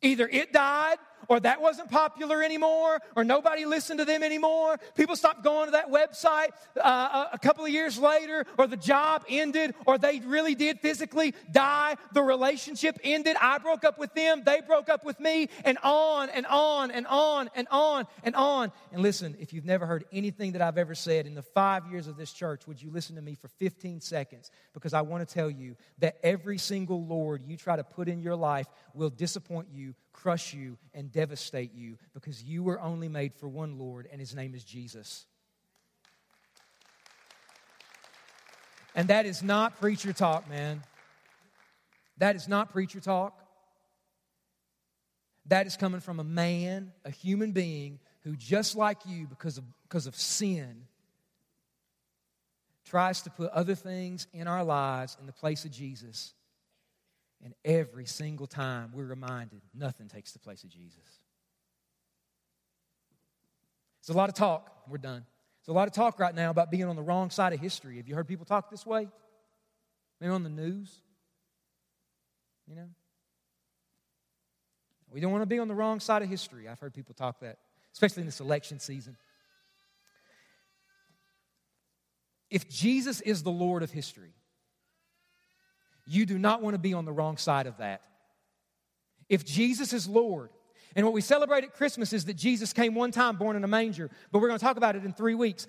Either 0.03 0.27
it 0.27 0.51
died 0.51 0.97
or 1.33 1.39
that 1.39 1.59
wasn't 1.59 1.89
popular 1.89 2.43
anymore, 2.43 2.99
or 3.15 3.23
nobody 3.23 3.65
listened 3.65 3.97
to 3.97 4.05
them 4.05 4.21
anymore. 4.21 4.77
People 4.95 5.15
stopped 5.15 5.43
going 5.43 5.65
to 5.65 5.71
that 5.71 5.89
website 5.89 6.49
uh, 6.79 7.25
a 7.33 7.39
couple 7.39 7.65
of 7.65 7.71
years 7.71 7.97
later, 7.97 8.45
or 8.55 8.67
the 8.67 8.77
job 8.77 9.25
ended, 9.27 9.73
or 9.87 9.97
they 9.97 10.19
really 10.19 10.53
did 10.53 10.79
physically 10.79 11.33
die. 11.51 11.95
The 12.13 12.21
relationship 12.21 12.99
ended. 13.03 13.35
I 13.41 13.57
broke 13.57 13.83
up 13.83 13.97
with 13.97 14.13
them, 14.13 14.43
they 14.45 14.61
broke 14.61 14.89
up 14.89 15.03
with 15.03 15.19
me, 15.19 15.49
and 15.65 15.79
on 15.81 16.29
and 16.29 16.45
on 16.45 16.91
and 16.91 17.07
on 17.07 17.49
and 17.55 17.67
on 17.71 18.05
and 18.21 18.35
on. 18.35 18.71
And 18.91 19.01
listen, 19.01 19.35
if 19.39 19.53
you've 19.53 19.65
never 19.65 19.87
heard 19.87 20.05
anything 20.11 20.51
that 20.51 20.61
I've 20.61 20.77
ever 20.77 20.93
said 20.93 21.25
in 21.25 21.33
the 21.33 21.41
five 21.41 21.87
years 21.87 22.05
of 22.05 22.15
this 22.15 22.31
church, 22.31 22.67
would 22.67 22.79
you 22.79 22.91
listen 22.91 23.15
to 23.15 23.23
me 23.23 23.33
for 23.33 23.47
15 23.47 24.01
seconds? 24.01 24.51
Because 24.75 24.93
I 24.93 25.01
want 25.01 25.27
to 25.27 25.33
tell 25.33 25.49
you 25.49 25.77
that 25.97 26.17
every 26.21 26.59
single 26.59 27.03
Lord 27.03 27.41
you 27.43 27.57
try 27.57 27.75
to 27.75 27.83
put 27.83 28.07
in 28.07 28.21
your 28.21 28.35
life 28.35 28.67
will 28.93 29.09
disappoint 29.09 29.69
you 29.73 29.95
crush 30.13 30.53
you 30.53 30.77
and 30.93 31.11
devastate 31.11 31.73
you 31.73 31.97
because 32.13 32.41
you 32.41 32.63
were 32.63 32.79
only 32.79 33.09
made 33.09 33.33
for 33.33 33.47
one 33.47 33.77
Lord, 33.77 34.07
and 34.11 34.21
his 34.21 34.33
name 34.33 34.55
is 34.55 34.63
Jesus. 34.63 35.25
And 38.95 39.09
that 39.09 39.25
is 39.25 39.41
not 39.41 39.79
preacher 39.79 40.13
talk, 40.13 40.47
man. 40.49 40.83
That 42.17 42.35
is 42.35 42.47
not 42.47 42.71
preacher 42.71 42.99
talk. 42.99 43.39
That 45.47 45.67
is 45.67 45.75
coming 45.75 45.99
from 45.99 46.19
a 46.19 46.23
man, 46.23 46.93
a 47.03 47.09
human 47.09 47.51
being, 47.51 47.99
who, 48.23 48.35
just 48.35 48.75
like 48.75 48.99
you, 49.05 49.27
because 49.27 49.57
of, 49.57 49.65
because 49.83 50.07
of 50.07 50.15
sin, 50.15 50.83
tries 52.85 53.23
to 53.23 53.29
put 53.29 53.51
other 53.51 53.75
things 53.75 54.27
in 54.33 54.47
our 54.47 54.63
lives 54.63 55.17
in 55.19 55.25
the 55.25 55.33
place 55.33 55.65
of 55.65 55.71
Jesus. 55.71 56.33
And 57.43 57.53
every 57.65 58.05
single 58.05 58.47
time 58.47 58.91
we're 58.93 59.05
reminded 59.05 59.61
nothing 59.75 60.07
takes 60.07 60.31
the 60.31 60.39
place 60.39 60.63
of 60.63 60.69
Jesus. 60.69 61.19
It's 63.99 64.09
a 64.09 64.13
lot 64.13 64.29
of 64.29 64.35
talk. 64.35 64.69
We're 64.89 64.97
done. 64.97 65.25
There's 65.59 65.73
a 65.73 65.77
lot 65.77 65.87
of 65.87 65.93
talk 65.93 66.19
right 66.19 66.33
now 66.33 66.49
about 66.49 66.71
being 66.71 66.85
on 66.85 66.95
the 66.95 67.01
wrong 67.01 67.29
side 67.29 67.53
of 67.53 67.59
history. 67.59 67.97
Have 67.97 68.07
you 68.07 68.15
heard 68.15 68.27
people 68.27 68.45
talk 68.45 68.69
this 68.69 68.85
way? 68.85 69.07
Maybe 70.19 70.31
on 70.31 70.43
the 70.43 70.49
news? 70.49 71.01
You 72.67 72.75
know? 72.75 72.89
We 75.11 75.19
don't 75.19 75.31
want 75.31 75.43
to 75.43 75.47
be 75.47 75.59
on 75.59 75.67
the 75.67 75.75
wrong 75.75 75.99
side 75.99 76.21
of 76.21 76.29
history. 76.29 76.67
I've 76.67 76.79
heard 76.79 76.93
people 76.93 77.13
talk 77.13 77.41
that, 77.41 77.59
especially 77.93 78.21
in 78.21 78.25
this 78.25 78.39
election 78.39 78.79
season. 78.79 79.15
If 82.49 82.69
Jesus 82.69 83.21
is 83.21 83.43
the 83.43 83.51
Lord 83.51 83.83
of 83.83 83.91
history, 83.91 84.33
you 86.05 86.25
do 86.25 86.37
not 86.37 86.61
want 86.61 86.73
to 86.73 86.79
be 86.79 86.93
on 86.93 87.05
the 87.05 87.11
wrong 87.11 87.37
side 87.37 87.67
of 87.67 87.77
that. 87.77 88.01
If 89.29 89.45
Jesus 89.45 89.93
is 89.93 90.07
Lord, 90.07 90.49
and 90.95 91.05
what 91.05 91.13
we 91.13 91.21
celebrate 91.21 91.63
at 91.63 91.73
Christmas 91.73 92.13
is 92.13 92.25
that 92.25 92.35
Jesus 92.35 92.73
came 92.73 92.93
one 92.93 93.11
time 93.11 93.37
born 93.37 93.55
in 93.55 93.63
a 93.63 93.67
manger, 93.67 94.09
but 94.31 94.39
we're 94.39 94.47
going 94.47 94.59
to 94.59 94.65
talk 94.65 94.77
about 94.77 94.95
it 94.95 95.05
in 95.05 95.13
three 95.13 95.35
weeks. 95.35 95.65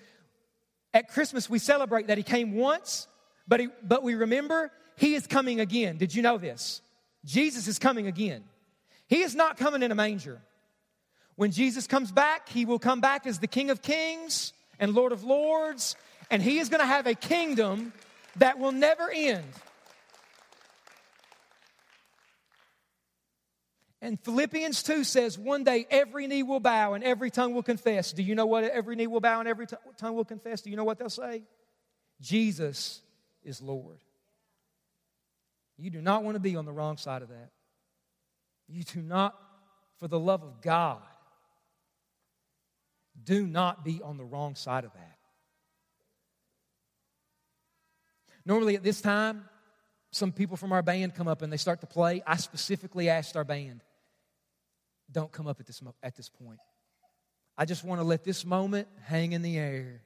At 0.92 1.08
Christmas, 1.08 1.48
we 1.48 1.58
celebrate 1.58 2.08
that 2.08 2.18
he 2.18 2.24
came 2.24 2.54
once, 2.54 3.08
but, 3.48 3.60
he, 3.60 3.68
but 3.82 4.02
we 4.02 4.14
remember 4.14 4.70
he 4.96 5.14
is 5.14 5.26
coming 5.26 5.60
again. 5.60 5.96
Did 5.96 6.14
you 6.14 6.22
know 6.22 6.38
this? 6.38 6.82
Jesus 7.24 7.68
is 7.68 7.78
coming 7.78 8.06
again. 8.06 8.44
He 9.08 9.22
is 9.22 9.34
not 9.34 9.56
coming 9.56 9.82
in 9.82 9.90
a 9.90 9.94
manger. 9.94 10.40
When 11.36 11.50
Jesus 11.50 11.86
comes 11.86 12.12
back, 12.12 12.48
he 12.48 12.64
will 12.64 12.78
come 12.78 13.00
back 13.00 13.26
as 13.26 13.38
the 13.38 13.46
King 13.46 13.70
of 13.70 13.82
Kings 13.82 14.52
and 14.78 14.94
Lord 14.94 15.12
of 15.12 15.24
Lords, 15.24 15.96
and 16.30 16.42
he 16.42 16.58
is 16.58 16.68
going 16.68 16.80
to 16.80 16.86
have 16.86 17.06
a 17.06 17.14
kingdom 17.14 17.92
that 18.36 18.58
will 18.58 18.72
never 18.72 19.10
end. 19.10 19.44
And 24.04 24.20
Philippians 24.20 24.82
2 24.82 25.02
says, 25.02 25.38
one 25.38 25.64
day 25.64 25.86
every 25.90 26.26
knee 26.26 26.42
will 26.42 26.60
bow 26.60 26.92
and 26.92 27.02
every 27.02 27.30
tongue 27.30 27.54
will 27.54 27.62
confess. 27.62 28.12
Do 28.12 28.22
you 28.22 28.34
know 28.34 28.44
what 28.44 28.64
every 28.64 28.96
knee 28.96 29.06
will 29.06 29.20
bow 29.20 29.40
and 29.40 29.48
every 29.48 29.66
tongue 29.96 30.14
will 30.14 30.26
confess? 30.26 30.60
Do 30.60 30.68
you 30.68 30.76
know 30.76 30.84
what 30.84 30.98
they'll 30.98 31.08
say? 31.08 31.44
Jesus 32.20 33.00
is 33.42 33.62
Lord. 33.62 33.96
You 35.78 35.88
do 35.88 36.02
not 36.02 36.22
want 36.22 36.34
to 36.34 36.38
be 36.38 36.54
on 36.54 36.66
the 36.66 36.72
wrong 36.72 36.98
side 36.98 37.22
of 37.22 37.30
that. 37.30 37.48
You 38.68 38.82
do 38.82 39.00
not, 39.00 39.34
for 39.96 40.06
the 40.06 40.20
love 40.20 40.42
of 40.42 40.60
God, 40.60 41.00
do 43.24 43.46
not 43.46 43.86
be 43.86 44.02
on 44.02 44.18
the 44.18 44.24
wrong 44.24 44.54
side 44.54 44.84
of 44.84 44.92
that. 44.92 45.16
Normally 48.44 48.76
at 48.76 48.82
this 48.82 49.00
time, 49.00 49.48
some 50.10 50.30
people 50.30 50.58
from 50.58 50.72
our 50.72 50.82
band 50.82 51.14
come 51.14 51.26
up 51.26 51.40
and 51.40 51.50
they 51.50 51.56
start 51.56 51.80
to 51.80 51.86
play. 51.86 52.22
I 52.26 52.36
specifically 52.36 53.08
asked 53.08 53.34
our 53.34 53.44
band, 53.44 53.80
don't 55.14 55.32
come 55.32 55.46
up 55.46 55.60
at 55.60 55.66
this, 55.66 55.80
at 56.02 56.14
this 56.16 56.28
point. 56.28 56.60
I 57.56 57.64
just 57.64 57.84
want 57.84 58.00
to 58.00 58.04
let 58.04 58.24
this 58.24 58.44
moment 58.44 58.88
hang 59.04 59.32
in 59.32 59.40
the 59.40 59.56
air. 59.56 60.02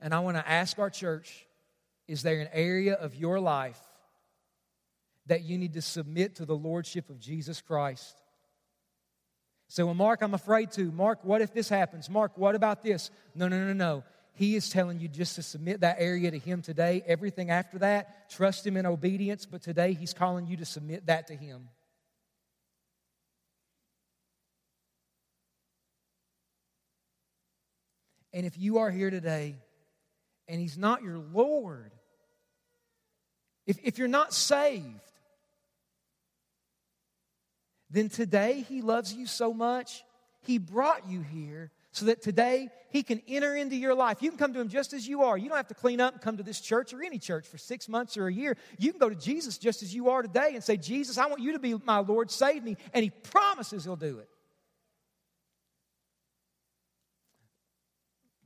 And 0.00 0.14
I 0.14 0.20
want 0.20 0.36
to 0.36 0.48
ask 0.48 0.78
our 0.78 0.90
church 0.90 1.46
is 2.06 2.22
there 2.22 2.40
an 2.40 2.48
area 2.52 2.94
of 2.94 3.14
your 3.14 3.38
life 3.40 3.80
that 5.26 5.42
you 5.42 5.58
need 5.58 5.74
to 5.74 5.82
submit 5.82 6.36
to 6.36 6.44
the 6.44 6.56
Lordship 6.56 7.08
of 7.08 7.20
Jesus 7.20 7.60
Christ? 7.60 8.16
So, 9.68 9.86
well, 9.86 9.94
Mark, 9.94 10.20
I'm 10.20 10.34
afraid 10.34 10.72
to. 10.72 10.90
Mark, 10.90 11.24
what 11.24 11.40
if 11.40 11.54
this 11.54 11.68
happens? 11.68 12.10
Mark, 12.10 12.36
what 12.36 12.56
about 12.56 12.82
this? 12.82 13.10
No, 13.36 13.46
no, 13.46 13.64
no, 13.64 13.72
no. 13.72 14.02
He 14.32 14.56
is 14.56 14.68
telling 14.70 14.98
you 14.98 15.06
just 15.06 15.36
to 15.36 15.42
submit 15.42 15.82
that 15.82 15.96
area 16.00 16.30
to 16.30 16.38
Him 16.38 16.62
today. 16.62 17.04
Everything 17.06 17.50
after 17.50 17.78
that, 17.78 18.28
trust 18.28 18.66
Him 18.66 18.76
in 18.76 18.86
obedience. 18.86 19.46
But 19.46 19.62
today, 19.62 19.92
He's 19.92 20.12
calling 20.12 20.48
you 20.48 20.56
to 20.56 20.64
submit 20.64 21.06
that 21.06 21.28
to 21.28 21.36
Him. 21.36 21.68
And 28.32 28.46
if 28.46 28.56
you 28.58 28.78
are 28.78 28.90
here 28.90 29.10
today 29.10 29.56
and 30.48 30.60
He's 30.60 30.78
not 30.78 31.02
your 31.02 31.18
Lord, 31.18 31.92
if, 33.66 33.78
if 33.82 33.98
you're 33.98 34.08
not 34.08 34.32
saved, 34.32 34.84
then 37.90 38.08
today 38.08 38.64
He 38.68 38.82
loves 38.82 39.12
you 39.12 39.26
so 39.26 39.52
much, 39.52 40.04
He 40.42 40.58
brought 40.58 41.08
you 41.08 41.22
here 41.22 41.72
so 41.92 42.06
that 42.06 42.22
today 42.22 42.68
He 42.90 43.02
can 43.02 43.20
enter 43.26 43.56
into 43.56 43.74
your 43.74 43.94
life. 43.94 44.22
You 44.22 44.30
can 44.30 44.38
come 44.38 44.54
to 44.54 44.60
Him 44.60 44.68
just 44.68 44.92
as 44.92 45.08
you 45.08 45.22
are. 45.22 45.36
You 45.36 45.48
don't 45.48 45.56
have 45.56 45.68
to 45.68 45.74
clean 45.74 46.00
up 46.00 46.14
and 46.14 46.22
come 46.22 46.36
to 46.36 46.44
this 46.44 46.60
church 46.60 46.94
or 46.94 47.02
any 47.02 47.18
church 47.18 47.46
for 47.48 47.58
six 47.58 47.88
months 47.88 48.16
or 48.16 48.28
a 48.28 48.32
year. 48.32 48.56
You 48.78 48.92
can 48.92 49.00
go 49.00 49.08
to 49.08 49.16
Jesus 49.16 49.58
just 49.58 49.82
as 49.82 49.92
you 49.92 50.10
are 50.10 50.22
today 50.22 50.52
and 50.54 50.62
say, 50.62 50.76
Jesus, 50.76 51.18
I 51.18 51.26
want 51.26 51.42
you 51.42 51.52
to 51.52 51.58
be 51.58 51.74
my 51.84 51.98
Lord, 51.98 52.30
save 52.30 52.62
me. 52.62 52.76
And 52.94 53.02
He 53.02 53.10
promises 53.10 53.84
He'll 53.84 53.96
do 53.96 54.18
it. 54.18 54.28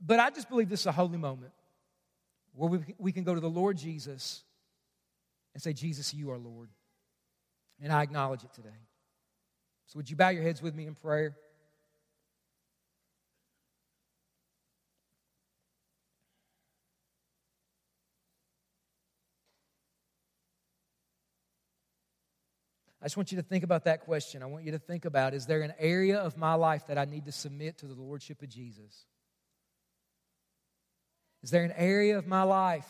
But 0.05 0.19
I 0.19 0.29
just 0.29 0.49
believe 0.49 0.69
this 0.69 0.81
is 0.81 0.85
a 0.85 0.91
holy 0.91 1.17
moment 1.17 1.51
where 2.53 2.69
we, 2.69 2.79
we 2.99 3.11
can 3.11 3.23
go 3.23 3.33
to 3.33 3.41
the 3.41 3.49
Lord 3.49 3.77
Jesus 3.77 4.43
and 5.53 5.63
say, 5.63 5.73
Jesus, 5.73 6.13
you 6.13 6.29
are 6.31 6.37
Lord. 6.37 6.69
And 7.81 7.91
I 7.91 8.03
acknowledge 8.03 8.43
it 8.43 8.53
today. 8.53 8.69
So, 9.87 9.97
would 9.97 10.09
you 10.09 10.15
bow 10.15 10.29
your 10.29 10.43
heads 10.43 10.61
with 10.61 10.75
me 10.75 10.85
in 10.85 10.95
prayer? 10.95 11.35
I 23.01 23.05
just 23.05 23.17
want 23.17 23.31
you 23.31 23.37
to 23.37 23.43
think 23.43 23.63
about 23.63 23.83
that 23.83 24.01
question. 24.01 24.41
I 24.41 24.47
want 24.47 24.65
you 24.65 24.71
to 24.71 24.79
think 24.79 25.05
about 25.05 25.33
is 25.33 25.45
there 25.45 25.61
an 25.61 25.73
area 25.77 26.17
of 26.17 26.37
my 26.37 26.55
life 26.55 26.87
that 26.87 26.97
I 26.97 27.05
need 27.05 27.25
to 27.25 27.31
submit 27.31 27.79
to 27.79 27.87
the 27.87 27.93
Lordship 27.93 28.41
of 28.41 28.49
Jesus? 28.49 29.05
Is 31.45 31.51
there 31.51 31.63
an 31.63 31.73
area 31.77 32.17
of 32.17 32.25
my 32.25 32.41
life? 32.41 32.87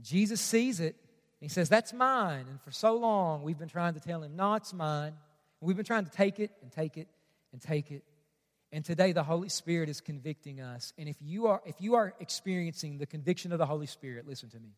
Jesus 0.00 0.40
sees 0.40 0.80
it. 0.80 0.96
He 1.38 1.46
says, 1.46 1.68
That's 1.68 1.92
mine. 1.92 2.46
And 2.50 2.60
for 2.60 2.72
so 2.72 2.96
long, 2.96 3.44
we've 3.44 3.56
been 3.56 3.68
trying 3.68 3.94
to 3.94 4.00
tell 4.00 4.24
him, 4.24 4.34
No, 4.34 4.54
it's 4.54 4.74
mine. 4.74 5.12
we've 5.60 5.76
been 5.76 5.86
trying 5.86 6.04
to 6.04 6.10
take 6.10 6.40
it 6.40 6.50
and 6.62 6.72
take 6.72 6.96
it 6.96 7.06
and 7.52 7.62
take 7.62 7.92
it. 7.92 8.02
And 8.72 8.84
today, 8.84 9.12
the 9.12 9.22
Holy 9.22 9.48
Spirit 9.48 9.88
is 9.88 10.00
convicting 10.00 10.60
us. 10.60 10.92
And 10.98 11.08
if 11.08 11.14
you 11.20 11.46
are, 11.46 11.62
if 11.64 11.76
you 11.78 11.94
are 11.94 12.12
experiencing 12.18 12.98
the 12.98 13.06
conviction 13.06 13.52
of 13.52 13.58
the 13.58 13.66
Holy 13.66 13.86
Spirit, 13.86 14.26
listen 14.26 14.48
to 14.50 14.58
me. 14.58 14.70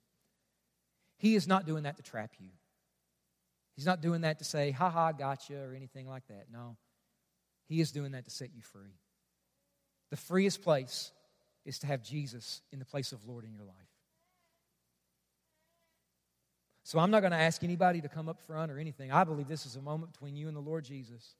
He 1.16 1.34
is 1.34 1.48
not 1.48 1.64
doing 1.64 1.84
that 1.84 1.96
to 1.96 2.02
trap 2.02 2.34
you. 2.38 2.50
He's 3.74 3.86
not 3.86 4.02
doing 4.02 4.20
that 4.20 4.38
to 4.40 4.44
say, 4.44 4.70
ha 4.70 4.90
ha, 4.90 5.12
gotcha, 5.12 5.58
or 5.58 5.72
anything 5.74 6.06
like 6.06 6.26
that. 6.28 6.48
No. 6.52 6.76
He 7.68 7.80
is 7.80 7.90
doing 7.90 8.12
that 8.12 8.26
to 8.26 8.30
set 8.30 8.50
you 8.54 8.60
free. 8.60 8.98
The 10.10 10.18
freest 10.18 10.60
place 10.60 11.10
is 11.64 11.78
to 11.80 11.86
have 11.86 12.02
Jesus 12.02 12.60
in 12.72 12.78
the 12.78 12.84
place 12.84 13.12
of 13.12 13.26
Lord 13.26 13.44
in 13.44 13.52
your 13.52 13.64
life. 13.64 13.76
So 16.84 16.98
I'm 16.98 17.10
not 17.10 17.20
going 17.20 17.32
to 17.32 17.38
ask 17.38 17.62
anybody 17.62 18.00
to 18.00 18.08
come 18.08 18.28
up 18.28 18.40
front 18.40 18.72
or 18.72 18.78
anything. 18.78 19.12
I 19.12 19.24
believe 19.24 19.48
this 19.48 19.66
is 19.66 19.76
a 19.76 19.82
moment 19.82 20.12
between 20.12 20.36
you 20.36 20.48
and 20.48 20.56
the 20.56 20.60
Lord 20.60 20.84
Jesus. 20.84 21.36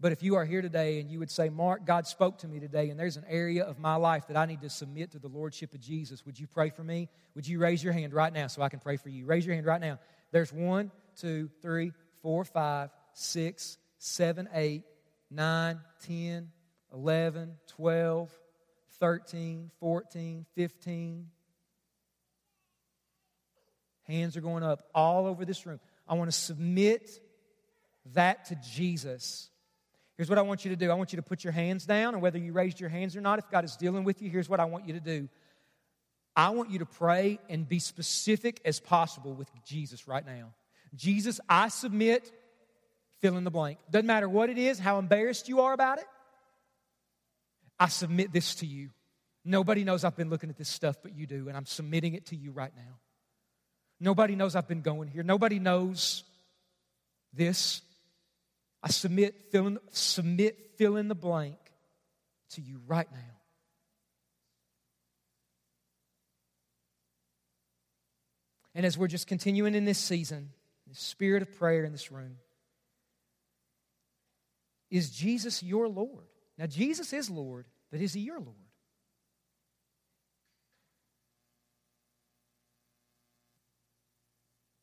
But 0.00 0.10
if 0.10 0.22
you 0.22 0.34
are 0.34 0.44
here 0.44 0.62
today 0.62 0.98
and 0.98 1.08
you 1.08 1.20
would 1.20 1.30
say, 1.30 1.48
Mark, 1.48 1.86
God 1.86 2.08
spoke 2.08 2.38
to 2.38 2.48
me 2.48 2.58
today, 2.58 2.90
and 2.90 2.98
there's 2.98 3.16
an 3.16 3.24
area 3.28 3.62
of 3.62 3.78
my 3.78 3.94
life 3.94 4.26
that 4.26 4.36
I 4.36 4.46
need 4.46 4.62
to 4.62 4.68
submit 4.68 5.12
to 5.12 5.20
the 5.20 5.28
Lordship 5.28 5.74
of 5.74 5.80
Jesus, 5.80 6.26
would 6.26 6.40
you 6.40 6.48
pray 6.48 6.70
for 6.70 6.82
me? 6.82 7.08
Would 7.36 7.46
you 7.46 7.60
raise 7.60 7.84
your 7.84 7.92
hand 7.92 8.12
right 8.12 8.32
now 8.32 8.48
so 8.48 8.62
I 8.62 8.68
can 8.68 8.80
pray 8.80 8.96
for 8.96 9.10
you? 9.10 9.26
Raise 9.26 9.46
your 9.46 9.54
hand 9.54 9.66
right 9.66 9.80
now. 9.80 10.00
There's 10.32 10.52
one, 10.52 10.90
two, 11.14 11.50
three, 11.60 11.92
four, 12.20 12.44
five, 12.44 12.90
six, 13.12 13.78
seven, 13.98 14.48
eight, 14.54 14.82
nine, 15.30 15.78
ten, 16.04 16.50
eleven, 16.92 17.54
twelve, 17.66 18.30
thirteen, 18.98 19.70
fourteen, 19.80 20.46
fifteen. 20.54 21.28
Hands 24.04 24.36
are 24.36 24.40
going 24.40 24.62
up 24.62 24.82
all 24.94 25.26
over 25.26 25.44
this 25.44 25.64
room. 25.64 25.80
I 26.08 26.14
want 26.14 26.30
to 26.30 26.36
submit 26.36 27.10
that 28.14 28.46
to 28.46 28.56
Jesus. 28.56 29.48
Here's 30.16 30.28
what 30.28 30.38
I 30.38 30.42
want 30.42 30.64
you 30.64 30.70
to 30.70 30.76
do 30.76 30.90
I 30.90 30.94
want 30.94 31.12
you 31.12 31.16
to 31.16 31.22
put 31.22 31.44
your 31.44 31.52
hands 31.52 31.86
down, 31.86 32.14
and 32.14 32.22
whether 32.22 32.38
you 32.38 32.52
raised 32.52 32.80
your 32.80 32.90
hands 32.90 33.16
or 33.16 33.20
not, 33.20 33.38
if 33.38 33.50
God 33.50 33.64
is 33.64 33.76
dealing 33.76 34.04
with 34.04 34.20
you, 34.20 34.28
here's 34.28 34.48
what 34.48 34.60
I 34.60 34.64
want 34.64 34.86
you 34.86 34.94
to 34.94 35.00
do. 35.00 35.28
I 36.34 36.50
want 36.50 36.70
you 36.70 36.78
to 36.80 36.86
pray 36.86 37.38
and 37.48 37.68
be 37.68 37.78
specific 37.78 38.60
as 38.64 38.80
possible 38.80 39.34
with 39.34 39.48
Jesus 39.64 40.08
right 40.08 40.24
now. 40.24 40.52
Jesus, 40.94 41.40
I 41.48 41.68
submit, 41.68 42.30
fill 43.20 43.36
in 43.36 43.44
the 43.44 43.50
blank. 43.50 43.78
Doesn't 43.90 44.06
matter 44.06 44.28
what 44.28 44.50
it 44.50 44.58
is, 44.58 44.78
how 44.78 44.98
embarrassed 44.98 45.48
you 45.48 45.60
are 45.60 45.72
about 45.72 45.98
it. 45.98 46.06
I 47.82 47.88
submit 47.88 48.32
this 48.32 48.54
to 48.56 48.66
you. 48.66 48.90
Nobody 49.44 49.82
knows 49.82 50.04
I've 50.04 50.14
been 50.14 50.30
looking 50.30 50.50
at 50.50 50.56
this 50.56 50.68
stuff, 50.68 50.98
but 51.02 51.16
you 51.16 51.26
do, 51.26 51.48
and 51.48 51.56
I'm 51.56 51.66
submitting 51.66 52.14
it 52.14 52.26
to 52.26 52.36
you 52.36 52.52
right 52.52 52.70
now. 52.76 53.00
Nobody 53.98 54.36
knows 54.36 54.54
I've 54.54 54.68
been 54.68 54.82
going 54.82 55.08
here. 55.08 55.24
Nobody 55.24 55.58
knows 55.58 56.22
this. 57.32 57.82
I 58.84 58.88
submit, 58.90 59.50
fill 59.50 59.66
in, 59.66 59.78
submit, 59.90 60.76
fill 60.78 60.96
in 60.96 61.08
the 61.08 61.16
blank 61.16 61.56
to 62.50 62.60
you 62.60 62.80
right 62.86 63.10
now. 63.10 63.18
And 68.76 68.86
as 68.86 68.96
we're 68.96 69.08
just 69.08 69.26
continuing 69.26 69.74
in 69.74 69.84
this 69.84 69.98
season, 69.98 70.50
the 70.86 70.94
spirit 70.94 71.42
of 71.42 71.52
prayer 71.58 71.84
in 71.84 71.90
this 71.90 72.12
room, 72.12 72.36
is 74.88 75.10
Jesus 75.10 75.64
your 75.64 75.88
Lord? 75.88 76.26
Now, 76.58 76.66
Jesus 76.66 77.12
is 77.12 77.28
Lord, 77.28 77.66
but 77.92 78.00
is 78.00 78.12
he 78.12 78.20
your 78.20 78.40
Lord? 78.40 78.56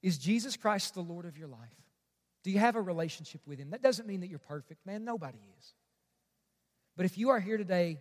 Is 0.02 0.18
Jesus 0.18 0.56
Christ 0.56 0.94
the 0.94 1.02
Lord 1.02 1.26
of 1.26 1.38
your 1.38 1.50
life? 1.50 1.60
Do 2.44 2.52
you 2.52 2.60
have 2.60 2.76
a 2.76 2.82
relationship 2.82 3.42
with 3.46 3.60
Him? 3.60 3.72
That 3.72 3.82
doesn't 3.82 4.08
mean 4.08 4.22
that 4.22 4.30
you're 4.30 4.40
perfect, 4.40 4.86
man. 4.86 5.04
Nobody 5.04 5.40
is. 5.60 5.74
But 6.96 7.06
if 7.06 7.18
you 7.18 7.30
are 7.30 7.40
here 7.40 7.58
today 7.58 8.00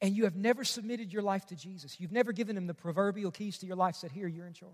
and 0.00 0.16
you 0.16 0.24
have 0.24 0.36
never 0.36 0.64
submitted 0.64 1.12
your 1.12 1.22
life 1.22 1.46
to 1.46 1.56
Jesus, 1.56 1.98
you've 1.98 2.12
never 2.12 2.32
given 2.32 2.56
Him 2.56 2.66
the 2.66 2.74
proverbial 2.74 3.30
keys 3.30 3.58
to 3.58 3.66
your 3.66 3.76
life, 3.76 3.96
said, 3.96 4.12
Here, 4.12 4.28
you're 4.28 4.46
in 4.46 4.52
charge. 4.52 4.72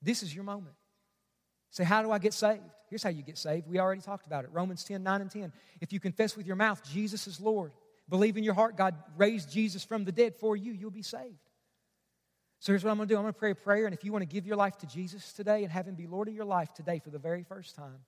This 0.00 0.22
is 0.22 0.32
your 0.32 0.44
moment. 0.44 0.76
Say, 1.70 1.84
How 1.84 2.02
do 2.02 2.10
I 2.10 2.18
get 2.18 2.34
saved? 2.34 2.62
Here's 2.88 3.02
how 3.02 3.10
you 3.10 3.22
get 3.22 3.38
saved. 3.38 3.66
We 3.66 3.78
already 3.78 4.00
talked 4.00 4.26
about 4.26 4.44
it. 4.44 4.50
Romans 4.52 4.84
10 4.84 5.02
9 5.02 5.20
and 5.20 5.30
10. 5.30 5.52
If 5.80 5.92
you 5.92 6.00
confess 6.00 6.36
with 6.36 6.46
your 6.46 6.56
mouth 6.56 6.82
Jesus 6.90 7.26
is 7.26 7.40
Lord, 7.40 7.72
believe 8.08 8.36
in 8.36 8.44
your 8.44 8.54
heart 8.54 8.76
God 8.76 8.94
raised 9.16 9.50
Jesus 9.50 9.84
from 9.84 10.04
the 10.04 10.12
dead 10.12 10.34
for 10.36 10.56
you, 10.56 10.72
you'll 10.72 10.90
be 10.90 11.02
saved. 11.02 11.38
So 12.60 12.72
here's 12.72 12.82
what 12.82 12.90
I'm 12.90 12.96
going 12.96 13.08
to 13.08 13.14
do 13.14 13.18
I'm 13.18 13.24
going 13.24 13.34
to 13.34 13.38
pray 13.38 13.52
a 13.52 13.54
prayer, 13.54 13.84
and 13.86 13.94
if 13.94 14.04
you 14.04 14.12
want 14.12 14.22
to 14.22 14.26
give 14.26 14.46
your 14.46 14.56
life 14.56 14.76
to 14.78 14.86
Jesus 14.86 15.32
today 15.32 15.62
and 15.62 15.72
have 15.72 15.86
Him 15.86 15.94
be 15.94 16.06
Lord 16.06 16.28
of 16.28 16.34
your 16.34 16.44
life 16.44 16.72
today 16.74 16.98
for 16.98 17.10
the 17.10 17.18
very 17.18 17.44
first 17.44 17.76
time, 17.76 18.00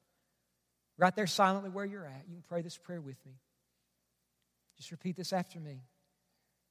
right 0.98 1.14
there 1.14 1.26
silently 1.26 1.70
where 1.70 1.84
you're 1.84 2.06
at, 2.06 2.24
you 2.28 2.34
can 2.34 2.44
pray 2.48 2.62
this 2.62 2.76
prayer 2.76 3.00
with 3.00 3.24
me. 3.24 3.32
Just 4.76 4.90
repeat 4.90 5.16
this 5.16 5.32
after 5.32 5.60
me. 5.60 5.82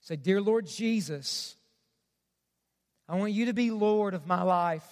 Say, 0.02 0.16
Dear 0.16 0.42
Lord 0.42 0.66
Jesus, 0.66 1.56
I 3.08 3.16
want 3.16 3.32
you 3.32 3.46
to 3.46 3.54
be 3.54 3.72
Lord 3.72 4.14
of 4.14 4.28
my 4.28 4.42
life. 4.42 4.84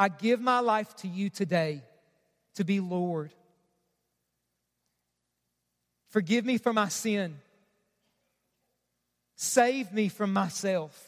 I 0.00 0.08
give 0.08 0.40
my 0.40 0.60
life 0.60 0.96
to 0.96 1.08
you 1.08 1.28
today 1.28 1.82
to 2.54 2.64
be 2.64 2.80
Lord. 2.80 3.34
Forgive 6.08 6.46
me 6.46 6.56
for 6.56 6.72
my 6.72 6.88
sin. 6.88 7.36
Save 9.36 9.92
me 9.92 10.08
from 10.08 10.32
myself. 10.32 10.98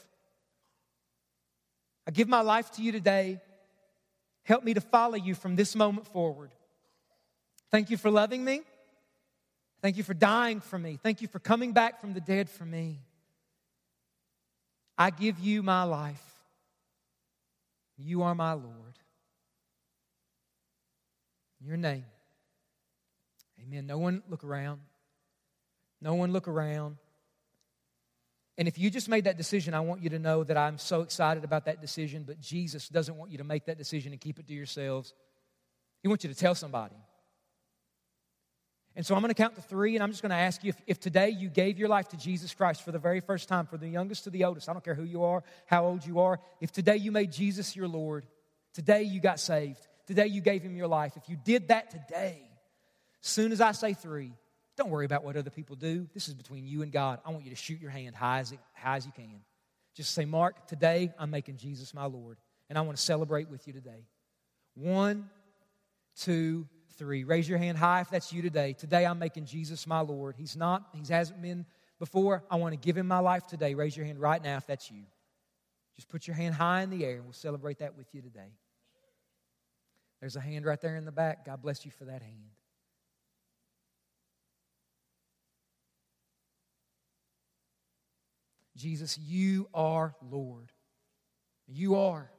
I 2.07 2.11
give 2.11 2.29
my 2.29 2.43
life 2.43 2.71
to 2.73 2.83
you 2.83 2.93
today. 2.93 3.41
Help 4.45 4.63
me 4.63 4.75
to 4.75 4.83
follow 4.83 5.17
you 5.17 5.35
from 5.35 5.57
this 5.57 5.75
moment 5.75 6.07
forward. 6.09 6.51
Thank 7.71 7.89
you 7.89 7.97
for 7.97 8.11
loving 8.11 8.45
me. 8.45 8.61
Thank 9.81 9.97
you 9.97 10.03
for 10.03 10.13
dying 10.13 10.61
for 10.61 10.79
me. 10.79 10.99
Thank 11.03 11.23
you 11.23 11.29
for 11.29 11.39
coming 11.39 11.73
back 11.73 11.99
from 11.99 12.13
the 12.13 12.21
dead 12.21 12.51
for 12.51 12.67
me. 12.67 12.99
I 14.99 15.09
give 15.09 15.39
you 15.39 15.63
my 15.63 15.85
life. 15.85 16.32
You 18.03 18.23
are 18.23 18.35
my 18.35 18.53
Lord. 18.53 18.99
In 21.61 21.67
your 21.67 21.77
name. 21.77 22.05
Amen. 23.63 23.87
No 23.87 23.99
one 23.99 24.23
look 24.29 24.45
around. 24.45 24.81
No 26.01 26.15
one 26.15 26.33
look 26.33 26.49
around. 26.49 26.97
And 28.59 28.69
if 28.69 28.79
you 28.79 28.91
just 28.91 29.09
made 29.09 29.25
that 29.25 29.37
decision, 29.37 29.73
I 29.73 29.81
want 29.81 30.03
you 30.03 30.11
to 30.11 30.19
know 30.19 30.45
that 30.45 30.57
I'm 30.57 30.79
so 30.79 31.01
excited 31.03 31.45
about 31.45 31.65
that 31.67 31.81
decision, 31.81 32.25
but 32.27 32.41
Jesus 32.41 32.89
doesn't 32.89 33.17
want 33.17 33.31
you 33.31 33.39
to 33.39 33.45
make 33.45 33.67
that 33.67 33.79
decision 33.79 34.13
and 34.13 34.21
keep 34.21 34.39
it 34.39 34.47
to 34.49 34.53
yourselves. 34.53 35.15
He 36.03 36.09
wants 36.09 36.25
you 36.25 36.31
to 36.31 36.37
tell 36.37 36.55
somebody. 36.55 36.97
And 38.95 39.07
so 39.07 39.15
I'm 39.15 39.23
going 39.23 39.31
to 39.31 39.35
count 39.35 39.55
to 39.55 39.63
three, 39.63 39.97
and 39.97 40.03
I'm 40.03 40.11
just 40.11 40.23
going 40.23 40.31
to 40.31 40.37
ask 40.37 40.63
you 40.63 40.69
if, 40.69 40.77
if 40.87 41.01
today 41.01 41.31
you 41.31 41.49
gave 41.49 41.79
your 41.79 41.89
life 41.89 42.09
to 42.09 42.17
Jesus 42.17 42.53
Christ 42.53 42.85
for 42.85 42.93
the 42.93 42.99
very 42.99 43.21
first 43.21 43.49
time, 43.49 43.67
from 43.67 43.81
the 43.81 43.89
youngest 43.89 44.25
to 44.25 44.31
the 44.31 44.45
oldest, 44.45 44.69
I 44.69 44.73
don't 44.73 44.85
care 44.85 44.95
who 44.95 45.05
you 45.05 45.25
are, 45.25 45.43
how 45.67 45.87
old 45.87 46.05
you 46.05 46.21
are, 46.21 46.41
if 46.61 46.73
today 46.73 46.97
you 46.97 47.11
made 47.11 47.33
Jesus 47.33 47.75
your 47.75 47.89
Lord, 47.89 48.27
today 48.75 49.03
you 49.03 49.21
got 49.21 49.41
saved, 49.41 49.87
today 50.07 50.27
you 50.27 50.43
gave 50.43 50.63
him 50.63 50.77
your 50.77 50.89
life, 50.89 51.17
if 51.17 51.29
you 51.29 51.37
did 51.43 51.69
that 51.69 51.91
today, 51.91 52.43
soon 53.23 53.51
as 53.51 53.63
I 53.63 53.73
say 53.73 53.95
three, 53.95 54.33
don't 54.77 54.91
worry 54.91 55.07
about 55.07 55.25
what 55.25 55.37
other 55.37 55.51
people 55.51 55.77
do. 55.77 56.09
This 56.13 56.29
is 56.29 56.35
between 56.35 56.67
you 56.67 56.83
and 56.83 56.91
God. 56.91 57.21
I 57.25 57.31
want 57.31 57.45
you 57.45 57.51
to 57.51 57.57
shoot 57.57 57.81
your 57.81 57.91
hand 57.91 58.15
high 58.15 58.41
as, 58.41 58.55
high 58.75 58.97
as 58.97 59.07
you 59.07 59.13
can. 59.13 59.41
Just 59.95 60.13
say, 60.13 60.25
Mark, 60.25 60.67
today 60.67 61.13
I'm 61.19 61.31
making 61.31 61.59
Jesus 61.59 61.95
my 61.95 62.07
Lord, 62.07 62.39
and 62.69 62.79
I 62.79 62.83
want 62.83 62.97
to 62.97 63.03
celebrate 63.03 63.49
with 63.49 63.67
you 63.67 63.73
today. 63.73 64.07
One, 64.75 65.29
two, 66.17 66.67
three. 67.03 67.25
Raise 67.25 67.49
your 67.49 67.59
hand 67.59 67.77
high 67.77 68.01
if 68.01 68.11
that's 68.11 68.33
you 68.33 68.43
today. 68.43 68.75
Today 68.75 69.05
I'm 69.05 69.19
making 69.19 69.45
Jesus 69.45 69.89
my 69.89 69.99
Lord. 70.01 70.37
He's 70.39 70.57
not, 70.57 70.87
He 70.95 71.13
hasn't 71.13 71.43
been 71.43 71.67
before. 71.99 72.45
I 72.49 72.55
want 72.57 72.75
to 72.75 72.77
give 72.77 72.97
Him 72.97 73.09
my 73.09 73.19
life 73.19 73.45
today. 73.49 73.75
Raise 73.75 73.97
your 73.97 74.07
hand 74.07 74.21
right 74.21 74.41
now 74.41 74.57
if 74.57 74.69
that's 74.69 74.89
you. 74.89 75.03
Just 75.97 76.09
put 76.09 76.29
your 76.29 76.37
hand 76.37 76.55
high 76.55 76.83
in 76.83 76.91
the 76.91 77.05
air 77.05 77.21
we'll 77.21 77.33
celebrate 77.33 77.81
that 77.81 77.97
with 77.97 78.07
you 78.15 78.23
today. 78.23 78.53
There's 80.21 80.37
a 80.37 80.41
hand 80.41 80.65
right 80.65 80.81
there 80.81 80.95
in 80.95 81.05
the 81.05 81.11
back. 81.11 81.45
God 81.45 81.61
bless 81.61 81.85
you 81.85 81.91
for 81.91 82.05
that 82.05 82.23
hand. 82.23 82.53
Jesus, 88.77 89.19
you 89.19 89.69
are 89.75 90.15
Lord. 90.31 90.71
You 91.67 91.97
are. 91.97 92.31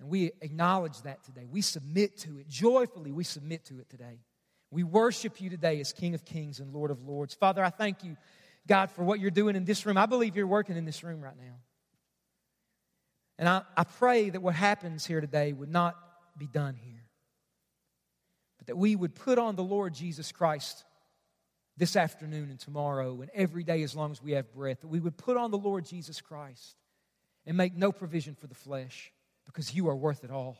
And 0.00 0.08
we 0.08 0.32
acknowledge 0.40 1.02
that 1.02 1.24
today. 1.24 1.46
We 1.50 1.60
submit 1.60 2.18
to 2.18 2.38
it. 2.38 2.48
Joyfully, 2.48 3.10
we 3.10 3.24
submit 3.24 3.64
to 3.66 3.80
it 3.80 3.88
today. 3.88 4.20
We 4.70 4.84
worship 4.84 5.40
you 5.40 5.50
today 5.50 5.80
as 5.80 5.92
King 5.92 6.14
of 6.14 6.24
Kings 6.24 6.60
and 6.60 6.72
Lord 6.72 6.90
of 6.90 7.02
Lords. 7.02 7.34
Father, 7.34 7.64
I 7.64 7.70
thank 7.70 8.04
you, 8.04 8.16
God, 8.66 8.90
for 8.90 9.02
what 9.02 9.18
you're 9.18 9.30
doing 9.30 9.56
in 9.56 9.64
this 9.64 9.86
room. 9.86 9.96
I 9.96 10.06
believe 10.06 10.36
you're 10.36 10.46
working 10.46 10.76
in 10.76 10.84
this 10.84 11.02
room 11.02 11.20
right 11.20 11.36
now. 11.36 11.54
And 13.38 13.48
I, 13.48 13.62
I 13.76 13.84
pray 13.84 14.30
that 14.30 14.40
what 14.40 14.54
happens 14.54 15.06
here 15.06 15.20
today 15.20 15.52
would 15.52 15.70
not 15.70 15.96
be 16.36 16.46
done 16.46 16.74
here, 16.74 17.06
but 18.58 18.66
that 18.66 18.76
we 18.76 18.94
would 18.94 19.14
put 19.14 19.38
on 19.38 19.56
the 19.56 19.62
Lord 19.62 19.94
Jesus 19.94 20.32
Christ 20.32 20.84
this 21.76 21.96
afternoon 21.96 22.50
and 22.50 22.58
tomorrow 22.58 23.20
and 23.20 23.30
every 23.32 23.62
day 23.62 23.82
as 23.82 23.94
long 23.94 24.10
as 24.10 24.22
we 24.22 24.32
have 24.32 24.52
breath, 24.52 24.80
that 24.80 24.88
we 24.88 25.00
would 25.00 25.16
put 25.16 25.36
on 25.36 25.50
the 25.50 25.58
Lord 25.58 25.84
Jesus 25.84 26.20
Christ 26.20 26.76
and 27.46 27.56
make 27.56 27.76
no 27.76 27.92
provision 27.92 28.34
for 28.34 28.48
the 28.48 28.54
flesh 28.54 29.12
because 29.48 29.74
you 29.74 29.88
are 29.88 29.96
worth 29.96 30.24
it 30.24 30.30
all. 30.30 30.58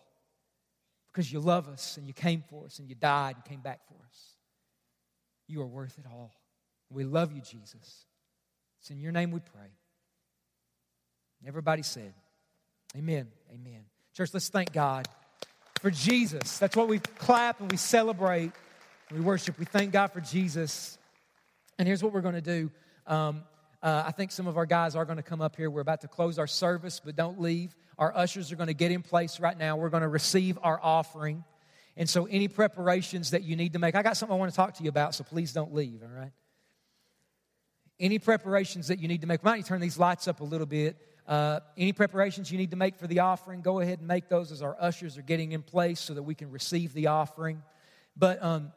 Because 1.12 1.30
you 1.32 1.40
love 1.40 1.68
us 1.68 1.96
and 1.98 2.06
you 2.06 2.14
came 2.14 2.42
for 2.48 2.64
us 2.64 2.78
and 2.78 2.88
you 2.88 2.94
died 2.94 3.36
and 3.36 3.44
came 3.44 3.60
back 3.60 3.80
for 3.86 3.94
us. 4.08 4.34
You 5.46 5.60
are 5.62 5.66
worth 5.66 5.98
it 5.98 6.06
all. 6.10 6.32
We 6.90 7.04
love 7.04 7.32
you, 7.32 7.42
Jesus. 7.42 8.06
It's 8.80 8.90
in 8.90 8.98
your 8.98 9.12
name 9.12 9.30
we 9.30 9.40
pray. 9.40 9.70
Everybody 11.46 11.82
said, 11.82 12.14
Amen. 12.96 13.28
Amen. 13.52 13.84
Church, 14.16 14.30
let's 14.32 14.48
thank 14.48 14.72
God 14.72 15.06
for 15.80 15.90
Jesus. 15.90 16.58
That's 16.58 16.74
what 16.74 16.88
we 16.88 16.98
clap 16.98 17.60
and 17.60 17.70
we 17.70 17.76
celebrate 17.76 18.52
and 19.10 19.18
we 19.18 19.20
worship. 19.20 19.58
We 19.58 19.66
thank 19.66 19.92
God 19.92 20.08
for 20.08 20.20
Jesus. 20.20 20.98
And 21.78 21.86
here's 21.86 22.02
what 22.02 22.12
we're 22.12 22.22
going 22.22 22.34
to 22.34 22.40
do. 22.40 22.70
Um, 23.06 23.42
uh, 23.82 24.04
I 24.06 24.12
think 24.12 24.32
some 24.32 24.46
of 24.46 24.56
our 24.56 24.66
guys 24.66 24.96
are 24.96 25.04
going 25.04 25.18
to 25.18 25.22
come 25.22 25.40
up 25.40 25.54
here. 25.54 25.70
We're 25.70 25.82
about 25.82 26.00
to 26.00 26.08
close 26.08 26.38
our 26.38 26.46
service, 26.46 27.00
but 27.04 27.14
don't 27.14 27.40
leave. 27.40 27.76
Our 27.98 28.16
ushers 28.16 28.52
are 28.52 28.56
going 28.56 28.68
to 28.68 28.74
get 28.74 28.92
in 28.92 29.02
place 29.02 29.40
right 29.40 29.58
now. 29.58 29.76
We're 29.76 29.88
going 29.88 30.02
to 30.02 30.08
receive 30.08 30.58
our 30.62 30.78
offering. 30.82 31.44
And 31.96 32.08
so, 32.08 32.26
any 32.26 32.46
preparations 32.46 33.32
that 33.32 33.42
you 33.42 33.56
need 33.56 33.72
to 33.72 33.80
make, 33.80 33.96
I 33.96 34.02
got 34.02 34.16
something 34.16 34.34
I 34.34 34.38
want 34.38 34.52
to 34.52 34.56
talk 34.56 34.74
to 34.74 34.84
you 34.84 34.88
about, 34.88 35.16
so 35.16 35.24
please 35.24 35.52
don't 35.52 35.74
leave, 35.74 36.02
all 36.02 36.08
right? 36.08 36.30
Any 37.98 38.20
preparations 38.20 38.88
that 38.88 39.00
you 39.00 39.08
need 39.08 39.22
to 39.22 39.26
make, 39.26 39.42
why 39.42 39.50
don't 39.50 39.58
you 39.58 39.64
turn 39.64 39.80
these 39.80 39.98
lights 39.98 40.28
up 40.28 40.40
a 40.40 40.44
little 40.44 40.66
bit? 40.66 40.96
Uh, 41.26 41.58
any 41.76 41.92
preparations 41.92 42.52
you 42.52 42.56
need 42.56 42.70
to 42.70 42.76
make 42.76 42.96
for 42.96 43.08
the 43.08 43.18
offering, 43.18 43.60
go 43.60 43.80
ahead 43.80 43.98
and 43.98 44.06
make 44.06 44.28
those 44.28 44.52
as 44.52 44.62
our 44.62 44.76
ushers 44.78 45.18
are 45.18 45.22
getting 45.22 45.50
in 45.50 45.62
place 45.62 45.98
so 45.98 46.14
that 46.14 46.22
we 46.22 46.36
can 46.36 46.52
receive 46.52 46.94
the 46.94 47.08
offering. 47.08 47.62
But 48.16 48.42
um, 48.42 48.72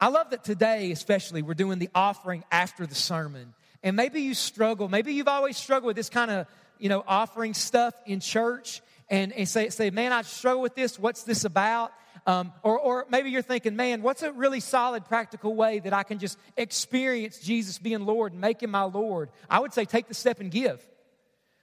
I 0.00 0.08
love 0.08 0.30
that 0.30 0.42
today, 0.42 0.90
especially, 0.92 1.42
we're 1.42 1.54
doing 1.54 1.78
the 1.78 1.90
offering 1.94 2.42
after 2.50 2.86
the 2.86 2.94
sermon. 2.94 3.54
And 3.82 3.96
maybe 3.96 4.22
you 4.22 4.34
struggle, 4.34 4.88
maybe 4.88 5.12
you've 5.12 5.28
always 5.28 5.56
struggled 5.56 5.88
with 5.88 5.96
this 5.96 6.08
kind 6.08 6.30
of, 6.30 6.46
you 6.82 6.88
know, 6.88 7.04
offering 7.06 7.54
stuff 7.54 7.94
in 8.06 8.18
church 8.18 8.82
and, 9.08 9.32
and 9.32 9.48
say, 9.48 9.68
say, 9.68 9.90
man, 9.90 10.12
I 10.12 10.22
struggle 10.22 10.60
with 10.60 10.74
this. 10.74 10.98
What's 10.98 11.22
this 11.22 11.44
about? 11.44 11.92
Um, 12.26 12.52
or, 12.64 12.76
or 12.76 13.06
maybe 13.08 13.30
you're 13.30 13.40
thinking, 13.40 13.76
man, 13.76 14.02
what's 14.02 14.22
a 14.24 14.32
really 14.32 14.58
solid, 14.58 15.04
practical 15.04 15.54
way 15.54 15.78
that 15.78 15.92
I 15.92 16.02
can 16.02 16.18
just 16.18 16.36
experience 16.56 17.38
Jesus 17.38 17.78
being 17.78 18.04
Lord 18.04 18.32
and 18.32 18.40
make 18.40 18.64
him 18.64 18.72
my 18.72 18.82
Lord? 18.82 19.30
I 19.48 19.60
would 19.60 19.72
say 19.72 19.84
take 19.84 20.08
the 20.08 20.14
step 20.14 20.40
and 20.40 20.50
give. 20.50 20.84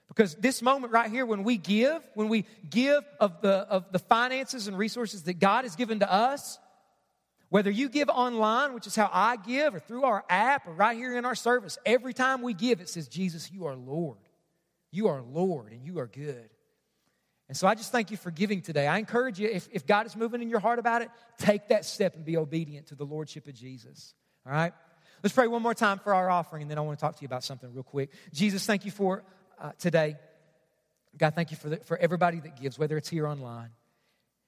Because 0.08 0.36
this 0.36 0.62
moment 0.62 0.90
right 0.90 1.10
here, 1.10 1.26
when 1.26 1.44
we 1.44 1.58
give, 1.58 2.02
when 2.14 2.28
we 2.30 2.46
give 2.70 3.04
of 3.20 3.42
the, 3.42 3.50
of 3.50 3.92
the 3.92 3.98
finances 3.98 4.68
and 4.68 4.78
resources 4.78 5.24
that 5.24 5.34
God 5.34 5.64
has 5.64 5.76
given 5.76 6.00
to 6.00 6.10
us, 6.10 6.58
whether 7.50 7.70
you 7.70 7.90
give 7.90 8.08
online, 8.08 8.72
which 8.72 8.86
is 8.86 8.96
how 8.96 9.10
I 9.12 9.36
give, 9.36 9.74
or 9.74 9.80
through 9.80 10.04
our 10.04 10.24
app, 10.30 10.66
or 10.66 10.72
right 10.72 10.96
here 10.96 11.18
in 11.18 11.26
our 11.26 11.34
service, 11.34 11.76
every 11.84 12.14
time 12.14 12.40
we 12.40 12.54
give, 12.54 12.80
it 12.80 12.88
says, 12.88 13.06
Jesus, 13.06 13.52
you 13.52 13.66
are 13.66 13.76
Lord. 13.76 14.16
You 14.90 15.08
are 15.08 15.22
Lord, 15.22 15.72
and 15.72 15.84
you 15.84 15.98
are 15.98 16.06
good. 16.06 16.50
And 17.48 17.56
so 17.56 17.66
I 17.66 17.74
just 17.74 17.90
thank 17.90 18.10
you 18.10 18.16
for 18.16 18.30
giving 18.30 18.62
today. 18.62 18.86
I 18.86 18.98
encourage 18.98 19.40
you, 19.40 19.48
if, 19.48 19.68
if 19.72 19.86
God 19.86 20.06
is 20.06 20.14
moving 20.14 20.40
in 20.40 20.48
your 20.48 20.60
heart 20.60 20.78
about 20.78 21.02
it, 21.02 21.10
take 21.38 21.68
that 21.68 21.84
step 21.84 22.14
and 22.14 22.24
be 22.24 22.36
obedient 22.36 22.88
to 22.88 22.94
the 22.94 23.04
Lordship 23.04 23.48
of 23.48 23.54
Jesus. 23.54 24.14
All 24.46 24.52
right? 24.52 24.72
Let's 25.22 25.34
pray 25.34 25.48
one 25.48 25.60
more 25.62 25.74
time 25.74 25.98
for 25.98 26.14
our 26.14 26.30
offering, 26.30 26.62
and 26.62 26.70
then 26.70 26.78
I 26.78 26.82
want 26.82 26.98
to 26.98 27.04
talk 27.04 27.16
to 27.16 27.22
you 27.22 27.26
about 27.26 27.44
something 27.44 27.72
real 27.72 27.82
quick. 27.82 28.10
Jesus, 28.32 28.64
thank 28.64 28.84
you 28.84 28.90
for 28.90 29.24
uh, 29.60 29.72
today. 29.78 30.16
God, 31.18 31.34
thank 31.34 31.50
you 31.50 31.56
for, 31.56 31.70
the, 31.70 31.76
for 31.78 31.96
everybody 31.96 32.40
that 32.40 32.60
gives, 32.60 32.78
whether 32.78 32.96
it's 32.96 33.08
here 33.08 33.26
online. 33.26 33.70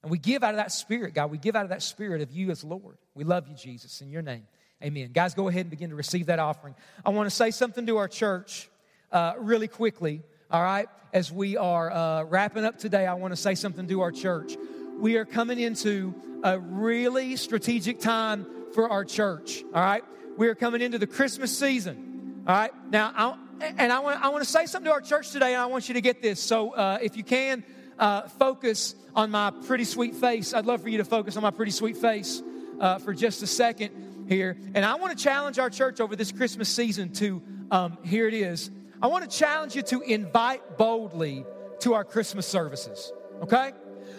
And 0.03 0.11
we 0.11 0.19
give 0.19 0.43
out 0.43 0.51
of 0.51 0.57
that 0.57 0.73
spirit, 0.73 1.15
God. 1.15 1.31
We 1.31 1.39
give 1.39 1.55
out 1.55 1.65
of 1.65 1.71
that 1.71 1.83
spirit 1.83 2.23
of 2.23 2.33
you 2.33 2.51
as 2.51 2.65
Lord. 2.65 2.99
We 3.15 3.25
love 3.25 3.49
you, 3.49 3.55
Jesus, 3.55 4.01
in 4.01 4.11
your 4.11 4.23
name. 4.23 4.47
Amen. 4.83 5.11
Guys, 5.13 5.35
go 5.35 5.49
ahead 5.49 5.63
and 5.63 5.71
begin 5.71 5.91
to 5.91 5.97
receive 5.97 6.27
that 6.27 6.39
offering. 6.39 6.75
I 7.05 7.11
want 7.11 7.29
to 7.29 7.35
say 7.35 7.51
something 7.53 7.87
to 7.87 7.99
our 7.99 8.09
church 8.09 8.69
uh, 9.13 9.35
really 9.39 9.69
quickly, 9.69 10.23
all 10.53 10.63
right? 10.63 10.89
As 11.13 11.33
we 11.33 11.57
are 11.57 11.91
uh, 11.91 12.25
wrapping 12.25 12.65
up 12.65 12.79
today, 12.79 13.07
I 13.07 13.15
want 13.15 13.33
to 13.33 13.37
say 13.37 13.55
something 13.55 13.89
to 13.89 14.03
our 14.03 14.13
church. 14.13 14.57
We 14.99 15.17
are 15.17 15.25
coming 15.25 15.59
into 15.59 16.15
a 16.45 16.59
really 16.59 17.37
strategic 17.37 17.99
time 17.99 18.47
for 18.75 18.89
our 18.89 19.05
church, 19.05 19.63
all 19.75 19.83
right? 19.83 20.05
We 20.37 20.49
are 20.49 20.55
coming 20.55 20.83
into 20.83 20.99
the 20.99 21.07
Christmas 21.07 21.57
season, 21.57 22.45
all 22.47 22.55
right? 22.55 22.71
Now, 22.91 23.13
I, 23.17 23.75
and 23.79 23.93
I 23.93 24.01
want, 24.01 24.23
I 24.23 24.29
want 24.29 24.45
to 24.45 24.51
say 24.51 24.67
something 24.67 24.89
to 24.91 24.93
our 24.93 25.01
church 25.01 25.31
today, 25.31 25.55
and 25.55 25.63
I 25.63 25.67
want 25.67 25.89
you 25.89 25.95
to 25.95 26.01
get 26.01 26.23
this. 26.23 26.41
So, 26.41 26.71
uh, 26.71 26.99
if 27.01 27.17
you 27.17 27.25
can, 27.25 27.65
uh, 27.99 28.29
focus 28.29 28.95
on 29.15 29.31
my 29.31 29.51
pretty 29.67 29.85
sweet 29.85 30.15
face. 30.15 30.55
I'd 30.55 30.67
love 30.67 30.83
for 30.83 30.89
you 30.89 30.99
to 30.99 31.05
focus 31.05 31.37
on 31.37 31.43
my 31.43 31.51
pretty 31.51 31.73
sweet 31.73 31.97
face 31.97 32.43
uh, 32.81 32.99
for 32.99 33.15
just 33.15 33.43
a 33.43 33.47
second 33.47 34.27
here. 34.29 34.57
And 34.75 34.85
I 34.85 34.97
want 34.97 35.17
to 35.17 35.23
challenge 35.23 35.59
our 35.59 35.71
church 35.71 36.01
over 36.01 36.17
this 36.17 36.33
Christmas 36.33 36.69
season 36.69 37.13
to, 37.15 37.43
um, 37.71 37.99
here 38.05 38.27
it 38.27 38.35
is. 38.35 38.71
I 39.03 39.09
want 39.09 39.29
to 39.29 39.37
challenge 39.37 39.75
you 39.75 39.83
to 39.83 40.01
invite 40.01 40.79
boldly 40.79 41.45
to 41.81 41.95
our 41.95 42.05
Christmas 42.05 42.47
services, 42.47 43.13
okay? 43.43 43.73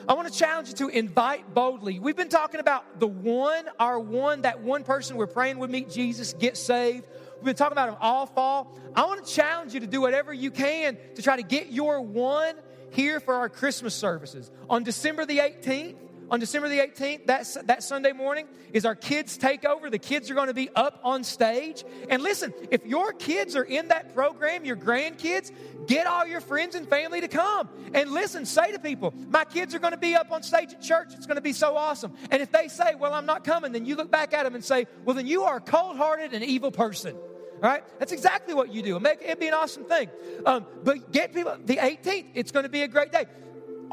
I 0.09 0.13
want 0.13 0.31
to 0.31 0.37
challenge 0.37 0.67
you 0.67 0.73
to 0.75 0.87
invite 0.89 1.53
boldly. 1.53 1.99
We've 1.99 2.17
been 2.17 2.27
talking 2.27 2.59
about 2.59 2.99
the 2.99 3.07
one, 3.07 3.65
our 3.79 3.97
one, 3.97 4.41
that 4.41 4.59
one 4.59 4.83
person 4.83 5.15
we're 5.15 5.27
praying 5.27 5.59
would 5.59 5.69
meet 5.69 5.89
Jesus, 5.89 6.33
get 6.33 6.57
saved. 6.57 7.07
We've 7.37 7.45
been 7.45 7.55
talking 7.55 7.71
about 7.71 7.91
them 7.91 7.97
all 8.01 8.25
fall. 8.25 8.77
I 8.93 9.05
want 9.05 9.25
to 9.25 9.33
challenge 9.33 9.73
you 9.73 9.79
to 9.79 9.87
do 9.87 10.01
whatever 10.01 10.33
you 10.33 10.51
can 10.51 10.97
to 11.15 11.21
try 11.21 11.37
to 11.37 11.43
get 11.43 11.71
your 11.71 12.01
one 12.01 12.55
here 12.89 13.21
for 13.21 13.35
our 13.35 13.47
Christmas 13.47 13.95
services. 13.95 14.51
On 14.69 14.83
December 14.83 15.25
the 15.25 15.37
18th, 15.37 15.95
on 16.33 16.39
December 16.39 16.67
the 16.67 16.79
18th, 16.79 17.27
that, 17.27 17.67
that 17.67 17.83
Sunday 17.83 18.11
morning, 18.11 18.47
is 18.71 18.85
our 18.85 18.95
kids' 18.95 19.37
takeover. 19.37 19.91
The 19.91 19.99
kids 19.99 20.31
are 20.31 20.33
going 20.33 20.47
to 20.47 20.53
be 20.55 20.67
up 20.75 20.99
on 21.03 21.23
stage. 21.23 21.83
And 22.09 22.23
listen, 22.23 22.51
if 22.71 22.83
your 22.87 23.13
kids 23.13 23.55
are 23.55 23.63
in 23.63 23.89
that 23.89 24.15
program, 24.15 24.65
your 24.65 24.75
grandkids, 24.75 25.51
get 25.85 26.07
all 26.07 26.25
your 26.25 26.41
friends 26.41 26.73
and 26.73 26.89
family 26.89 27.21
to 27.21 27.27
come. 27.27 27.69
And 27.93 28.09
listen, 28.09 28.47
say 28.47 28.71
to 28.71 28.79
people, 28.79 29.13
my 29.29 29.45
kids 29.45 29.75
are 29.75 29.79
going 29.79 29.91
to 29.91 29.99
be 29.99 30.15
up 30.15 30.31
on 30.31 30.41
stage 30.41 30.73
at 30.73 30.81
church. 30.81 31.09
It's 31.11 31.27
going 31.27 31.35
to 31.35 31.41
be 31.41 31.53
so 31.53 31.77
awesome. 31.77 32.15
And 32.31 32.41
if 32.41 32.51
they 32.51 32.67
say, 32.67 32.95
well, 32.95 33.13
I'm 33.13 33.27
not 33.27 33.43
coming, 33.43 33.71
then 33.71 33.85
you 33.85 33.95
look 33.95 34.09
back 34.09 34.33
at 34.33 34.45
them 34.45 34.55
and 34.55 34.65
say, 34.65 34.87
well, 35.05 35.15
then 35.15 35.27
you 35.27 35.43
are 35.43 35.57
a 35.57 35.61
cold 35.61 35.97
hearted 35.97 36.33
and 36.33 36.43
evil 36.43 36.71
person. 36.71 37.15
All 37.15 37.59
right? 37.61 37.83
That's 37.99 38.11
exactly 38.11 38.55
what 38.55 38.73
you 38.73 38.81
do. 38.81 38.97
It'd 38.97 39.39
be 39.39 39.49
an 39.49 39.53
awesome 39.53 39.83
thing. 39.83 40.09
Um, 40.47 40.65
but 40.83 41.11
get 41.11 41.31
people, 41.31 41.55
the 41.63 41.77
18th, 41.77 42.31
it's 42.33 42.51
going 42.51 42.63
to 42.63 42.69
be 42.69 42.81
a 42.81 42.87
great 42.87 43.11
day. 43.11 43.25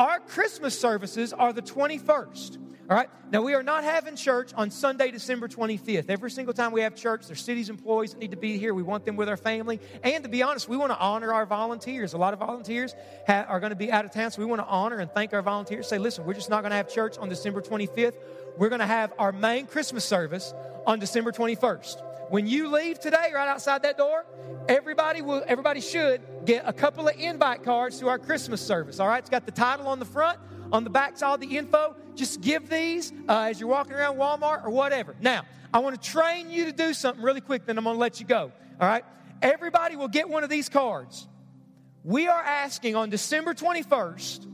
Our 0.01 0.19
Christmas 0.19 0.81
services 0.81 1.35
are 1.35 1.53
the 1.53 1.61
21st. 1.61 2.57
All 2.89 2.97
right? 2.97 3.11
Now, 3.31 3.43
we 3.43 3.53
are 3.53 3.63
not 3.63 3.85
having 3.85 4.17
church 4.17 4.51
on 4.55 4.71
Sunday, 4.71 5.11
December 5.11 5.47
25th. 5.47 6.09
Every 6.09 6.31
single 6.31 6.55
time 6.55 6.73
we 6.73 6.81
have 6.81 6.95
church, 6.95 7.27
there's 7.27 7.43
city's 7.43 7.69
employees 7.69 8.13
that 8.13 8.19
need 8.19 8.31
to 8.31 8.39
be 8.39 8.57
here. 8.57 8.73
We 8.73 8.83
want 8.83 9.05
them 9.05 9.17
with 9.17 9.29
our 9.29 9.37
family. 9.37 9.79
And 10.03 10.25
to 10.25 10.31
be 10.31 10.43
honest, 10.43 10.71
we 10.71 10.79
want 10.79 10.91
to 10.91 10.99
honor 10.99 11.35
our 11.35 11.45
volunteers. 11.45 12.15
A 12.15 12.17
lot 12.17 12.33
of 12.33 12.41
volunteers 12.41 12.95
ha- 13.27 13.45
are 13.47 13.61
going 13.61 13.73
to 13.73 13.77
be 13.77 13.93
out 13.93 14.07
of 14.07 14.11
town, 14.11 14.31
so 14.31 14.41
we 14.41 14.47
want 14.47 14.63
to 14.63 14.67
honor 14.67 15.01
and 15.01 15.11
thank 15.11 15.35
our 15.35 15.43
volunteers. 15.43 15.87
Say, 15.87 15.99
listen, 15.99 16.25
we're 16.25 16.33
just 16.33 16.49
not 16.49 16.63
going 16.63 16.71
to 16.71 16.77
have 16.77 16.89
church 16.89 17.19
on 17.19 17.29
December 17.29 17.61
25th. 17.61 18.15
We're 18.57 18.71
going 18.71 18.81
to 18.81 18.87
have 18.87 19.13
our 19.19 19.33
main 19.33 19.67
Christmas 19.67 20.07
service 20.07 20.55
on 20.87 20.99
December 20.99 21.31
21st. 21.31 22.10
When 22.31 22.47
you 22.47 22.69
leave 22.69 23.01
today, 23.01 23.33
right 23.35 23.49
outside 23.49 23.83
that 23.83 23.99
door, 23.99 24.25
everybody 24.69 25.21
will, 25.21 25.43
everybody 25.49 25.81
should 25.81 26.23
get 26.45 26.63
a 26.65 26.73
couple 26.73 27.09
of 27.09 27.19
invite 27.19 27.65
cards 27.65 27.99
to 27.99 28.09
our 28.09 28.21
Christmas 28.21 28.65
service. 28.65 29.01
All 29.01 29.09
right, 29.09 29.19
it's 29.19 29.29
got 29.29 29.47
the 29.47 29.53
title 29.53 29.89
on 29.89 29.99
the 29.99 30.05
front, 30.05 30.39
on 30.71 30.85
the 30.85 30.91
back's 30.91 31.23
all 31.23 31.37
the 31.37 31.59
info. 31.59 31.97
Just 32.15 32.41
give 32.41 32.71
these 32.71 33.13
uh, 33.29 33.49
as 33.51 33.59
you're 33.59 33.69
walking 33.69 33.95
around 33.95 34.17
Walmart 34.17 34.65
or 34.65 34.71
whatever. 34.71 35.17
Now, 35.21 35.43
I 35.75 35.81
want 35.81 36.01
to 36.01 36.09
train 36.09 36.51
you 36.51 36.67
to 36.67 36.73
do 36.73 36.95
something 36.95 37.21
really 37.21 37.41
quick, 37.41 37.67
then 37.67 37.77
I'm 37.77 37.83
going 37.83 37.97
to 37.97 38.01
let 38.01 38.21
you 38.21 38.27
go. 38.27 38.53
All 38.81 38.89
right, 38.89 39.05
everybody 39.43 39.97
will 39.97 40.07
get 40.07 40.29
one 40.29 40.45
of 40.45 40.51
these 40.51 40.69
cards. 40.69 41.27
We 42.05 42.29
are 42.29 42.43
asking 42.43 42.95
on 42.95 43.11
December 43.11 43.55
21st, 43.55 44.47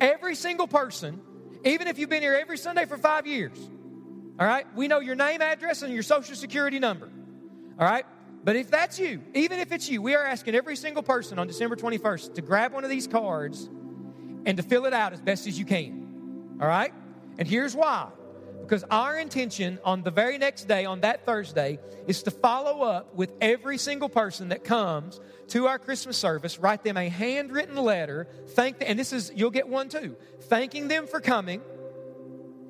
every 0.00 0.34
single 0.34 0.66
person, 0.66 1.20
even 1.66 1.86
if 1.86 1.98
you've 1.98 2.08
been 2.08 2.22
here 2.22 2.34
every 2.34 2.56
Sunday 2.56 2.86
for 2.86 2.96
five 2.96 3.26
years, 3.26 3.58
all 4.42 4.48
right? 4.48 4.66
We 4.74 4.88
know 4.88 4.98
your 4.98 5.14
name, 5.14 5.40
address, 5.40 5.82
and 5.82 5.94
your 5.94 6.02
social 6.02 6.34
security 6.34 6.80
number. 6.80 7.08
All 7.78 7.86
right? 7.86 8.04
But 8.42 8.56
if 8.56 8.72
that's 8.72 8.98
you, 8.98 9.22
even 9.34 9.60
if 9.60 9.70
it's 9.70 9.88
you, 9.88 10.02
we 10.02 10.16
are 10.16 10.24
asking 10.24 10.56
every 10.56 10.74
single 10.74 11.04
person 11.04 11.38
on 11.38 11.46
December 11.46 11.76
21st 11.76 12.34
to 12.34 12.42
grab 12.42 12.72
one 12.72 12.82
of 12.82 12.90
these 12.90 13.06
cards 13.06 13.70
and 14.44 14.56
to 14.56 14.64
fill 14.64 14.86
it 14.86 14.92
out 14.92 15.12
as 15.12 15.20
best 15.20 15.46
as 15.46 15.56
you 15.56 15.64
can. 15.64 16.58
All 16.60 16.66
right? 16.66 16.92
And 17.38 17.46
here's 17.46 17.76
why 17.76 18.08
Because 18.62 18.82
our 18.90 19.16
intention 19.16 19.78
on 19.84 20.02
the 20.02 20.10
very 20.10 20.38
next 20.38 20.64
day, 20.64 20.86
on 20.86 21.02
that 21.02 21.24
Thursday, 21.24 21.78
is 22.08 22.24
to 22.24 22.32
follow 22.32 22.82
up 22.82 23.14
with 23.14 23.32
every 23.40 23.78
single 23.78 24.08
person 24.08 24.48
that 24.48 24.64
comes 24.64 25.20
to 25.50 25.68
our 25.68 25.78
Christmas 25.78 26.16
service, 26.16 26.58
write 26.58 26.82
them 26.82 26.96
a 26.96 27.08
handwritten 27.08 27.76
letter, 27.76 28.26
thank 28.48 28.80
them, 28.80 28.88
and 28.90 28.98
this 28.98 29.12
is, 29.12 29.30
you'll 29.36 29.50
get 29.50 29.68
one 29.68 29.88
too, 29.88 30.16
thanking 30.40 30.88
them 30.88 31.06
for 31.06 31.20
coming 31.20 31.62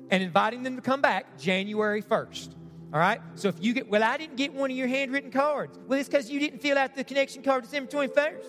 and 0.09 0.23
inviting 0.23 0.63
them 0.63 0.75
to 0.75 0.81
come 0.81 1.01
back 1.01 1.37
January 1.37 2.01
1st. 2.01 2.55
All 2.93 2.99
right? 2.99 3.19
So 3.35 3.47
if 3.47 3.55
you 3.59 3.73
get, 3.73 3.89
well, 3.89 4.03
I 4.03 4.17
didn't 4.17 4.35
get 4.35 4.53
one 4.53 4.69
of 4.69 4.77
your 4.77 4.87
handwritten 4.87 5.31
cards. 5.31 5.79
Well, 5.87 5.99
it's 5.99 6.07
because 6.07 6.29
you 6.29 6.39
didn't 6.39 6.61
fill 6.61 6.77
out 6.77 6.95
the 6.95 7.03
connection 7.03 7.41
card 7.41 7.63
December 7.63 7.89
21st. 7.89 8.45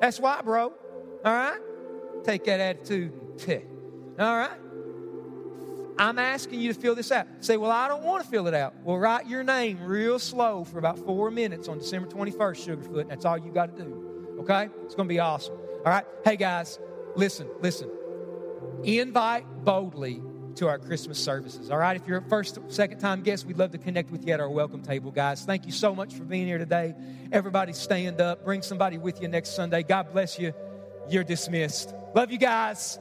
That's 0.00 0.18
why, 0.18 0.40
bro. 0.40 0.72
All 1.24 1.32
right? 1.32 1.60
Take 2.24 2.44
that 2.44 2.60
attitude. 2.60 3.12
All 4.18 4.36
right? 4.36 4.58
I'm 5.98 6.18
asking 6.18 6.60
you 6.60 6.72
to 6.72 6.80
fill 6.80 6.94
this 6.94 7.12
out. 7.12 7.26
Say, 7.40 7.58
well, 7.58 7.70
I 7.70 7.86
don't 7.86 8.02
want 8.02 8.24
to 8.24 8.30
fill 8.30 8.46
it 8.46 8.54
out. 8.54 8.74
Well, 8.82 8.96
write 8.96 9.28
your 9.28 9.44
name 9.44 9.82
real 9.82 10.18
slow 10.18 10.64
for 10.64 10.78
about 10.78 10.98
four 10.98 11.30
minutes 11.30 11.68
on 11.68 11.78
December 11.78 12.08
21st, 12.08 12.78
Sugarfoot. 12.78 13.08
That's 13.08 13.24
all 13.26 13.36
you 13.36 13.52
got 13.52 13.76
to 13.76 13.84
do. 13.84 14.36
Okay? 14.40 14.70
It's 14.84 14.94
going 14.94 15.06
to 15.06 15.12
be 15.12 15.20
awesome. 15.20 15.54
All 15.54 15.92
right? 15.92 16.04
Hey, 16.24 16.36
guys, 16.36 16.78
listen, 17.14 17.46
listen. 17.60 17.90
Invite 18.84 19.44
boldly 19.64 20.22
to 20.56 20.68
our 20.68 20.78
Christmas 20.78 21.18
services. 21.18 21.70
All 21.70 21.78
right, 21.78 21.96
if 21.96 22.06
you're 22.06 22.18
a 22.18 22.28
first, 22.28 22.58
second 22.68 22.98
time 22.98 23.22
guest, 23.22 23.46
we'd 23.46 23.58
love 23.58 23.72
to 23.72 23.78
connect 23.78 24.10
with 24.10 24.26
you 24.26 24.32
at 24.32 24.40
our 24.40 24.50
welcome 24.50 24.82
table, 24.82 25.10
guys. 25.10 25.44
Thank 25.44 25.66
you 25.66 25.72
so 25.72 25.94
much 25.94 26.14
for 26.14 26.24
being 26.24 26.46
here 26.46 26.58
today. 26.58 26.94
Everybody 27.30 27.72
stand 27.72 28.20
up, 28.20 28.44
bring 28.44 28.62
somebody 28.62 28.98
with 28.98 29.20
you 29.22 29.28
next 29.28 29.54
Sunday. 29.54 29.82
God 29.82 30.12
bless 30.12 30.38
you. 30.38 30.52
You're 31.08 31.24
dismissed. 31.24 31.94
Love 32.14 32.30
you 32.30 32.38
guys. 32.38 32.98